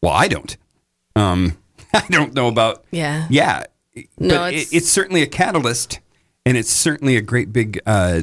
well, 0.00 0.12
I 0.12 0.28
don't. 0.28 0.56
Um, 1.16 1.56
I 1.94 2.04
don't 2.10 2.32
know 2.34 2.48
about. 2.48 2.84
Yeah. 2.90 3.26
Yeah. 3.30 3.64
No, 4.18 4.36
but 4.38 4.54
it's- 4.54 4.72
it, 4.72 4.76
it's 4.78 4.90
certainly 4.90 5.22
a 5.22 5.26
catalyst, 5.26 6.00
and 6.46 6.56
it's 6.56 6.70
certainly 6.72 7.16
a 7.16 7.20
great 7.20 7.52
big 7.52 7.80
uh, 7.86 8.22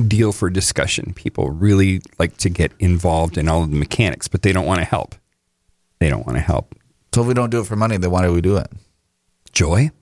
deal 0.00 0.32
for 0.32 0.50
discussion. 0.50 1.12
People 1.14 1.50
really 1.50 2.02
like 2.18 2.36
to 2.38 2.48
get 2.48 2.72
involved 2.78 3.38
in 3.38 3.48
all 3.48 3.62
of 3.62 3.70
the 3.70 3.76
mechanics, 3.76 4.28
but 4.28 4.42
they 4.42 4.52
don't 4.52 4.66
want 4.66 4.80
to 4.80 4.84
help. 4.84 5.14
They 6.00 6.08
don't 6.08 6.26
want 6.26 6.36
to 6.36 6.42
help. 6.42 6.74
So 7.14 7.22
if 7.22 7.28
we 7.28 7.34
don't 7.34 7.50
do 7.50 7.60
it 7.60 7.66
for 7.66 7.76
money, 7.76 7.96
then 7.96 8.10
why 8.10 8.22
do 8.22 8.32
we 8.32 8.40
do 8.40 8.56
it? 8.56 8.66
Joy, 9.52 9.92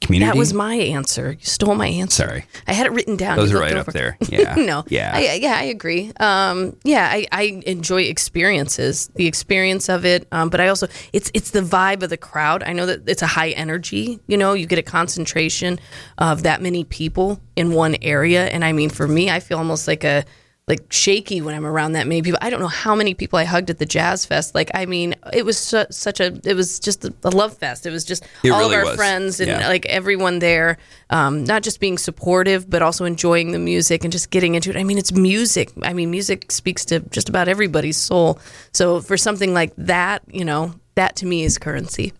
community. 0.00 0.30
That 0.30 0.38
was 0.38 0.52
my 0.54 0.74
answer. 0.74 1.32
You 1.32 1.44
stole 1.44 1.74
my 1.74 1.86
answer. 1.88 2.26
Sorry. 2.26 2.46
I 2.66 2.72
had 2.72 2.86
it 2.86 2.92
written 2.92 3.16
down. 3.16 3.36
Those 3.36 3.50
You 3.50 3.58
are 3.58 3.60
right 3.60 3.72
over. 3.72 3.80
up 3.90 3.92
there. 3.92 4.16
Yeah. 4.28 4.54
no. 4.54 4.84
Yeah. 4.88 5.10
I, 5.14 5.34
yeah, 5.34 5.56
I 5.58 5.64
agree. 5.64 6.12
Um, 6.20 6.76
yeah, 6.84 7.08
I, 7.10 7.26
I 7.32 7.60
enjoy 7.66 8.02
experiences, 8.02 9.08
the 9.16 9.26
experience 9.26 9.88
of 9.88 10.04
it. 10.04 10.26
Um, 10.32 10.48
but 10.50 10.60
I 10.60 10.68
also, 10.68 10.86
it's 11.12 11.30
it's 11.34 11.50
the 11.50 11.60
vibe 11.60 12.02
of 12.02 12.10
the 12.10 12.16
crowd. 12.16 12.62
I 12.62 12.72
know 12.72 12.86
that 12.86 13.08
it's 13.08 13.22
a 13.22 13.26
high 13.26 13.50
energy. 13.50 14.20
You 14.26 14.36
know, 14.36 14.52
you 14.54 14.66
get 14.66 14.78
a 14.78 14.82
concentration 14.82 15.78
of 16.18 16.42
that 16.44 16.62
many 16.62 16.84
people 16.84 17.40
in 17.56 17.72
one 17.72 17.96
area, 18.02 18.46
and 18.46 18.64
I 18.64 18.72
mean, 18.72 18.88
for 18.90 19.06
me, 19.06 19.30
I 19.30 19.40
feel 19.40 19.58
almost 19.58 19.86
like 19.88 20.04
a 20.04 20.24
like 20.70 20.90
shaky 20.90 21.42
when 21.42 21.54
I'm 21.54 21.66
around 21.66 21.92
that 21.92 22.06
many 22.06 22.22
people. 22.22 22.38
I 22.40 22.48
don't 22.48 22.60
know 22.60 22.68
how 22.68 22.94
many 22.94 23.12
people 23.12 23.38
I 23.38 23.44
hugged 23.44 23.68
at 23.68 23.78
the 23.78 23.84
Jazz 23.84 24.24
Fest. 24.24 24.54
Like, 24.54 24.70
I 24.72 24.86
mean, 24.86 25.14
it 25.34 25.44
was 25.44 25.58
su- 25.58 25.84
such 25.90 26.20
a, 26.20 26.40
it 26.44 26.54
was 26.54 26.80
just 26.80 27.04
a, 27.04 27.12
a 27.24 27.28
love 27.30 27.58
fest. 27.58 27.84
It 27.84 27.90
was 27.90 28.04
just 28.04 28.24
It 28.42 28.50
all 28.50 28.60
really 28.60 28.74
of 28.76 28.78
our 28.80 28.84
was. 28.86 28.96
friends 28.96 29.40
and 29.40 29.48
Yeah. 29.50 29.68
like 29.68 29.84
everyone 29.86 30.38
there, 30.38 30.78
um, 31.10 31.44
not 31.44 31.62
just 31.62 31.80
being 31.80 31.98
supportive, 31.98 32.70
but 32.70 32.80
also 32.80 33.04
enjoying 33.04 33.52
the 33.52 33.58
music 33.58 34.04
and 34.04 34.10
just 34.12 34.30
getting 34.30 34.54
into 34.54 34.70
it. 34.70 34.76
I 34.76 34.84
mean, 34.84 34.96
it's 34.96 35.12
music. 35.12 35.70
I 35.82 35.92
mean, 35.92 36.10
music 36.10 36.50
speaks 36.50 36.84
to 36.86 37.00
just 37.10 37.28
about 37.28 37.48
everybody's 37.48 37.98
soul. 37.98 38.38
So 38.72 39.00
for 39.02 39.18
something 39.18 39.52
like 39.52 39.74
that, 39.76 40.22
you 40.32 40.44
know, 40.46 40.74
that 40.94 41.16
to 41.16 41.26
me 41.26 41.42
is 41.44 41.58
currency. 41.58 42.12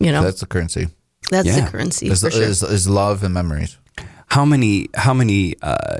You 0.00 0.12
know, 0.12 0.22
That's 0.22 0.40
the 0.40 0.46
currency. 0.46 0.88
that's 1.30 1.46
Yeah. 1.48 1.64
the 1.64 1.70
currency 1.70 2.08
Is, 2.08 2.20
for 2.22 2.30
sure. 2.30 2.42
is, 2.42 2.62
is 2.62 2.88
love 2.88 3.24
and 3.24 3.34
memories. 3.34 3.76
How 4.28 4.44
many 4.44 4.88
how 4.94 5.14
many 5.14 5.54
uh, 5.62 5.98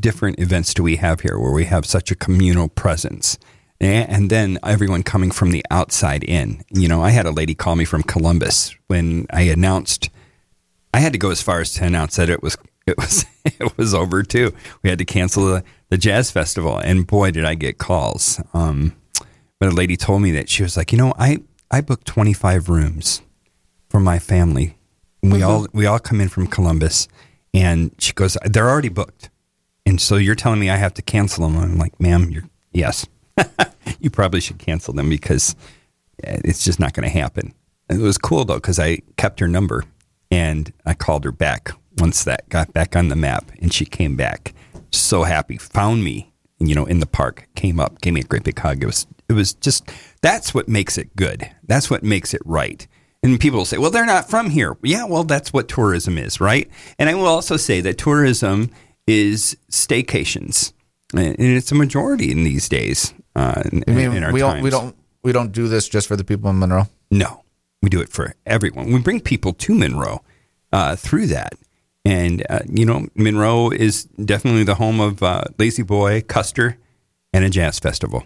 different 0.00 0.40
events 0.40 0.74
do 0.74 0.82
we 0.82 0.96
have 0.96 1.20
here 1.20 1.38
where 1.38 1.52
we 1.52 1.64
have 1.64 1.84
such 1.84 2.10
a 2.10 2.14
communal 2.14 2.68
presence? 2.68 3.38
And 3.78 4.30
then 4.30 4.58
everyone 4.62 5.02
coming 5.02 5.30
from 5.30 5.50
the 5.50 5.64
outside 5.70 6.24
in. 6.24 6.64
You 6.70 6.88
know 6.88 7.02
i 7.02 7.10
had 7.10 7.26
a 7.26 7.30
lady 7.30 7.54
call 7.54 7.76
me 7.76 7.84
from 7.84 8.02
columbus 8.02 8.74
when 8.86 9.26
i 9.30 9.42
announced 9.42 10.08
i 10.94 10.98
had 11.00 11.12
to 11.12 11.18
go 11.18 11.30
as 11.30 11.42
far 11.42 11.60
as 11.60 11.74
to 11.74 11.84
announce 11.84 12.16
that 12.16 12.30
it 12.30 12.42
was 12.42 12.56
it 12.86 12.96
was 12.96 13.26
it 13.44 13.76
was 13.76 13.94
over 13.94 14.22
too. 14.22 14.52
We 14.82 14.90
had 14.90 14.98
to 14.98 15.04
cancel 15.04 15.46
the, 15.46 15.64
the 15.90 15.98
jazz 15.98 16.30
festival 16.30 16.78
and 16.78 17.06
boy 17.06 17.32
did 17.32 17.44
i 17.44 17.54
get 17.54 17.78
calls. 17.78 18.40
Um, 18.54 18.96
but 19.58 19.68
a 19.70 19.74
lady 19.74 19.96
told 19.96 20.22
me 20.22 20.32
that 20.32 20.48
she 20.48 20.62
was 20.62 20.76
like 20.76 20.90
you 20.90 20.98
know 20.98 21.12
i 21.18 21.38
i 21.70 21.80
booked 21.82 22.06
25 22.06 22.68
rooms 22.68 23.20
for 23.90 24.00
my 24.00 24.18
family. 24.18 24.76
We 25.22 25.42
all 25.42 25.66
we 25.72 25.86
all 25.86 25.98
come 25.98 26.20
in 26.20 26.28
from 26.28 26.46
Columbus, 26.46 27.08
and 27.56 27.90
she 27.98 28.12
goes, 28.12 28.36
"They're 28.44 28.68
already 28.68 28.90
booked." 28.90 29.30
And 29.84 30.00
so 30.00 30.16
you're 30.16 30.34
telling 30.34 30.60
me 30.60 30.68
I 30.68 30.76
have 30.76 30.94
to 30.94 31.02
cancel 31.02 31.46
them? 31.46 31.56
And 31.56 31.72
I'm 31.72 31.78
like, 31.78 31.98
"Ma'am, 31.98 32.30
you're 32.30 32.48
yes, 32.72 33.06
you 34.00 34.10
probably 34.10 34.40
should 34.40 34.58
cancel 34.58 34.92
them 34.92 35.08
because 35.08 35.56
uh, 36.26 36.38
it's 36.44 36.64
just 36.64 36.78
not 36.78 36.92
going 36.92 37.08
to 37.08 37.18
happen." 37.18 37.54
And 37.88 38.00
it 38.00 38.04
was 38.04 38.18
cool 38.18 38.44
though 38.44 38.56
because 38.56 38.78
I 38.78 38.98
kept 39.16 39.40
her 39.40 39.48
number 39.48 39.84
and 40.30 40.72
I 40.84 40.94
called 40.94 41.24
her 41.24 41.32
back 41.32 41.70
once 41.98 42.24
that 42.24 42.48
got 42.50 42.72
back 42.74 42.94
on 42.94 43.08
the 43.08 43.16
map, 43.16 43.50
and 43.60 43.72
she 43.72 43.86
came 43.86 44.16
back 44.16 44.52
so 44.90 45.22
happy, 45.22 45.56
found 45.56 46.04
me, 46.04 46.32
you 46.58 46.74
know, 46.74 46.84
in 46.84 47.00
the 47.00 47.06
park, 47.06 47.48
came 47.54 47.80
up, 47.80 48.00
gave 48.00 48.12
me 48.12 48.20
a 48.20 48.24
great 48.24 48.44
big 48.44 48.58
hug. 48.58 48.82
It 48.82 48.86
was 48.86 49.06
it 49.28 49.32
was 49.32 49.54
just 49.54 49.90
that's 50.20 50.52
what 50.52 50.68
makes 50.68 50.98
it 50.98 51.16
good. 51.16 51.50
That's 51.64 51.90
what 51.90 52.02
makes 52.02 52.34
it 52.34 52.42
right. 52.44 52.86
And 53.26 53.40
people 53.40 53.58
will 53.58 53.64
say, 53.64 53.78
well, 53.78 53.90
they're 53.90 54.06
not 54.06 54.30
from 54.30 54.50
here. 54.50 54.76
Yeah, 54.82 55.04
well, 55.04 55.24
that's 55.24 55.52
what 55.52 55.68
tourism 55.68 56.16
is, 56.16 56.40
right? 56.40 56.70
And 56.98 57.08
I 57.08 57.14
will 57.14 57.26
also 57.26 57.56
say 57.56 57.80
that 57.80 57.98
tourism 57.98 58.70
is 59.06 59.56
staycations, 59.70 60.72
and 61.12 61.34
it's 61.38 61.72
a 61.72 61.74
majority 61.74 62.30
in 62.30 62.44
these 62.44 62.68
days. 62.68 63.14
Uh, 63.34 63.62
in, 63.72 63.84
I 63.88 63.90
mean, 63.90 64.12
in 64.12 64.24
our 64.24 64.32
we 64.32 64.40
don't 64.40 64.62
we 64.62 64.70
don't 64.70 64.96
we 65.24 65.32
don't 65.32 65.50
do 65.50 65.66
this 65.66 65.88
just 65.88 66.06
for 66.06 66.14
the 66.16 66.24
people 66.24 66.50
in 66.50 66.58
Monroe. 66.58 66.88
No, 67.10 67.42
we 67.82 67.88
do 67.88 68.00
it 68.00 68.10
for 68.10 68.34
everyone. 68.46 68.92
We 68.92 69.00
bring 69.00 69.20
people 69.20 69.52
to 69.54 69.74
Monroe 69.74 70.22
uh, 70.72 70.94
through 70.96 71.26
that. 71.28 71.54
And, 72.04 72.46
uh, 72.48 72.60
you 72.68 72.86
know, 72.86 73.08
Monroe 73.16 73.70
is 73.70 74.04
definitely 74.04 74.62
the 74.62 74.76
home 74.76 75.00
of 75.00 75.24
uh, 75.24 75.42
La-Z-Boy, 75.58 76.22
Custer, 76.28 76.78
and 77.32 77.44
a 77.44 77.50
jazz 77.50 77.80
festival. 77.80 78.24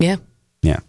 yeah. 0.00 0.16
Yeah. 0.62 0.80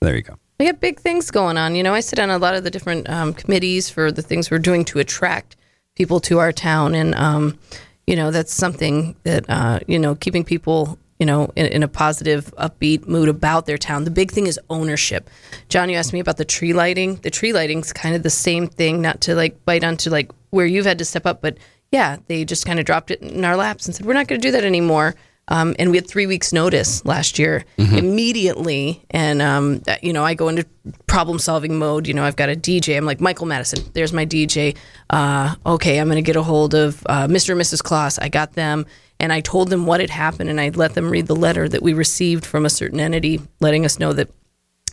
There 0.00 0.14
you 0.14 0.22
go. 0.22 0.38
We 0.62 0.66
have 0.66 0.78
big 0.78 1.00
things 1.00 1.32
going 1.32 1.58
on. 1.58 1.74
You 1.74 1.82
know, 1.82 1.92
I 1.92 1.98
sit 1.98 2.20
on 2.20 2.30
a 2.30 2.38
lot 2.38 2.54
of 2.54 2.62
the 2.62 2.70
different 2.70 3.10
um, 3.10 3.34
committees 3.34 3.90
for 3.90 4.12
the 4.12 4.22
things 4.22 4.48
we're 4.48 4.60
doing 4.60 4.84
to 4.84 5.00
attract 5.00 5.56
people 5.96 6.20
to 6.20 6.38
our 6.38 6.52
town, 6.52 6.94
and 6.94 7.16
um, 7.16 7.58
you 8.06 8.14
know, 8.14 8.30
that's 8.30 8.54
something 8.54 9.16
that 9.24 9.44
uh, 9.50 9.80
you 9.88 9.98
know, 9.98 10.14
keeping 10.14 10.44
people 10.44 11.00
you 11.18 11.26
know 11.26 11.50
in, 11.56 11.66
in 11.66 11.82
a 11.82 11.88
positive, 11.88 12.54
upbeat 12.58 13.08
mood 13.08 13.28
about 13.28 13.66
their 13.66 13.76
town. 13.76 14.04
The 14.04 14.12
big 14.12 14.30
thing 14.30 14.46
is 14.46 14.60
ownership. 14.70 15.28
John, 15.68 15.90
you 15.90 15.96
asked 15.96 16.12
me 16.12 16.20
about 16.20 16.36
the 16.36 16.44
tree 16.44 16.72
lighting. 16.72 17.16
The 17.16 17.30
tree 17.30 17.52
lighting's 17.52 17.92
kind 17.92 18.14
of 18.14 18.22
the 18.22 18.30
same 18.30 18.68
thing. 18.68 19.02
Not 19.02 19.20
to 19.22 19.34
like 19.34 19.64
bite 19.64 19.82
onto 19.82 20.10
like 20.10 20.30
where 20.50 20.64
you've 20.64 20.86
had 20.86 20.98
to 20.98 21.04
step 21.04 21.26
up, 21.26 21.42
but 21.42 21.58
yeah, 21.90 22.18
they 22.28 22.44
just 22.44 22.66
kind 22.66 22.78
of 22.78 22.86
dropped 22.86 23.10
it 23.10 23.20
in 23.20 23.44
our 23.44 23.56
laps 23.56 23.86
and 23.86 23.96
said 23.96 24.06
we're 24.06 24.12
not 24.12 24.28
going 24.28 24.40
to 24.40 24.46
do 24.46 24.52
that 24.52 24.62
anymore. 24.62 25.16
Um, 25.48 25.74
and 25.78 25.90
we 25.90 25.96
had 25.96 26.06
three 26.06 26.26
weeks 26.26 26.52
notice 26.52 27.04
last 27.04 27.38
year 27.38 27.64
immediately. 27.98 29.02
And, 29.10 29.42
um, 29.42 29.82
you 30.00 30.12
know, 30.12 30.24
I 30.24 30.34
go 30.34 30.48
into 30.48 30.64
problem 31.06 31.38
solving 31.38 31.78
mode. 31.78 32.06
You 32.06 32.14
know, 32.14 32.24
I've 32.24 32.36
got 32.36 32.48
a 32.48 32.54
DJ. 32.54 32.96
I'm 32.96 33.04
like, 33.04 33.20
Michael 33.20 33.46
Madison, 33.46 33.84
there's 33.92 34.12
my 34.12 34.24
DJ. 34.24 34.76
Uh, 35.10 35.54
okay, 35.66 35.98
I'm 35.98 36.06
going 36.06 36.16
to 36.16 36.22
get 36.22 36.36
a 36.36 36.42
hold 36.42 36.74
of 36.74 37.04
uh, 37.06 37.26
Mr. 37.26 37.50
and 37.50 37.60
Mrs. 37.60 37.82
Claus. 37.82 38.18
I 38.18 38.28
got 38.28 38.52
them. 38.52 38.86
And 39.18 39.32
I 39.32 39.40
told 39.40 39.68
them 39.68 39.84
what 39.84 40.00
had 40.00 40.10
happened. 40.10 40.48
And 40.48 40.60
I 40.60 40.70
let 40.70 40.94
them 40.94 41.10
read 41.10 41.26
the 41.26 41.36
letter 41.36 41.68
that 41.68 41.82
we 41.82 41.92
received 41.92 42.46
from 42.46 42.64
a 42.64 42.70
certain 42.70 43.00
entity 43.00 43.40
letting 43.60 43.84
us 43.84 43.98
know 43.98 44.12
that 44.12 44.30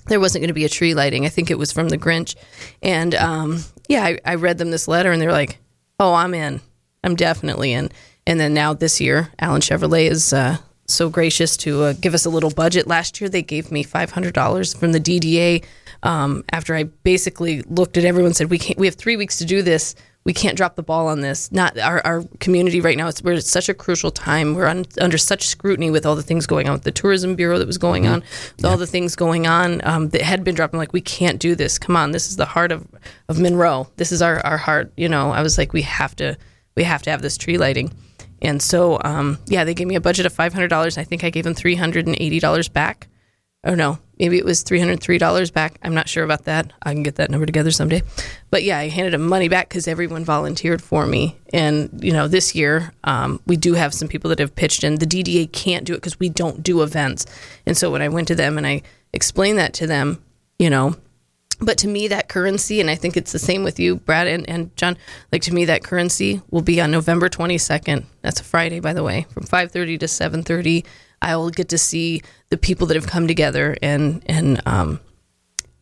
there 0.08 0.20
wasn't 0.20 0.42
going 0.42 0.50
to 0.50 0.54
be 0.54 0.66
a 0.66 0.70
tree 0.70 0.94
lighting. 0.94 1.26
I 1.26 1.30
think 1.30 1.52
it 1.52 1.58
was 1.58 1.72
from 1.72 1.90
the 1.90 1.98
Grinch. 1.98 2.36
And 2.82 3.14
um, 3.16 3.64
yeah, 3.88 4.04
I, 4.04 4.20
I 4.26 4.36
read 4.36 4.58
them 4.58 4.72
this 4.72 4.88
letter 4.88 5.12
and 5.12 5.22
they're 5.22 5.32
like, 5.32 5.60
oh, 6.00 6.14
I'm 6.14 6.34
in. 6.34 6.62
I'm 7.04 7.16
definitely 7.16 7.72
in. 7.74 7.92
And 8.28 8.40
then 8.40 8.54
now 8.54 8.74
this 8.74 9.02
year, 9.02 9.32
Allen 9.40 9.62
Chevrolet 9.62 10.10
is 10.10 10.34
uh, 10.34 10.58
so 10.88 11.10
gracious 11.10 11.58
to 11.58 11.84
uh, 11.84 11.94
give 11.94 12.14
us 12.14 12.26
a 12.26 12.30
little 12.30 12.52
budget. 12.52 12.88
Last 12.88 13.20
year, 13.22 13.30
they 13.30 13.42
gave 13.42 13.72
me 13.72 13.84
$500 13.84 14.78
from 14.78 14.92
the 14.92 15.00
DDA 15.00 15.66
um, 16.04 16.44
after 16.52 16.76
I 16.76 16.84
basically 16.84 17.62
looked 17.64 17.98
at 17.98 18.06
everyone 18.06 18.28
and 18.28 18.36
said, 18.36 18.50
we, 18.50 18.60
can't, 18.60 18.80
we 18.80 18.88
have 18.88 18.96
three 18.96 19.18
weeks 19.18 19.38
to 19.38 19.46
do 19.46 19.62
this. 19.62 19.96
We 20.26 20.34
can't 20.34 20.58
drop 20.58 20.76
the 20.76 20.84
ball 20.84 21.08
on 21.08 21.22
this. 21.22 21.52
Not 21.52 21.78
our, 21.80 22.06
our 22.06 22.24
community 22.40 22.82
right 22.82 22.98
now. 22.98 23.08
It's, 23.08 23.22
we're 23.24 23.34
at 23.34 23.44
such 23.46 23.70
a 23.70 23.74
crucial 23.74 24.12
time. 24.12 24.54
We're 24.54 24.68
on, 24.68 24.86
under 25.00 25.18
such 25.18 25.48
scrutiny 25.48 25.90
with 25.90 26.06
all 26.06 26.16
the 26.16 26.24
things 26.24 26.46
going 26.46 26.68
on 26.68 26.74
with 26.74 26.84
the 26.84 26.92
tourism 26.92 27.36
bureau 27.36 27.58
that 27.58 27.66
was 27.66 27.78
going 27.78 28.06
on, 28.06 28.22
with 28.58 28.66
all 28.66 28.78
the 28.78 28.86
things 28.86 29.16
going 29.16 29.48
on 29.48 29.82
um, 29.86 30.10
that 30.10 30.22
had 30.22 30.44
been 30.44 30.56
dropping. 30.56 30.78
Like 30.78 30.94
we 30.94 31.02
can't 31.02 31.40
do 31.40 31.56
this. 31.56 31.80
Come 31.80 31.96
on, 31.96 32.12
this 32.12 32.30
is 32.30 32.36
the 32.36 32.46
heart 32.46 32.72
of 32.72 32.86
of 33.30 33.40
Monroe. 33.40 33.88
This 33.96 34.12
is 34.12 34.22
our 34.22 34.46
our 34.46 34.58
heart. 34.58 34.92
You 34.98 35.08
know, 35.08 35.32
I 35.32 35.42
was 35.42 35.58
like, 35.58 35.72
we 35.72 35.84
have 35.84 36.16
to 36.18 36.38
we 36.76 36.84
have 36.84 37.02
to 37.04 37.12
have 37.12 37.22
this 37.22 37.38
tree 37.38 37.58
lighting. 37.58 37.92
And 38.42 38.62
so, 38.62 39.00
um, 39.04 39.38
yeah, 39.48 39.64
they 39.64 39.74
gave 39.74 39.88
me 39.88 39.96
a 39.96 40.02
budget 40.02 40.26
of 40.26 40.34
five 40.34 40.54
hundred 40.54 40.70
dollars. 40.70 40.98
I 40.98 41.04
think 41.04 41.24
I 41.24 41.30
gave 41.30 41.44
them 41.44 41.54
three 41.54 41.76
hundred 41.76 42.08
and 42.08 42.16
eighty 42.20 42.40
dollars 42.40 42.70
back. 42.70 43.08
Oh 43.66 43.76
no, 43.76 44.00
maybe 44.18 44.38
it 44.38 44.46
was 44.46 44.64
three 44.64 44.80
hundred 44.80 45.02
three 45.02 45.18
dollars 45.18 45.52
back. 45.52 45.78
I'm 45.84 45.94
not 45.94 46.08
sure 46.08 46.24
about 46.24 46.46
that. 46.46 46.72
I 46.82 46.94
can 46.94 47.04
get 47.04 47.16
that 47.16 47.30
number 47.30 47.46
together 47.46 47.72
someday. 47.72 48.04
But 48.50 48.64
yeah, 48.64 48.78
I 48.78 48.88
handed 48.88 49.14
them 49.14 49.28
money 49.28 49.50
back 49.50 49.68
because 49.68 49.88
everyone 49.88 50.24
volunteered 50.24 50.82
for 50.82 51.06
me. 51.06 51.38
And 51.52 52.00
you 52.02 52.14
know, 52.14 52.28
this 52.28 52.56
year 52.56 52.94
um, 53.04 53.42
we 53.46 53.58
do 53.58 53.74
have 53.74 53.94
some 53.94 54.08
people 54.08 54.30
that 54.30 54.40
have 54.40 54.56
pitched 54.56 54.84
in. 54.84 54.96
The 54.96 55.06
DDA 55.06 55.52
can't 55.52 55.86
do 55.86 55.94
it 55.94 55.98
because 55.98 56.20
we 56.20 56.30
don't 56.30 56.64
do 56.64 56.82
events. 56.82 57.26
And 57.66 57.76
so 57.76 57.92
when 57.92 58.02
I 58.02 58.08
went 58.08 58.30
to 58.30 58.36
them 58.36 58.58
and 58.58 58.66
I 58.66 58.82
explained 59.14 59.58
that 59.58 59.74
to 59.76 59.88
them, 59.88 60.24
you 60.58 60.70
know, 60.70 60.96
but 61.60 61.78
to 61.78 61.88
me 61.88 62.08
that 62.08 62.30
currency 62.30 62.80
and 62.80 62.90
i 62.90 62.96
think 62.96 63.18
it's 63.18 63.32
the 63.32 63.40
same 63.40 63.64
with 63.64 63.80
you 63.80 63.96
brad 63.96 64.28
and, 64.28 64.48
and 64.50 64.76
john 64.76 64.98
like 65.32 65.42
to 65.42 65.54
me 65.54 65.66
that 65.66 65.84
currency 65.84 66.42
will 66.52 66.62
be 66.62 66.80
on 66.82 66.92
november 66.92 67.30
22nd 67.30 68.06
that's 68.22 68.40
a 68.40 68.44
friday 68.44 68.80
by 68.80 68.94
the 68.94 69.04
way. 69.04 69.26
From 69.30 69.44
5.30 69.44 70.00
to 70.00 70.06
7.30 70.06 70.86
i 71.22 71.36
will 71.36 71.50
get 71.50 71.70
to 71.70 71.78
see 71.78 72.22
the 72.50 72.58
people 72.58 72.88
that 72.88 72.96
have 72.96 73.08
come 73.08 73.28
together 73.28 73.76
and 73.82 74.24
and 74.26 74.62
um 74.66 75.00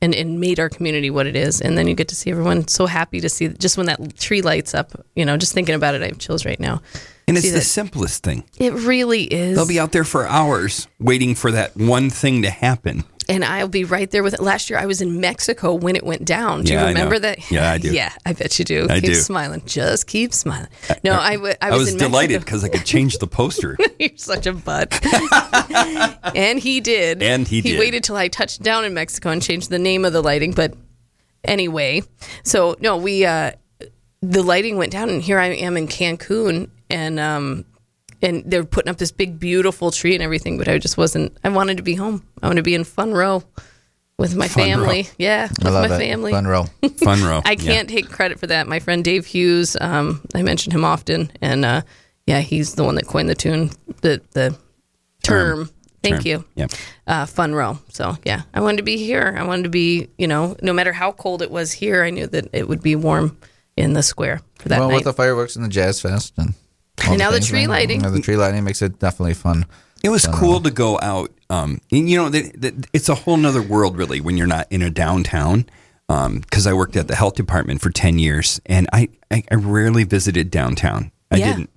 and, 0.02 0.14
and 0.14 0.40
made 0.40 0.60
our 0.60 0.70
community 0.70 1.10
what 1.10 1.26
it 1.26 1.36
is. 1.36 1.60
And 1.60 1.76
then 1.76 1.88
you 1.88 1.96
get 1.96 2.10
to 2.10 2.16
see 2.16 2.30
everyone. 2.30 2.68
So 2.68 2.86
happy 2.86 3.20
to 3.20 3.30
see 3.30 3.48
just 3.48 3.78
when 3.78 3.88
that 3.88 4.16
tree 4.18 4.42
lights 4.42 4.74
up 4.74 4.92
you 5.16 5.26
know 5.26 5.38
just 5.38 5.54
thinking 5.54 5.76
about 5.76 5.96
it 5.96 6.04
i 6.04 6.08
have 6.08 6.20
chills 6.20 6.46
right 6.46 6.60
now. 6.60 6.82
And 7.28 7.36
it's 7.36 7.52
the 7.52 7.62
simplest 7.62 8.24
thing. 8.24 8.46
it 8.58 8.74
really 8.74 9.24
is. 9.24 9.58
They'll 9.58 9.68
be 9.68 9.80
out 9.80 9.92
there 9.92 10.06
for 10.06 10.26
hours 10.26 10.88
waiting 10.98 11.36
for 11.36 11.52
that 11.52 11.76
one 11.76 12.10
thing 12.10 12.44
to 12.44 12.50
happen. 12.50 13.04
And 13.30 13.44
I'll 13.44 13.68
be 13.68 13.84
right 13.84 14.10
there 14.10 14.24
with 14.24 14.34
it. 14.34 14.40
Last 14.40 14.70
year, 14.70 14.80
I 14.80 14.86
was 14.86 15.02
in 15.02 15.20
Mexico 15.20 15.74
when 15.74 15.96
it 15.96 16.04
went 16.04 16.24
down. 16.26 16.64
Do 16.64 16.74
Yeah, 16.74 16.82
you 16.84 16.88
remember 16.88 17.20
that? 17.20 17.52
Yeah, 17.52 17.72
I 17.72 17.78
do. 17.78 17.92
Yeah, 17.94 18.12
I 18.26 18.34
bet 18.34 18.58
you 18.60 18.66
do. 18.66 18.88
I 18.90 18.96
keep 19.00 19.06
do. 19.10 19.14
smiling. 19.16 19.62
Just 19.66 20.08
keep 20.08 20.34
smiling. 20.34 20.70
No, 21.04 21.14
I, 21.14 21.34
w- 21.36 21.54
I 21.62 21.68
I 21.68 21.72
was, 21.72 21.90
I 21.90 21.94
was 21.94 21.96
delighted 21.96 22.40
because 22.42 22.64
I 22.64 22.70
could 22.70 22.86
change 22.86 23.18
the 23.18 23.28
poster. 23.28 23.78
You're 24.00 24.10
such 24.16 24.46
a 24.48 24.54
butt. 24.54 25.00
and 26.36 26.60
he 26.60 26.80
did. 26.82 27.22
And 27.24 27.48
he 27.48 27.62
He 27.62 27.72
did. 27.72 27.80
waited 27.80 28.04
till 28.04 28.16
I 28.16 28.28
touched 28.28 28.62
down 28.64 28.86
in 28.86 28.94
Mexico 28.94 29.30
and 29.30 29.42
changed 29.42 29.70
the 29.70 29.80
name 29.80 30.06
of 30.06 30.14
the 30.14 30.22
lighting. 30.22 30.52
But 30.54 30.74
anyway, 31.44 32.02
so 32.44 32.76
no, 32.80 32.98
we 32.98 33.26
uh, 33.26 33.52
the 34.22 34.44
lighting 34.44 34.78
went 34.78 34.92
down, 34.92 35.10
and 35.10 35.22
here 35.22 35.40
I 35.40 35.48
am 35.48 35.78
in 35.78 35.88
Cancun, 35.88 36.70
and 36.90 37.20
um, 37.20 37.66
and 38.22 38.44
they're 38.50 38.64
putting 38.64 38.90
up 38.90 38.98
this 38.98 39.12
big, 39.12 39.40
beautiful 39.40 39.92
tree 39.92 40.14
and 40.14 40.24
everything. 40.24 40.58
But 40.58 40.68
I 40.68 40.78
just 40.78 40.98
wasn't. 40.98 41.38
I 41.44 41.50
wanted 41.50 41.78
to 41.78 41.84
be 41.84 41.96
home. 41.96 42.24
I 42.42 42.48
wanted 42.48 42.62
to 42.62 42.64
be 42.64 42.76
in 42.76 42.84
Fun 42.84 43.14
Row 43.14 43.44
with 44.18 44.36
my 44.36 44.48
Fun 44.48 44.64
family. 44.64 45.04
Row. 45.04 45.10
Yeah, 45.18 45.48
I 45.50 45.64
with 45.64 45.74
love 45.74 45.90
my 45.90 45.96
it. 45.96 46.00
family. 46.00 46.32
Fun 46.32 46.48
row. 46.48 46.66
Fun 46.98 47.24
row. 47.24 47.42
I 47.46 47.56
can't 47.56 47.90
take 47.90 48.10
credit 48.10 48.40
for 48.40 48.48
that. 48.48 48.68
My 48.68 48.80
friend 48.80 49.04
Dave 49.04 49.26
Hughes, 49.26 49.78
um, 49.80 50.22
I 50.34 50.42
mention 50.42 50.72
him 50.72 50.84
often, 50.84 51.32
and 51.42 51.66
uh, 51.66 51.82
yeah, 52.26 52.40
he's 52.40 52.76
the 52.76 52.84
one 52.84 52.96
that 52.96 53.08
coined 53.08 53.30
the 53.30 53.36
tune, 53.36 53.72
the 54.02 54.22
the 54.32 54.58
term. 55.24 55.70
Thank 56.04 56.18
Term. 56.18 56.26
you. 56.26 56.46
Yep. 56.56 56.72
Uh, 57.08 57.26
fun 57.26 57.56
row. 57.56 57.80
So 57.90 58.18
yeah, 58.24 58.44
I 58.54 58.62
wanted 58.62 58.78
to 58.78 58.84
be 58.84 58.98
here. 58.98 59.36
I 59.38 59.44
wanted 59.44 59.64
to 59.64 59.70
be, 59.70 60.10
you 60.18 60.28
know, 60.28 60.56
no 60.62 60.72
matter 60.72 60.94
how 60.94 61.12
cold 61.12 61.42
it 61.42 61.50
was 61.50 61.72
here, 61.72 62.04
I 62.04 62.12
knew 62.12 62.28
that 62.28 62.50
it 62.54 62.68
would 62.68 62.84
be 62.84 62.96
warm 62.96 63.38
in 63.76 63.94
the 63.94 64.04
square 64.04 64.42
for 64.60 64.70
that 64.70 64.80
well, 64.80 64.90
night. 64.90 64.96
with 64.96 65.04
the 65.06 65.14
fireworks 65.14 65.56
and 65.56 65.66
the 65.66 65.70
jazz 65.70 66.00
fest 66.00 66.34
and, 66.38 66.50
all 66.50 66.54
And 67.06 67.18
now 67.20 67.32
the 67.32 67.40
tree 67.40 67.62
man. 67.62 67.70
lighting. 67.70 68.02
Yeah, 68.04 68.10
the 68.10 68.22
tree 68.22 68.38
lighting 68.38 68.64
makes 68.64 68.82
it 68.82 69.00
definitely 69.00 69.34
fun. 69.36 69.66
It 70.04 70.10
was 70.10 70.26
cool 70.28 70.60
to 70.62 70.72
go 70.72 71.00
out. 71.02 71.32
Um, 71.50 71.80
and, 71.92 72.10
you 72.10 72.18
know, 72.18 72.30
the, 72.30 72.52
the, 72.56 72.88
it's 72.94 73.10
a 73.10 73.16
whole 73.16 73.38
nother 73.38 73.62
world, 73.62 73.98
really, 73.98 74.22
when 74.22 74.38
you're 74.38 74.48
not 74.48 74.68
in 74.72 74.82
a 74.82 74.90
downtown. 74.90 75.66
Because 76.08 76.66
I 76.66 76.72
worked 76.74 76.96
at 76.96 77.08
the 77.10 77.16
health 77.16 77.36
department 77.36 77.82
for 77.82 77.90
10 77.90 78.18
years 78.18 78.62
and 78.66 78.88
I, 78.94 79.10
I, 79.30 79.44
I 79.52 79.56
rarely 79.56 80.06
visited 80.06 80.50
downtown. 80.50 81.12
I 81.30 81.36
Yeah. 81.38 81.48
didn't. 81.54 81.70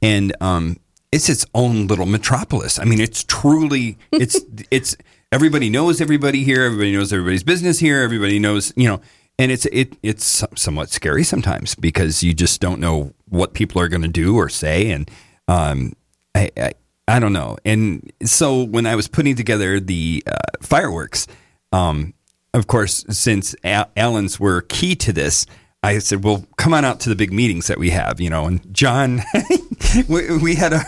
And 0.00 0.34
um, 0.40 0.78
it's 1.12 1.28
its 1.28 1.44
own 1.54 1.86
little 1.86 2.06
metropolis. 2.06 2.78
I 2.78 2.84
mean, 2.84 2.98
it's 3.00 3.22
truly, 3.24 3.98
it's, 4.10 4.40
it's, 4.70 4.96
everybody 5.32 5.68
knows 5.68 6.00
everybody 6.00 6.44
here. 6.44 6.62
Everybody 6.64 6.92
knows 6.96 7.12
everybody's 7.12 7.42
business 7.42 7.78
here. 7.78 8.00
Everybody 8.00 8.38
knows, 8.38 8.72
you 8.74 8.88
know, 8.88 9.02
and 9.38 9.52
it's, 9.52 9.66
it, 9.66 9.96
it's 10.02 10.44
somewhat 10.56 10.88
scary 10.88 11.22
sometimes 11.24 11.74
because 11.74 12.22
you 12.22 12.32
just 12.32 12.62
don't 12.62 12.80
know 12.80 13.12
what 13.34 13.54
people 13.54 13.80
are 13.80 13.88
going 13.88 14.02
to 14.02 14.08
do 14.08 14.36
or 14.36 14.48
say. 14.48 14.90
And, 14.90 15.10
um, 15.48 15.92
I, 16.34 16.50
I 16.56 16.72
I 17.06 17.18
don't 17.18 17.32
know. 17.32 17.58
And 17.64 18.12
so 18.24 18.62
when 18.62 18.86
I 18.86 18.96
was 18.96 19.08
putting 19.08 19.36
together 19.36 19.78
the 19.78 20.22
uh, 20.26 20.36
fireworks, 20.62 21.26
um, 21.72 22.14
of 22.54 22.66
course, 22.66 23.04
since 23.10 23.54
Al- 23.62 23.90
Allen's 23.96 24.40
were 24.40 24.62
key 24.62 24.94
to 24.96 25.12
this, 25.12 25.44
I 25.82 25.98
said, 25.98 26.24
"Well, 26.24 26.46
come 26.56 26.72
on 26.72 26.84
out 26.84 27.00
to 27.00 27.10
the 27.10 27.16
big 27.16 27.32
meetings 27.32 27.66
that 27.66 27.78
we 27.78 27.90
have," 27.90 28.20
you 28.20 28.30
know. 28.30 28.46
And 28.46 28.72
John, 28.72 29.22
we, 30.08 30.38
we 30.38 30.54
had 30.54 30.72
a. 30.72 30.82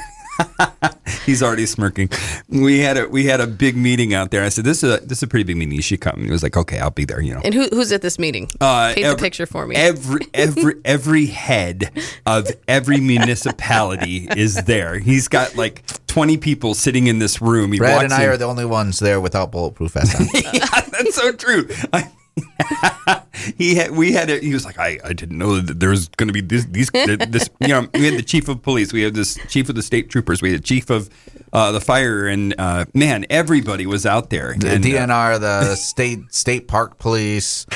He's 1.27 1.43
already 1.43 1.67
smirking. 1.67 2.09
We 2.49 2.81
had 2.81 2.97
a 2.97 3.09
we 3.09 3.25
had 3.27 3.41
a 3.41 3.47
big 3.47 3.77
meeting 3.77 4.15
out 4.15 4.31
there. 4.31 4.45
I 4.45 4.49
said, 4.49 4.65
"This 4.65 4.85
is 4.85 4.95
a 4.95 5.05
this 5.05 5.19
is 5.19 5.23
a 5.25 5.27
pretty 5.27 5.43
big 5.45 5.57
meeting. 5.57 5.75
You 5.75 5.83
should 5.83 6.01
come." 6.01 6.25
He 6.25 6.31
was 6.31 6.43
like, 6.43 6.57
"Okay, 6.57 6.79
I'll 6.79 6.91
be 6.91 7.05
there." 7.05 7.21
You 7.21 7.35
know, 7.35 7.41
and 7.45 7.53
who, 7.53 7.67
who's 7.73 7.91
at 7.93 8.03
this 8.03 8.19
meeting? 8.19 8.49
uh, 8.61 8.93
Paint 8.95 9.07
every- 9.07 9.17
the 9.17 9.23
picture 9.23 9.47
for 9.47 9.67
me. 9.67 9.75
Every 9.77 10.21
every 10.35 10.75
every 10.85 11.27
head 11.27 11.91
of 12.27 12.49
every 12.69 13.01
municipality 13.01 14.29
is 14.37 14.55
there. 14.65 14.99
He's 14.99 15.29
got 15.29 15.57
like 15.57 15.83
twenty 16.07 16.37
people 16.37 16.75
sitting 16.75 17.07
in 17.07 17.19
this 17.19 17.41
room. 17.43 17.73
He 17.73 17.79
Brad 17.79 18.05
and 18.05 18.13
I 18.13 18.25
in- 18.25 18.29
are 18.31 18.37
the 18.37 18.45
only 18.47 18.65
ones 18.67 18.99
there 18.99 19.21
without 19.21 19.51
bulletproof 19.51 19.93
vests 19.93 20.15
yeah, 20.55 20.81
that's 20.91 21.15
so 21.15 21.33
true. 21.33 21.69
I, 21.93 22.11
he 23.57 23.75
had, 23.77 23.91
we 23.93 24.13
had, 24.13 24.31
a, 24.31 24.39
he 24.39 24.53
was 24.53 24.65
like, 24.65 24.79
I, 24.79 24.99
I 25.05 25.13
didn't 25.13 25.39
know 25.39 25.61
that 25.61 25.81
there 25.81 25.91
was 25.91 26.09
going 26.09 26.29
to 26.29 26.33
be 26.33 26.41
this, 26.41 26.65
these, 26.67 26.91
this, 26.91 27.49
you 27.61 27.69
know, 27.69 27.89
we 27.95 28.05
had 28.05 28.15
the 28.15 28.23
chief 28.23 28.49
of 28.49 28.63
police, 28.63 28.93
we 28.93 29.03
had 29.03 29.15
this 29.15 29.39
chief 29.49 29.69
of 29.69 29.75
the 29.75 29.83
state 29.83 30.11
troopers, 30.11 30.43
we 30.43 30.53
had 30.53 30.65
chief 30.65 30.91
of 30.91 31.09
uh, 31.53 31.73
the 31.73 31.81
fire, 31.81 32.27
and 32.27 32.55
uh, 32.59 32.85
man, 32.93 33.25
everybody 33.31 33.87
was 33.87 34.05
out 34.05 34.31
there. 34.31 34.55
The 34.59 34.75
And, 34.75 34.85
uh, 34.85 34.89
DNR, 34.89 35.41
the 35.41 35.75
state 35.77 36.19
state 36.35 36.69
park 36.69 36.99
police, 36.99 37.67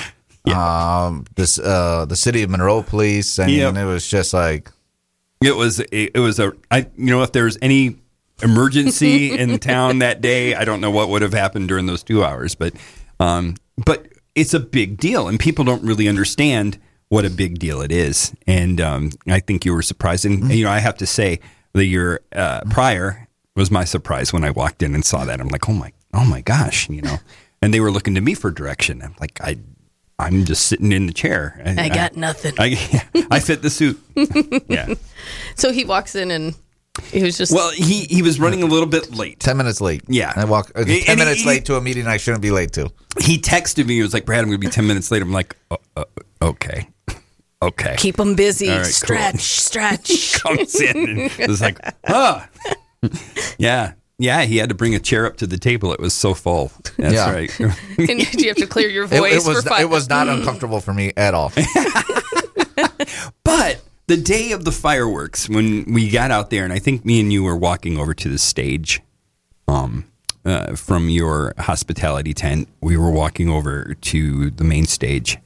um, 0.55 1.25
this 1.37 1.59
uh, 1.59 2.05
the 2.07 2.17
city 2.17 2.43
of 2.43 2.51
Monroe 2.51 2.83
police. 2.83 3.39
I 3.39 3.47
mean, 3.47 3.59
Yep. 3.59 3.77
it 3.77 3.85
was 3.85 4.09
just 4.09 4.35
like 4.35 4.71
It 5.43 5.57
was 5.57 5.81
it, 5.81 6.19
was 6.19 6.39
a 6.41 6.53
I 6.71 6.87
you 6.97 7.07
know 7.07 7.23
if 7.23 7.33
there 7.33 7.45
was 7.45 7.57
any 7.63 7.97
emergency 8.43 9.33
in 9.39 9.59
town 9.59 10.01
that 10.01 10.21
day, 10.21 10.55
I 10.55 10.65
don't 10.65 10.81
know 10.81 10.91
what 10.91 11.09
would 11.09 11.23
have 11.23 11.33
happened 11.33 11.69
during 11.69 11.87
those 11.87 12.03
two 12.03 12.25
hours, 12.25 12.55
but 12.55 12.75
um, 13.19 13.55
but 13.85 14.07
it's 14.35 14.55
a 14.55 14.61
big 14.61 14.99
deal, 14.99 15.29
and 15.29 15.39
people 15.39 15.65
don't 15.65 15.83
really 15.83 16.09
understand 16.09 16.79
what 17.09 17.25
a 17.25 17.31
big 17.31 17.59
deal 17.59 17.81
it 17.81 17.93
is. 17.93 18.35
And 18.47 18.81
um, 18.81 19.11
I 19.27 19.41
think 19.41 19.65
you 19.65 19.75
were 19.75 19.83
surprised, 19.83 20.25
and 20.25 20.51
you 20.51 20.65
know 20.65 20.71
I 20.71 20.79
have 20.79 20.97
to 20.99 21.07
say 21.07 21.41
the 21.73 21.85
year 21.85 22.21
uh, 22.33 22.63
prior 22.71 23.29
was 23.57 23.71
my 23.71 23.85
surprise 23.85 24.33
when 24.33 24.45
I 24.45 24.51
walked 24.51 24.83
in 24.83 24.95
and 24.95 25.05
saw 25.05 25.25
that. 25.25 25.41
I'm 25.41 25.49
like, 25.49 25.69
oh 25.69 25.73
my 25.73 25.93
oh 26.15 26.25
my 26.25 26.41
gosh, 26.41 26.89
you 26.89 27.03
know, 27.03 27.17
and 27.61 27.75
they 27.75 27.81
were 27.81 27.91
looking 27.91 28.15
to 28.15 28.21
me 28.21 28.35
for 28.35 28.51
direction. 28.51 29.03
I'm 29.03 29.15
like 29.21 29.41
I. 29.41 29.59
I'm 30.19 30.45
just 30.45 30.67
sitting 30.67 30.93
in 30.93 31.07
the 31.07 31.15
chair. 31.15 31.63
I 31.65 31.89
got 31.89 32.15
nothing. 32.15 32.53
I, 32.59 32.77
I 33.31 33.41
fit 33.41 33.63
the 33.63 33.71
suit. 33.71 33.99
Yeah. 34.69 34.93
so 35.55 35.73
he 35.73 35.87
walks 35.87 36.15
in 36.15 36.31
and 36.31 36.55
he 37.05 37.23
was 37.23 37.39
just 37.39 37.53
Well, 37.53 37.71
he 37.71 38.05
he 38.05 38.21
was 38.23 38.39
running 38.41 38.63
a 38.63 38.67
little 38.67 38.87
bit 38.89 39.15
late. 39.15 39.39
ten 39.41 39.57
minutes 39.57 39.81
late. 39.81 40.03
Yeah. 40.09 40.33
I 40.37 40.45
walk 40.45 40.71
uh, 40.75 40.85
ten 40.85 40.89
he- 40.89 41.17
minutes 41.17 41.41
he- 41.43 41.47
late 41.47 41.65
to 41.67 41.77
a 41.77 41.81
meeting 41.81 42.07
I 42.07 42.17
shouldn't 42.17 42.43
be 42.43 42.51
late 42.51 42.73
to. 42.73 42.91
He 43.21 43.39
texted 43.39 43.87
me. 43.87 43.95
He 43.95 44.03
was 44.03 44.13
like, 44.15 44.25
"Brad, 44.27 44.41
I'm 44.41 44.47
going 44.49 44.61
to 44.61 44.67
be 44.67 44.71
ten 44.71 44.87
minutes 44.87 45.11
late." 45.11 45.23
I'm 45.23 45.33
like, 45.33 45.57
uh, 45.71 45.77
uh, 45.97 46.05
"Okay, 46.43 46.89
okay." 47.63 47.95
keep 47.99 48.19
him 48.19 48.35
busy. 48.35 48.69
All 48.71 48.77
right, 48.77 48.83
cool. 48.85 48.91
stretch, 48.93 49.41
stretch. 49.41 50.35
comes 50.43 50.81
in 50.81 50.97
and 50.97 51.19
it 51.39 51.49
was 51.49 51.61
like, 51.61 51.79
"Ah, 52.09 52.49
yeah, 53.59 53.93
yeah." 54.19 54.43
He 54.43 54.57
had 54.59 54.69
to 54.69 54.75
bring 54.75 54.95
a 54.95 55.01
chair 55.01 55.27
up 55.27 55.37
to 55.39 55.47
the 55.47 55.59
table. 55.59 55.93
It 55.93 56.01
was 56.01 56.15
so 56.15 56.35
full. 56.35 56.71
That's 56.99 57.15
Yeah. 57.15 57.33
right. 57.33 57.61
and 57.99 58.35
you 58.41 58.49
have 58.49 58.57
to 58.59 58.67
clear 58.67 58.89
your 58.89 59.05
It, 59.05 59.11
voice 59.11 59.45
it 59.45 59.49
was 59.49 59.63
for 59.63 59.71
five. 59.71 59.81
it 59.83 59.91
was 59.91 60.09
not 60.09 60.29
uncomfortable 60.29 60.81
for 60.81 60.93
me 60.95 61.13
at 61.17 61.35
all. 61.35 61.53
But 63.45 63.81
the 64.11 64.17
day 64.17 64.51
of 64.51 64.65
the 64.65 64.73
fireworks, 64.73 65.49
when 65.49 65.85
we 65.85 66.11
got 66.11 66.33
out 66.33 66.51
there, 66.51 66.65
and 66.65 66.73
I 66.73 66.81
think 66.81 67.05
me 67.05 67.21
and 67.21 67.33
you 67.33 67.45
were 67.45 67.57
walking 67.57 67.97
over 67.97 68.13
to 68.13 68.29
the 68.29 68.39
stage, 68.39 69.01
um, 69.69 70.05
uh, 70.45 70.75
from 70.75 71.09
your 71.09 71.55
hospitality 71.59 72.35
tent, 72.35 72.69
we 72.81 72.97
were 72.97 73.13
walking 73.13 73.49
over 73.49 73.95
to 73.95 74.51
the 74.51 74.65
main 74.65 74.87
stage, 74.87 75.39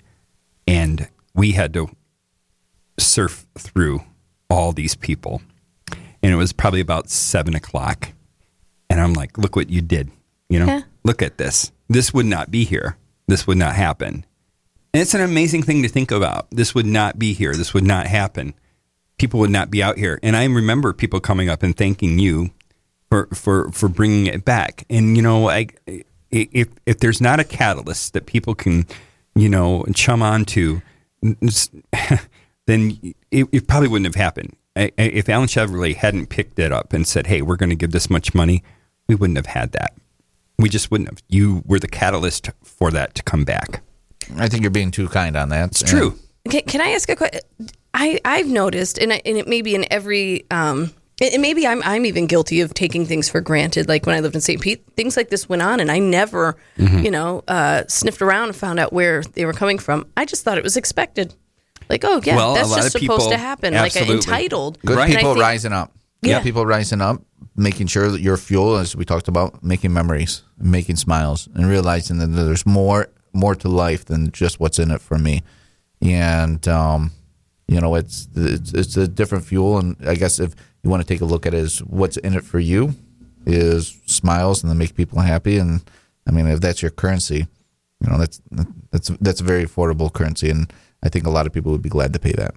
and 0.67 1.07
we 1.35 1.53
had 1.53 1.75
to 1.75 1.91
surf 2.99 3.45
through 3.59 4.01
all 4.49 4.73
these 4.73 4.95
people, 4.95 5.43
and 6.23 6.33
it 6.33 6.37
was 6.37 6.55
probably 6.55 6.81
about 6.81 7.11
seven 7.11 7.55
o'clock, 7.55 8.13
and 8.89 8.99
I'm 8.99 9.13
like, 9.13 9.37
"Look 9.37 9.57
what 9.57 9.69
you 9.69 9.83
did! 9.83 10.11
You 10.49 10.61
know, 10.61 10.67
Yeah. 10.67 10.81
look 11.03 11.21
at 11.21 11.37
this. 11.37 11.71
This 11.91 12.15
would 12.15 12.25
not 12.27 12.51
be 12.51 12.65
here. 12.65 12.97
This 13.29 13.47
would 13.47 13.59
not 13.59 13.75
happen." 13.75 14.25
And 14.95 15.01
it's 15.03 15.13
an 15.15 15.21
amazing 15.23 15.63
thing 15.65 15.83
to 15.83 15.89
think 15.89 16.13
about. 16.13 16.47
This 16.53 16.73
would 16.75 16.87
not 16.87 17.19
be 17.19 17.33
here. 17.33 17.53
This 17.55 17.75
would 17.75 17.83
not 17.85 18.07
happen. 18.07 18.55
People 19.19 19.41
would 19.41 19.51
not 19.51 19.69
be 19.71 19.83
out 19.83 19.99
here. 19.99 20.21
And 20.23 20.37
I 20.37 20.45
remember 20.45 20.93
people 20.93 21.19
coming 21.19 21.49
up 21.49 21.65
and 21.65 21.77
thanking 21.77 22.19
you 22.21 22.51
for 23.11 23.27
for 23.35 23.71
for 23.73 23.89
bringing 23.89 24.27
it 24.27 24.45
back. 24.45 24.85
And 24.89 25.17
you 25.17 25.23
know, 25.23 25.49
I, 25.51 25.67
if 26.31 26.69
if 26.87 27.01
there's 27.01 27.21
not 27.21 27.41
a 27.41 27.45
catalyst 27.45 28.13
that 28.13 28.27
people 28.27 28.55
can, 28.55 28.87
you 29.35 29.49
know, 29.49 29.85
chum 29.95 30.23
onto, 30.23 30.81
then 32.67 32.99
it, 33.31 33.49
it 33.53 33.67
probably 33.67 33.89
wouldn't 33.89 34.07
have 34.07 34.21
happened. 34.23 34.57
I- 34.77 34.93
I- 34.99 35.03
If 35.03 35.29
Allen 35.29 35.49
Chevrolet 35.49 35.97
hadn't 35.97 36.27
picked 36.29 36.59
it 36.61 36.73
up 36.73 36.93
and 36.93 37.07
said, 37.07 37.27
"Hey, 37.27 37.43
we're 37.43 37.57
going 37.57 37.71
to 37.71 37.77
give 37.77 37.91
this 37.93 38.09
much 38.11 38.33
money," 38.35 38.63
we 39.09 39.15
wouldn't 39.17 39.37
have 39.39 39.47
had 39.47 39.73
that. 39.73 39.93
We 40.59 40.69
just 40.69 40.91
wouldn't 40.91 41.11
have. 41.11 41.23
You 41.29 41.63
were 41.67 41.79
the 41.81 41.89
catalyst 41.89 42.51
for 42.63 42.91
that 42.93 43.15
to 43.17 43.23
come 43.25 43.45
back. 43.45 43.83
I 44.37 44.49
think 44.49 44.63
you're 44.63 44.71
being 44.71 44.91
too 44.91 45.09
kind 45.09 45.37
on 45.37 45.49
that. 45.51 45.71
It's 45.71 45.83
true. 45.83 46.19
Can, 46.49 46.63
can 46.63 46.81
I 46.81 46.91
ask 46.91 47.09
a 47.09 47.17
question? 47.17 47.41
I 47.95 48.21
I've 48.25 48.49
noticed, 48.49 48.99
and 48.99 49.13
I, 49.13 49.23
and 49.25 49.37
it 49.39 49.47
may 49.49 49.63
be 49.63 49.75
in 49.75 49.87
every 49.91 50.45
um, 50.51 50.91
and 51.21 51.33
and 51.35 51.43
maybe 51.43 51.67
I'm 51.67 51.83
I'm 51.85 52.05
even 52.07 52.27
guilty 52.27 52.61
of 52.61 52.75
taking 52.75 53.07
things 53.07 53.29
for 53.29 53.41
granted. 53.41 53.89
Like 53.89 54.05
when 54.07 54.15
I 54.17 54.21
lived 54.21 54.35
in 54.35 54.41
St. 54.41 54.61
Pete, 54.61 54.85
things 54.97 55.17
like 55.17 55.31
this 55.31 55.49
went 55.49 55.63
on, 55.63 55.81
and 55.81 55.91
I 55.91 55.99
never, 56.01 56.57
Mm-hmm. 56.79 56.99
you 57.01 57.11
know, 57.11 57.43
uh, 57.49 57.85
sniffed 57.89 58.21
around 58.21 58.49
and 58.49 58.57
found 58.57 58.79
out 58.79 58.93
where 58.93 59.23
they 59.23 59.45
were 59.45 59.53
coming 59.53 59.79
from. 59.79 60.07
I 60.17 60.25
just 60.25 60.43
thought 60.45 60.59
it 60.59 60.65
was 60.65 60.77
expected. 60.77 61.35
Like, 61.89 62.05
oh 62.05 62.21
yeah, 62.25 62.37
Well, 62.37 62.55
that's 62.55 62.75
just 62.75 62.93
supposed 62.93 63.01
people- 63.01 63.31
to 63.31 63.37
happen. 63.37 63.75
Like 63.75 63.87
absolutely. 63.95 64.17
entitled. 64.17 64.79
Good 64.85 64.97
Right. 64.97 65.11
People 65.15 65.35
think- 65.35 65.43
rising 65.43 65.73
up. 65.73 65.93
Yeah. 66.23 66.41
people 66.41 66.65
rising 66.65 67.03
up, 67.03 67.23
making 67.55 67.89
sure 67.89 68.11
that 68.11 68.23
your 68.23 68.39
fuel, 68.39 68.77
as 68.79 68.97
we 68.97 69.05
talked 69.05 69.29
about, 69.29 69.63
making 69.63 69.93
memories, 69.93 70.43
making 70.59 70.97
smiles, 70.97 71.51
and 71.55 71.69
realizing 71.69 72.17
that 72.19 72.29
there's 72.29 72.65
more 72.65 73.09
more 73.35 73.55
to 73.57 73.69
life 73.69 74.05
than 74.05 74.31
just 74.33 74.61
what's 74.61 74.79
in 74.79 74.91
it 74.91 75.01
for 75.01 75.19
me. 75.19 75.43
And 76.01 76.67
um, 76.69 77.13
you 77.67 77.81
know, 77.81 77.95
it's, 77.95 78.29
it's 78.35 78.73
it's 78.73 78.97
a 78.97 79.09
different 79.09 79.45
fuel. 79.45 79.79
And 79.79 79.97
I 80.07 80.15
guess 80.15 80.39
if 80.39 80.55
you 80.83 80.91
want 80.91 81.03
to 81.03 81.07
take 81.07 81.21
a 81.21 81.27
look 81.27 81.47
at 81.47 81.55
it 81.55 81.59
as 81.59 81.79
what's 81.81 82.17
in 82.19 82.35
it 82.35 82.45
for 82.45 82.59
you, 82.59 82.95
is 83.47 84.01
smiles 84.07 84.63
and 84.63 84.71
then 84.71 84.79
make 84.79 84.95
people 84.95 85.21
happy. 85.21 85.59
And 85.59 85.83
I 86.27 86.31
mean, 86.31 86.47
if 86.47 86.61
that's 86.61 86.83
your 86.83 86.91
currency, 86.91 87.47
you 88.01 88.11
know, 88.11 88.19
that's 88.19 88.41
that's 88.91 89.09
that's 89.21 89.41
a 89.41 89.45
very 89.45 89.65
affordable 89.65 90.13
currency, 90.13 90.51
and 90.51 90.73
I 91.03 91.09
think 91.09 91.27
a 91.27 91.31
lot 91.31 91.47
of 91.47 91.53
people 91.53 91.73
would 91.73 91.83
be 91.83 91.89
glad 91.89 92.13
to 92.13 92.19
pay 92.19 92.33
that. 92.33 92.55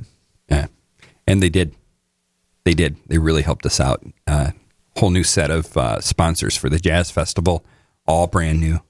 Yeah, 0.50 0.68
and 1.26 1.42
they 1.42 1.50
did. 1.50 1.76
They 2.64 2.74
did. 2.74 2.98
They 3.08 3.18
really 3.18 3.44
helped 3.44 3.66
us 3.66 3.80
out. 3.80 4.04
Uh, 4.26 4.52
whole 4.98 5.10
new 5.10 5.24
set 5.24 5.52
of 5.52 5.78
uh, 5.78 6.02
sponsors 6.02 6.58
for 6.58 6.70
the 6.70 6.80
jazz 6.80 7.12
festival, 7.12 7.64
all 8.06 8.28
brand 8.28 8.60
new, 8.60 8.82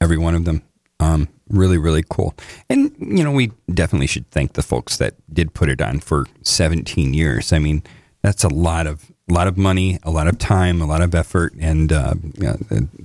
every 0.00 0.18
one 0.18 0.34
of 0.34 0.44
them. 0.44 0.62
Um, 1.00 1.28
really, 1.48 1.76
really 1.78 2.04
cool. 2.08 2.34
And 2.70 2.94
you 2.98 3.24
know, 3.24 3.32
we 3.32 3.52
definitely 3.72 4.06
should 4.06 4.30
thank 4.30 4.52
the 4.54 4.62
folks 4.62 4.96
that 4.98 5.14
did 5.32 5.52
put 5.54 5.68
it 5.68 5.80
on 5.82 6.00
for 6.00 6.26
17 6.42 7.14
years. 7.14 7.52
I 7.52 7.58
mean, 7.58 7.82
that's 8.22 8.44
a 8.44 8.48
lot 8.48 8.86
of 8.86 9.10
a 9.28 9.32
lot 9.32 9.46
of 9.48 9.56
money, 9.56 9.98
a 10.02 10.10
lot 10.10 10.28
of 10.28 10.38
time, 10.38 10.80
a 10.82 10.86
lot 10.86 11.00
of 11.00 11.14
effort, 11.14 11.54
and 11.58 11.92
uh, 11.92 12.14
uh, 12.46 12.56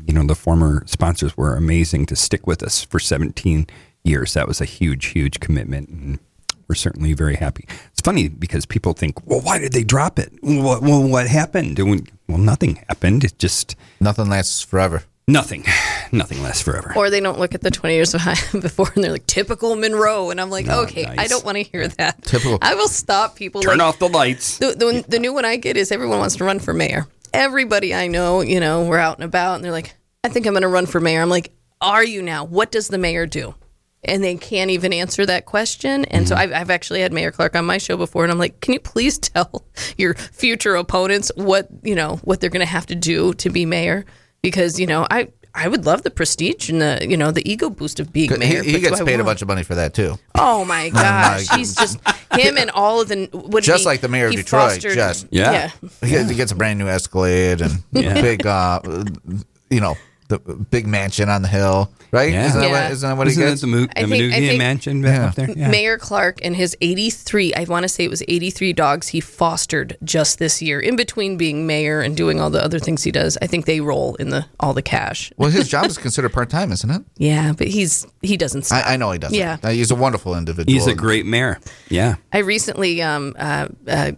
you 0.06 0.14
know 0.14 0.24
the 0.26 0.36
former 0.36 0.84
sponsors 0.86 1.36
were 1.38 1.56
amazing 1.56 2.06
to 2.08 2.16
stick 2.16 2.46
with 2.46 2.62
us 2.62 2.84
for 2.84 3.00
17 3.00 3.66
years. 4.04 4.34
That 4.34 4.48
was 4.48 4.60
a 4.62 4.66
huge, 4.66 5.08
huge 5.08 5.40
commitment, 5.40 5.88
and 5.90 6.20
we're 6.68 6.76
certainly 6.76 7.14
very 7.14 7.36
happy. 7.38 7.66
It's 7.92 8.02
funny 8.02 8.28
because 8.28 8.66
people 8.66 8.94
think, 8.94 9.26
well, 9.26 9.40
why 9.42 9.60
did 9.60 9.72
they 9.72 9.84
drop 9.84 10.20
it? 10.20 10.32
What, 10.42 10.82
well, 10.82 11.08
what 11.08 11.28
happened? 11.28 11.80
We- 11.80 12.04
Well, 12.28 12.38
nothing 12.38 12.76
happened. 12.90 13.24
It 13.24 13.40
just 13.40 13.76
Nothing 14.02 14.30
lasts 14.30 14.62
forever. 14.62 15.04
nothing, 15.28 15.64
nothing 16.12 16.42
lasts 16.42 16.62
forever. 16.62 16.94
Or 16.96 17.10
they 17.10 17.20
don't 17.20 17.40
look 17.40 17.56
at 17.56 17.62
the 17.62 17.72
20 17.72 17.96
years 17.96 18.12
before 18.52 18.92
and 18.96 19.04
they're 19.04 19.12
like, 19.12 19.28
typical 19.28 19.76
Monroe. 19.76 20.30
And 20.30 20.40
I'm 20.40 20.50
like, 20.50 20.66
No, 20.66 20.82
okay, 20.82 21.06
I 21.06 21.28
don't 21.28 21.46
want 21.46 21.58
to 21.58 21.64
hear 21.64 21.88
that. 21.88 22.24
Typical. 22.24 22.58
I 22.62 22.76
will 22.76 22.88
stop 22.88 23.36
people. 23.36 23.62
Turn 23.62 23.80
like, 23.80 23.88
off 23.88 24.00
the 24.00 24.10
lights. 24.10 24.58
The, 24.58 24.68
the, 24.68 25.06
the 25.08 25.20
new 25.20 25.34
one 25.34 25.46
I 25.46 25.58
get 25.58 25.78
is 25.78 25.92
everyone 25.92 26.20
wants 26.20 26.36
to 26.38 26.44
run 26.44 26.60
for 26.60 26.74
mayor. 26.74 27.08
Everybody 27.34 27.94
I 27.94 28.08
know, 28.08 28.42
you 28.42 28.60
know, 28.60 28.86
we're 28.86 28.98
out 28.98 29.18
and 29.18 29.24
about 29.24 29.56
and 29.56 29.64
they're 29.64 29.72
like, 29.72 29.96
I 30.24 30.30
think 30.30 30.46
I'm 30.46 30.54
going 30.54 30.64
to 30.64 30.68
run 30.68 30.86
for 30.86 31.00
mayor. 31.00 31.22
I'm 31.22 31.30
like, 31.30 31.52
are 31.82 32.04
you 32.04 32.22
now? 32.22 32.44
What 32.44 32.72
does 32.72 32.90
the 32.90 32.98
mayor 32.98 33.26
do? 33.26 33.56
And 34.04 34.24
they 34.24 34.36
can't 34.36 34.72
even 34.72 34.94
answer 34.94 35.26
that 35.26 35.46
question. 35.46 36.06
And 36.06 36.28
so 36.28 36.36
mm-hmm. 36.36 36.54
I've, 36.54 36.62
I've 36.62 36.70
actually 36.70 37.02
had 37.02 37.12
Mayor 37.12 37.32
Clark 37.32 37.56
on 37.56 37.66
my 37.66 37.78
show 37.78 37.98
before, 37.98 38.24
and 38.24 38.32
I'm 38.32 38.40
like, 38.40 38.62
can 38.62 38.74
you 38.74 38.80
please 38.80 39.18
tell 39.20 39.66
your 39.98 40.14
future 40.14 40.76
opponents 40.76 41.32
what 41.36 41.68
you 41.84 41.96
know 41.96 42.18
what 42.24 42.40
they're 42.40 42.50
going 42.50 42.66
to 42.66 42.72
have 42.72 42.86
to 42.88 42.96
do 42.96 43.34
to 43.36 43.50
be 43.50 43.66
mayor? 43.66 44.06
Because 44.42 44.80
you 44.80 44.88
know, 44.88 45.06
I 45.10 45.30
I 45.56 45.68
would 45.68 45.86
love 45.86 46.04
the 46.04 46.12
prestige 46.12 46.70
and 46.70 46.82
the 46.82 47.06
you 47.10 47.18
know 47.18 47.32
the 47.32 47.50
ego 47.50 47.70
boost 47.70 48.00
of 48.00 48.14
being 48.14 48.30
mayor. 48.38 48.64
he 48.64 48.72
but 48.74 48.78
do 48.78 48.90
gets 48.90 49.02
paid 49.04 49.20
a 49.20 49.24
bunch 49.24 49.42
of 49.42 49.48
money 49.48 49.64
for 49.64 49.76
that 49.76 49.94
too. 49.94 50.18
Oh 50.36 50.64
my 50.66 50.90
gosh, 50.94 51.50
he's 51.56 51.76
just 51.76 52.00
him 52.34 52.58
and 52.58 52.70
all 52.72 53.02
of 53.02 53.08
the 53.10 53.28
what 53.32 53.64
Just 53.64 53.82
he- 53.82 53.86
like 53.86 54.02
the 54.02 54.08
mayor 54.08 54.28
of 54.28 54.34
Detroit, 54.36 54.72
fostered- 54.74 54.94
just- 54.94 55.28
Yeah. 55.32 55.72
He 56.02 56.10
gets, 56.12 56.30
he 56.30 56.36
gets 56.36 56.52
a 56.52 56.56
brand 56.56 56.78
new 56.80 56.88
Escalade 56.88 57.62
and 57.62 57.84
big, 57.92 58.46
uh, 58.46 58.80
you 59.70 59.80
know, 59.82 59.98
the 60.30 60.40
big 60.40 60.88
mansion 60.88 61.28
on 61.28 61.42
the 61.42 61.48
hill, 61.48 61.92
right? 62.12 62.32
Yeah. 62.32 62.46
Isn't, 62.48 62.62
that 62.62 62.70
Yeah. 62.70 62.84
what, 62.84 62.92
isn't 62.92 63.10
that 63.10 63.18
what 63.18 63.28
Isn't 63.28 63.42
he 63.42 63.48
it 63.48 63.52
gets? 63.52 63.62
the, 63.62 63.68
Mo- 63.68 63.88
I 63.96 64.02
the 64.04 64.08
think- 64.08 64.34
I 64.34 64.38
Manugian 64.38 64.48
think- 64.48 64.58
mansion 64.60 65.02
back 65.02 65.20
up 65.30 65.36
there? 65.36 65.50
Yeah. 65.52 65.70
Mayor 65.70 65.98
Clark 65.98 66.40
and 66.44 66.56
his 66.56 66.78
83, 66.82 67.54
I 67.56 67.64
want 67.66 67.84
to 67.84 67.90
say 67.90 68.04
it 68.06 68.10
was 68.10 68.24
83 68.28 68.72
dogs 68.74 69.08
he 69.10 69.20
fostered 69.20 69.98
just 70.04 70.40
this 70.40 70.62
year. 70.62 70.80
In 70.80 70.96
between 70.96 71.36
being 71.36 71.66
mayor 71.68 72.00
and 72.02 72.16
doing 72.16 72.40
all 72.40 72.50
the 72.50 72.64
other 72.64 72.80
things 72.80 73.04
he 73.04 73.12
does, 73.12 73.38
I 73.42 73.48
think 73.48 73.66
they 73.66 73.82
roll 73.82 74.16
in 74.16 74.30
the 74.30 74.46
all 74.60 74.74
the 74.74 74.82
cash. 74.84 75.34
well, 75.38 75.50
his 75.50 75.68
job 75.76 75.86
is 75.88 75.98
considered 75.98 76.32
part 76.32 76.50
time, 76.50 76.72
isn't 76.72 76.90
it? 76.90 77.02
Yeah, 77.18 77.54
but 77.58 77.68
he's 77.68 78.06
he 78.22 78.38
doesn't 78.38 78.64
stop. 78.66 78.86
I, 78.86 78.94
I 78.94 78.98
know 78.98 79.12
he 79.12 79.20
doesn't. 79.20 79.38
Yeah. 79.38 79.58
Uh, 79.64 79.70
he's 79.70 79.92
a 79.92 79.96
wonderful 79.96 80.38
individual. 80.38 80.72
He's 80.74 80.88
a 80.88 80.94
great 80.96 81.26
mayor. 81.26 81.60
Yeah. 81.90 82.16
I 82.32 82.40
recently, 82.40 83.02
um, 83.02 83.36
uh, 83.38 83.68
uh, 83.88 84.12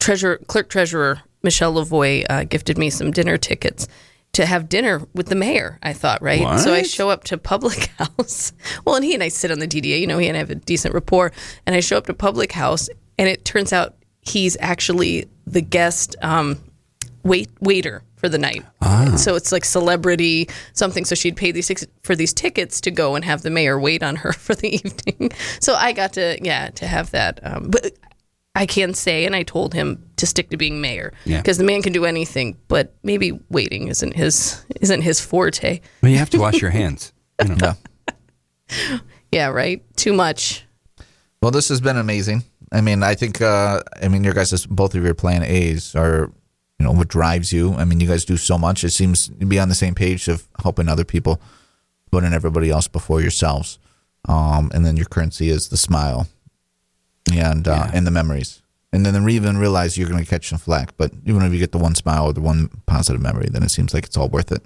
treasurer, 0.00 0.38
clerk 0.48 0.68
treasurer 0.68 1.20
Michelle 1.44 1.74
LaVoy 1.74 2.24
uh, 2.30 2.44
gifted 2.44 2.78
me 2.78 2.88
some 2.90 3.10
dinner 3.10 3.36
tickets 3.38 3.86
to 4.32 4.46
have 4.46 4.68
dinner 4.68 5.06
with 5.14 5.26
the 5.26 5.34
mayor. 5.34 5.78
I 5.82 5.92
thought, 5.92 6.22
right? 6.22 6.58
So 6.58 6.72
I 6.72 6.82
show 6.82 7.10
up 7.10 7.24
to 7.24 7.38
Public 7.38 7.86
House. 7.98 8.52
Well, 8.84 8.96
and 8.96 9.04
he 9.04 9.14
and 9.14 9.22
I 9.22 9.28
sit 9.28 9.50
on 9.50 9.58
the 9.58 9.68
DDA. 9.68 10.00
You 10.00 10.06
know, 10.06 10.18
he 10.18 10.28
and 10.28 10.36
I 10.36 10.40
have 10.40 10.50
a 10.50 10.54
decent 10.54 10.94
rapport. 10.94 11.32
And 11.66 11.76
I 11.76 11.80
show 11.80 11.98
up 11.98 12.06
to 12.06 12.14
Public 12.14 12.52
House, 12.52 12.88
and 13.18 13.28
it 13.28 13.44
turns 13.44 13.72
out 13.72 13.94
he's 14.22 14.56
actually 14.60 15.26
the 15.46 15.60
guest 15.60 16.16
um, 16.22 16.58
wait 17.24 17.50
waiter 17.60 18.02
for 18.16 18.28
the 18.28 18.38
night. 18.38 18.64
Ah. 18.80 19.16
So 19.16 19.34
it's 19.34 19.52
like 19.52 19.64
celebrity 19.64 20.48
something. 20.72 21.04
So 21.04 21.14
she'd 21.14 21.36
pay 21.36 21.50
these 21.50 21.66
six, 21.66 21.84
for 22.02 22.14
these 22.14 22.32
tickets 22.32 22.80
to 22.82 22.90
go 22.90 23.16
and 23.16 23.24
have 23.24 23.42
the 23.42 23.50
mayor 23.50 23.78
wait 23.78 24.02
on 24.02 24.16
her 24.16 24.32
for 24.32 24.54
the 24.54 24.74
evening. 24.74 25.32
So 25.60 25.74
I 25.74 25.92
got 25.92 26.14
to 26.14 26.38
yeah 26.40 26.70
to 26.70 26.86
have 26.86 27.10
that. 27.10 27.40
Um, 27.42 27.68
but 27.68 27.92
I 28.54 28.66
can't 28.66 28.96
say, 28.96 29.24
and 29.24 29.34
I 29.34 29.42
told 29.44 29.72
him 29.72 30.04
to 30.16 30.26
stick 30.26 30.50
to 30.50 30.56
being 30.58 30.80
mayor 30.80 31.12
Yeah. 31.24 31.38
because 31.40 31.56
the 31.58 31.64
man 31.64 31.80
can 31.82 31.92
do 31.92 32.04
anything, 32.04 32.56
but 32.68 32.94
maybe 33.02 33.38
waiting 33.48 33.88
isn't 33.88 34.14
his 34.14 34.64
isn't 34.80 35.02
his 35.02 35.20
forte. 35.20 35.80
Well, 36.02 36.12
you 36.12 36.18
have 36.18 36.30
to 36.30 36.38
wash 36.38 36.60
your 36.60 36.70
hands. 36.80 37.12
You 37.42 37.54
know. 37.56 37.72
Yeah. 38.68 38.98
Yeah, 39.30 39.46
right. 39.48 39.82
Too 39.96 40.12
much. 40.12 40.64
Well, 41.40 41.50
this 41.50 41.68
has 41.70 41.80
been 41.80 41.96
amazing. 41.96 42.44
I 42.70 42.80
mean, 42.80 43.02
I 43.02 43.14
think, 43.14 43.40
uh, 43.40 43.82
I 44.02 44.08
mean, 44.08 44.24
your 44.24 44.34
guys, 44.34 44.66
both 44.66 44.94
of 44.94 45.04
your 45.04 45.14
plan 45.14 45.42
A's 45.42 45.94
are, 45.94 46.30
you 46.78 46.84
know, 46.86 46.92
what 46.92 47.08
drives 47.08 47.52
you. 47.52 47.74
I 47.74 47.84
mean, 47.84 48.00
you 48.00 48.06
guys 48.06 48.24
do 48.24 48.36
so 48.36 48.56
much. 48.58 48.84
It 48.84 48.90
seems 48.90 49.28
to 49.28 49.46
be 49.46 49.58
on 49.58 49.68
the 49.68 49.74
same 49.74 49.94
page 49.94 50.28
of 50.28 50.46
helping 50.62 50.88
other 50.88 51.04
people, 51.04 51.40
putting 52.10 52.32
everybody 52.32 52.70
else 52.70 52.88
before 52.88 53.20
yourselves. 53.20 53.78
Um, 54.28 54.70
and 54.74 54.84
then 54.86 54.96
your 54.96 55.06
currency 55.06 55.48
is 55.50 55.68
the 55.68 55.76
smile 55.76 56.28
and, 57.30 57.68
uh, 57.68 57.88
and 57.92 58.06
the 58.06 58.10
memories. 58.10 58.62
And 58.92 59.06
then 59.06 59.24
we 59.24 59.34
even 59.34 59.56
realize 59.56 59.96
you're 59.96 60.08
going 60.08 60.22
to 60.22 60.28
catch 60.28 60.48
some 60.48 60.58
flack. 60.58 60.96
But 60.96 61.12
even 61.24 61.42
if 61.42 61.52
you 61.52 61.58
get 61.58 61.72
the 61.72 61.78
one 61.78 61.94
smile 61.94 62.26
or 62.26 62.32
the 62.32 62.42
one 62.42 62.68
positive 62.86 63.22
memory, 63.22 63.48
then 63.50 63.62
it 63.62 63.70
seems 63.70 63.94
like 63.94 64.04
it's 64.04 64.16
all 64.16 64.28
worth 64.28 64.52
it. 64.52 64.62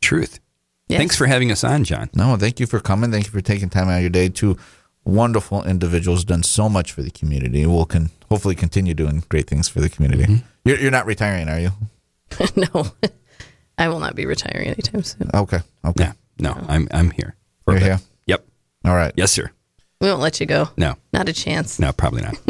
Truth. 0.00 0.40
Yes. 0.88 0.98
Thanks 0.98 1.16
for 1.16 1.26
having 1.26 1.52
us 1.52 1.62
on, 1.62 1.84
John. 1.84 2.10
No, 2.14 2.36
thank 2.36 2.58
you 2.58 2.66
for 2.66 2.80
coming. 2.80 3.12
Thank 3.12 3.26
you 3.26 3.30
for 3.30 3.40
taking 3.40 3.68
time 3.68 3.88
out 3.88 3.96
of 3.96 4.00
your 4.00 4.10
day. 4.10 4.28
Two 4.28 4.56
wonderful 5.04 5.62
individuals 5.64 6.24
done 6.24 6.42
so 6.42 6.68
much 6.68 6.92
for 6.92 7.02
the 7.02 7.10
community. 7.10 7.64
We'll 7.66 7.84
can 7.84 8.10
hopefully 8.28 8.54
continue 8.54 8.94
doing 8.94 9.22
great 9.28 9.46
things 9.46 9.68
for 9.68 9.80
the 9.80 9.88
community. 9.88 10.42
You're, 10.64 10.78
you're 10.78 10.90
not 10.90 11.06
retiring, 11.06 11.48
are 11.48 11.60
you? 11.60 11.70
no, 12.56 12.92
I 13.78 13.88
will 13.88 14.00
not 14.00 14.14
be 14.14 14.26
retiring 14.26 14.68
anytime 14.68 15.02
soon. 15.02 15.30
Okay. 15.34 15.60
Okay. 15.84 16.04
Yeah. 16.04 16.12
No, 16.38 16.56
I'm 16.68 16.88
I'm 16.92 17.10
here. 17.10 17.36
You're 17.68 17.78
here? 17.78 18.00
Yep. 18.26 18.46
All 18.84 18.94
right. 18.94 19.12
Yes, 19.16 19.30
sir. 19.30 19.50
We 20.00 20.08
won't 20.08 20.20
let 20.20 20.40
you 20.40 20.46
go. 20.46 20.68
No. 20.76 20.94
Not 21.12 21.28
a 21.28 21.32
chance. 21.32 21.78
No, 21.78 21.92
probably 21.92 22.22
not. 22.22 22.36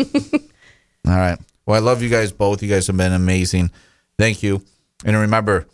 All 1.06 1.16
right. 1.16 1.38
Well, 1.66 1.76
I 1.76 1.80
love 1.80 2.02
you 2.02 2.08
guys 2.08 2.32
both. 2.32 2.62
You 2.62 2.68
guys 2.68 2.86
have 2.86 2.96
been 2.96 3.12
amazing. 3.12 3.70
Thank 4.18 4.42
you. 4.42 4.62
And 5.04 5.16
remember, 5.16 5.66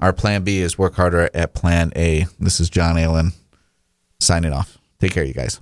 our 0.00 0.12
plan 0.12 0.44
B 0.44 0.58
is 0.58 0.78
work 0.78 0.94
harder 0.94 1.28
at 1.34 1.54
plan 1.54 1.92
A. 1.96 2.26
This 2.38 2.60
is 2.60 2.70
John 2.70 2.98
Allen 2.98 3.32
signing 4.20 4.52
off. 4.52 4.78
Take 5.00 5.12
care, 5.12 5.24
you 5.24 5.34
guys. 5.34 5.60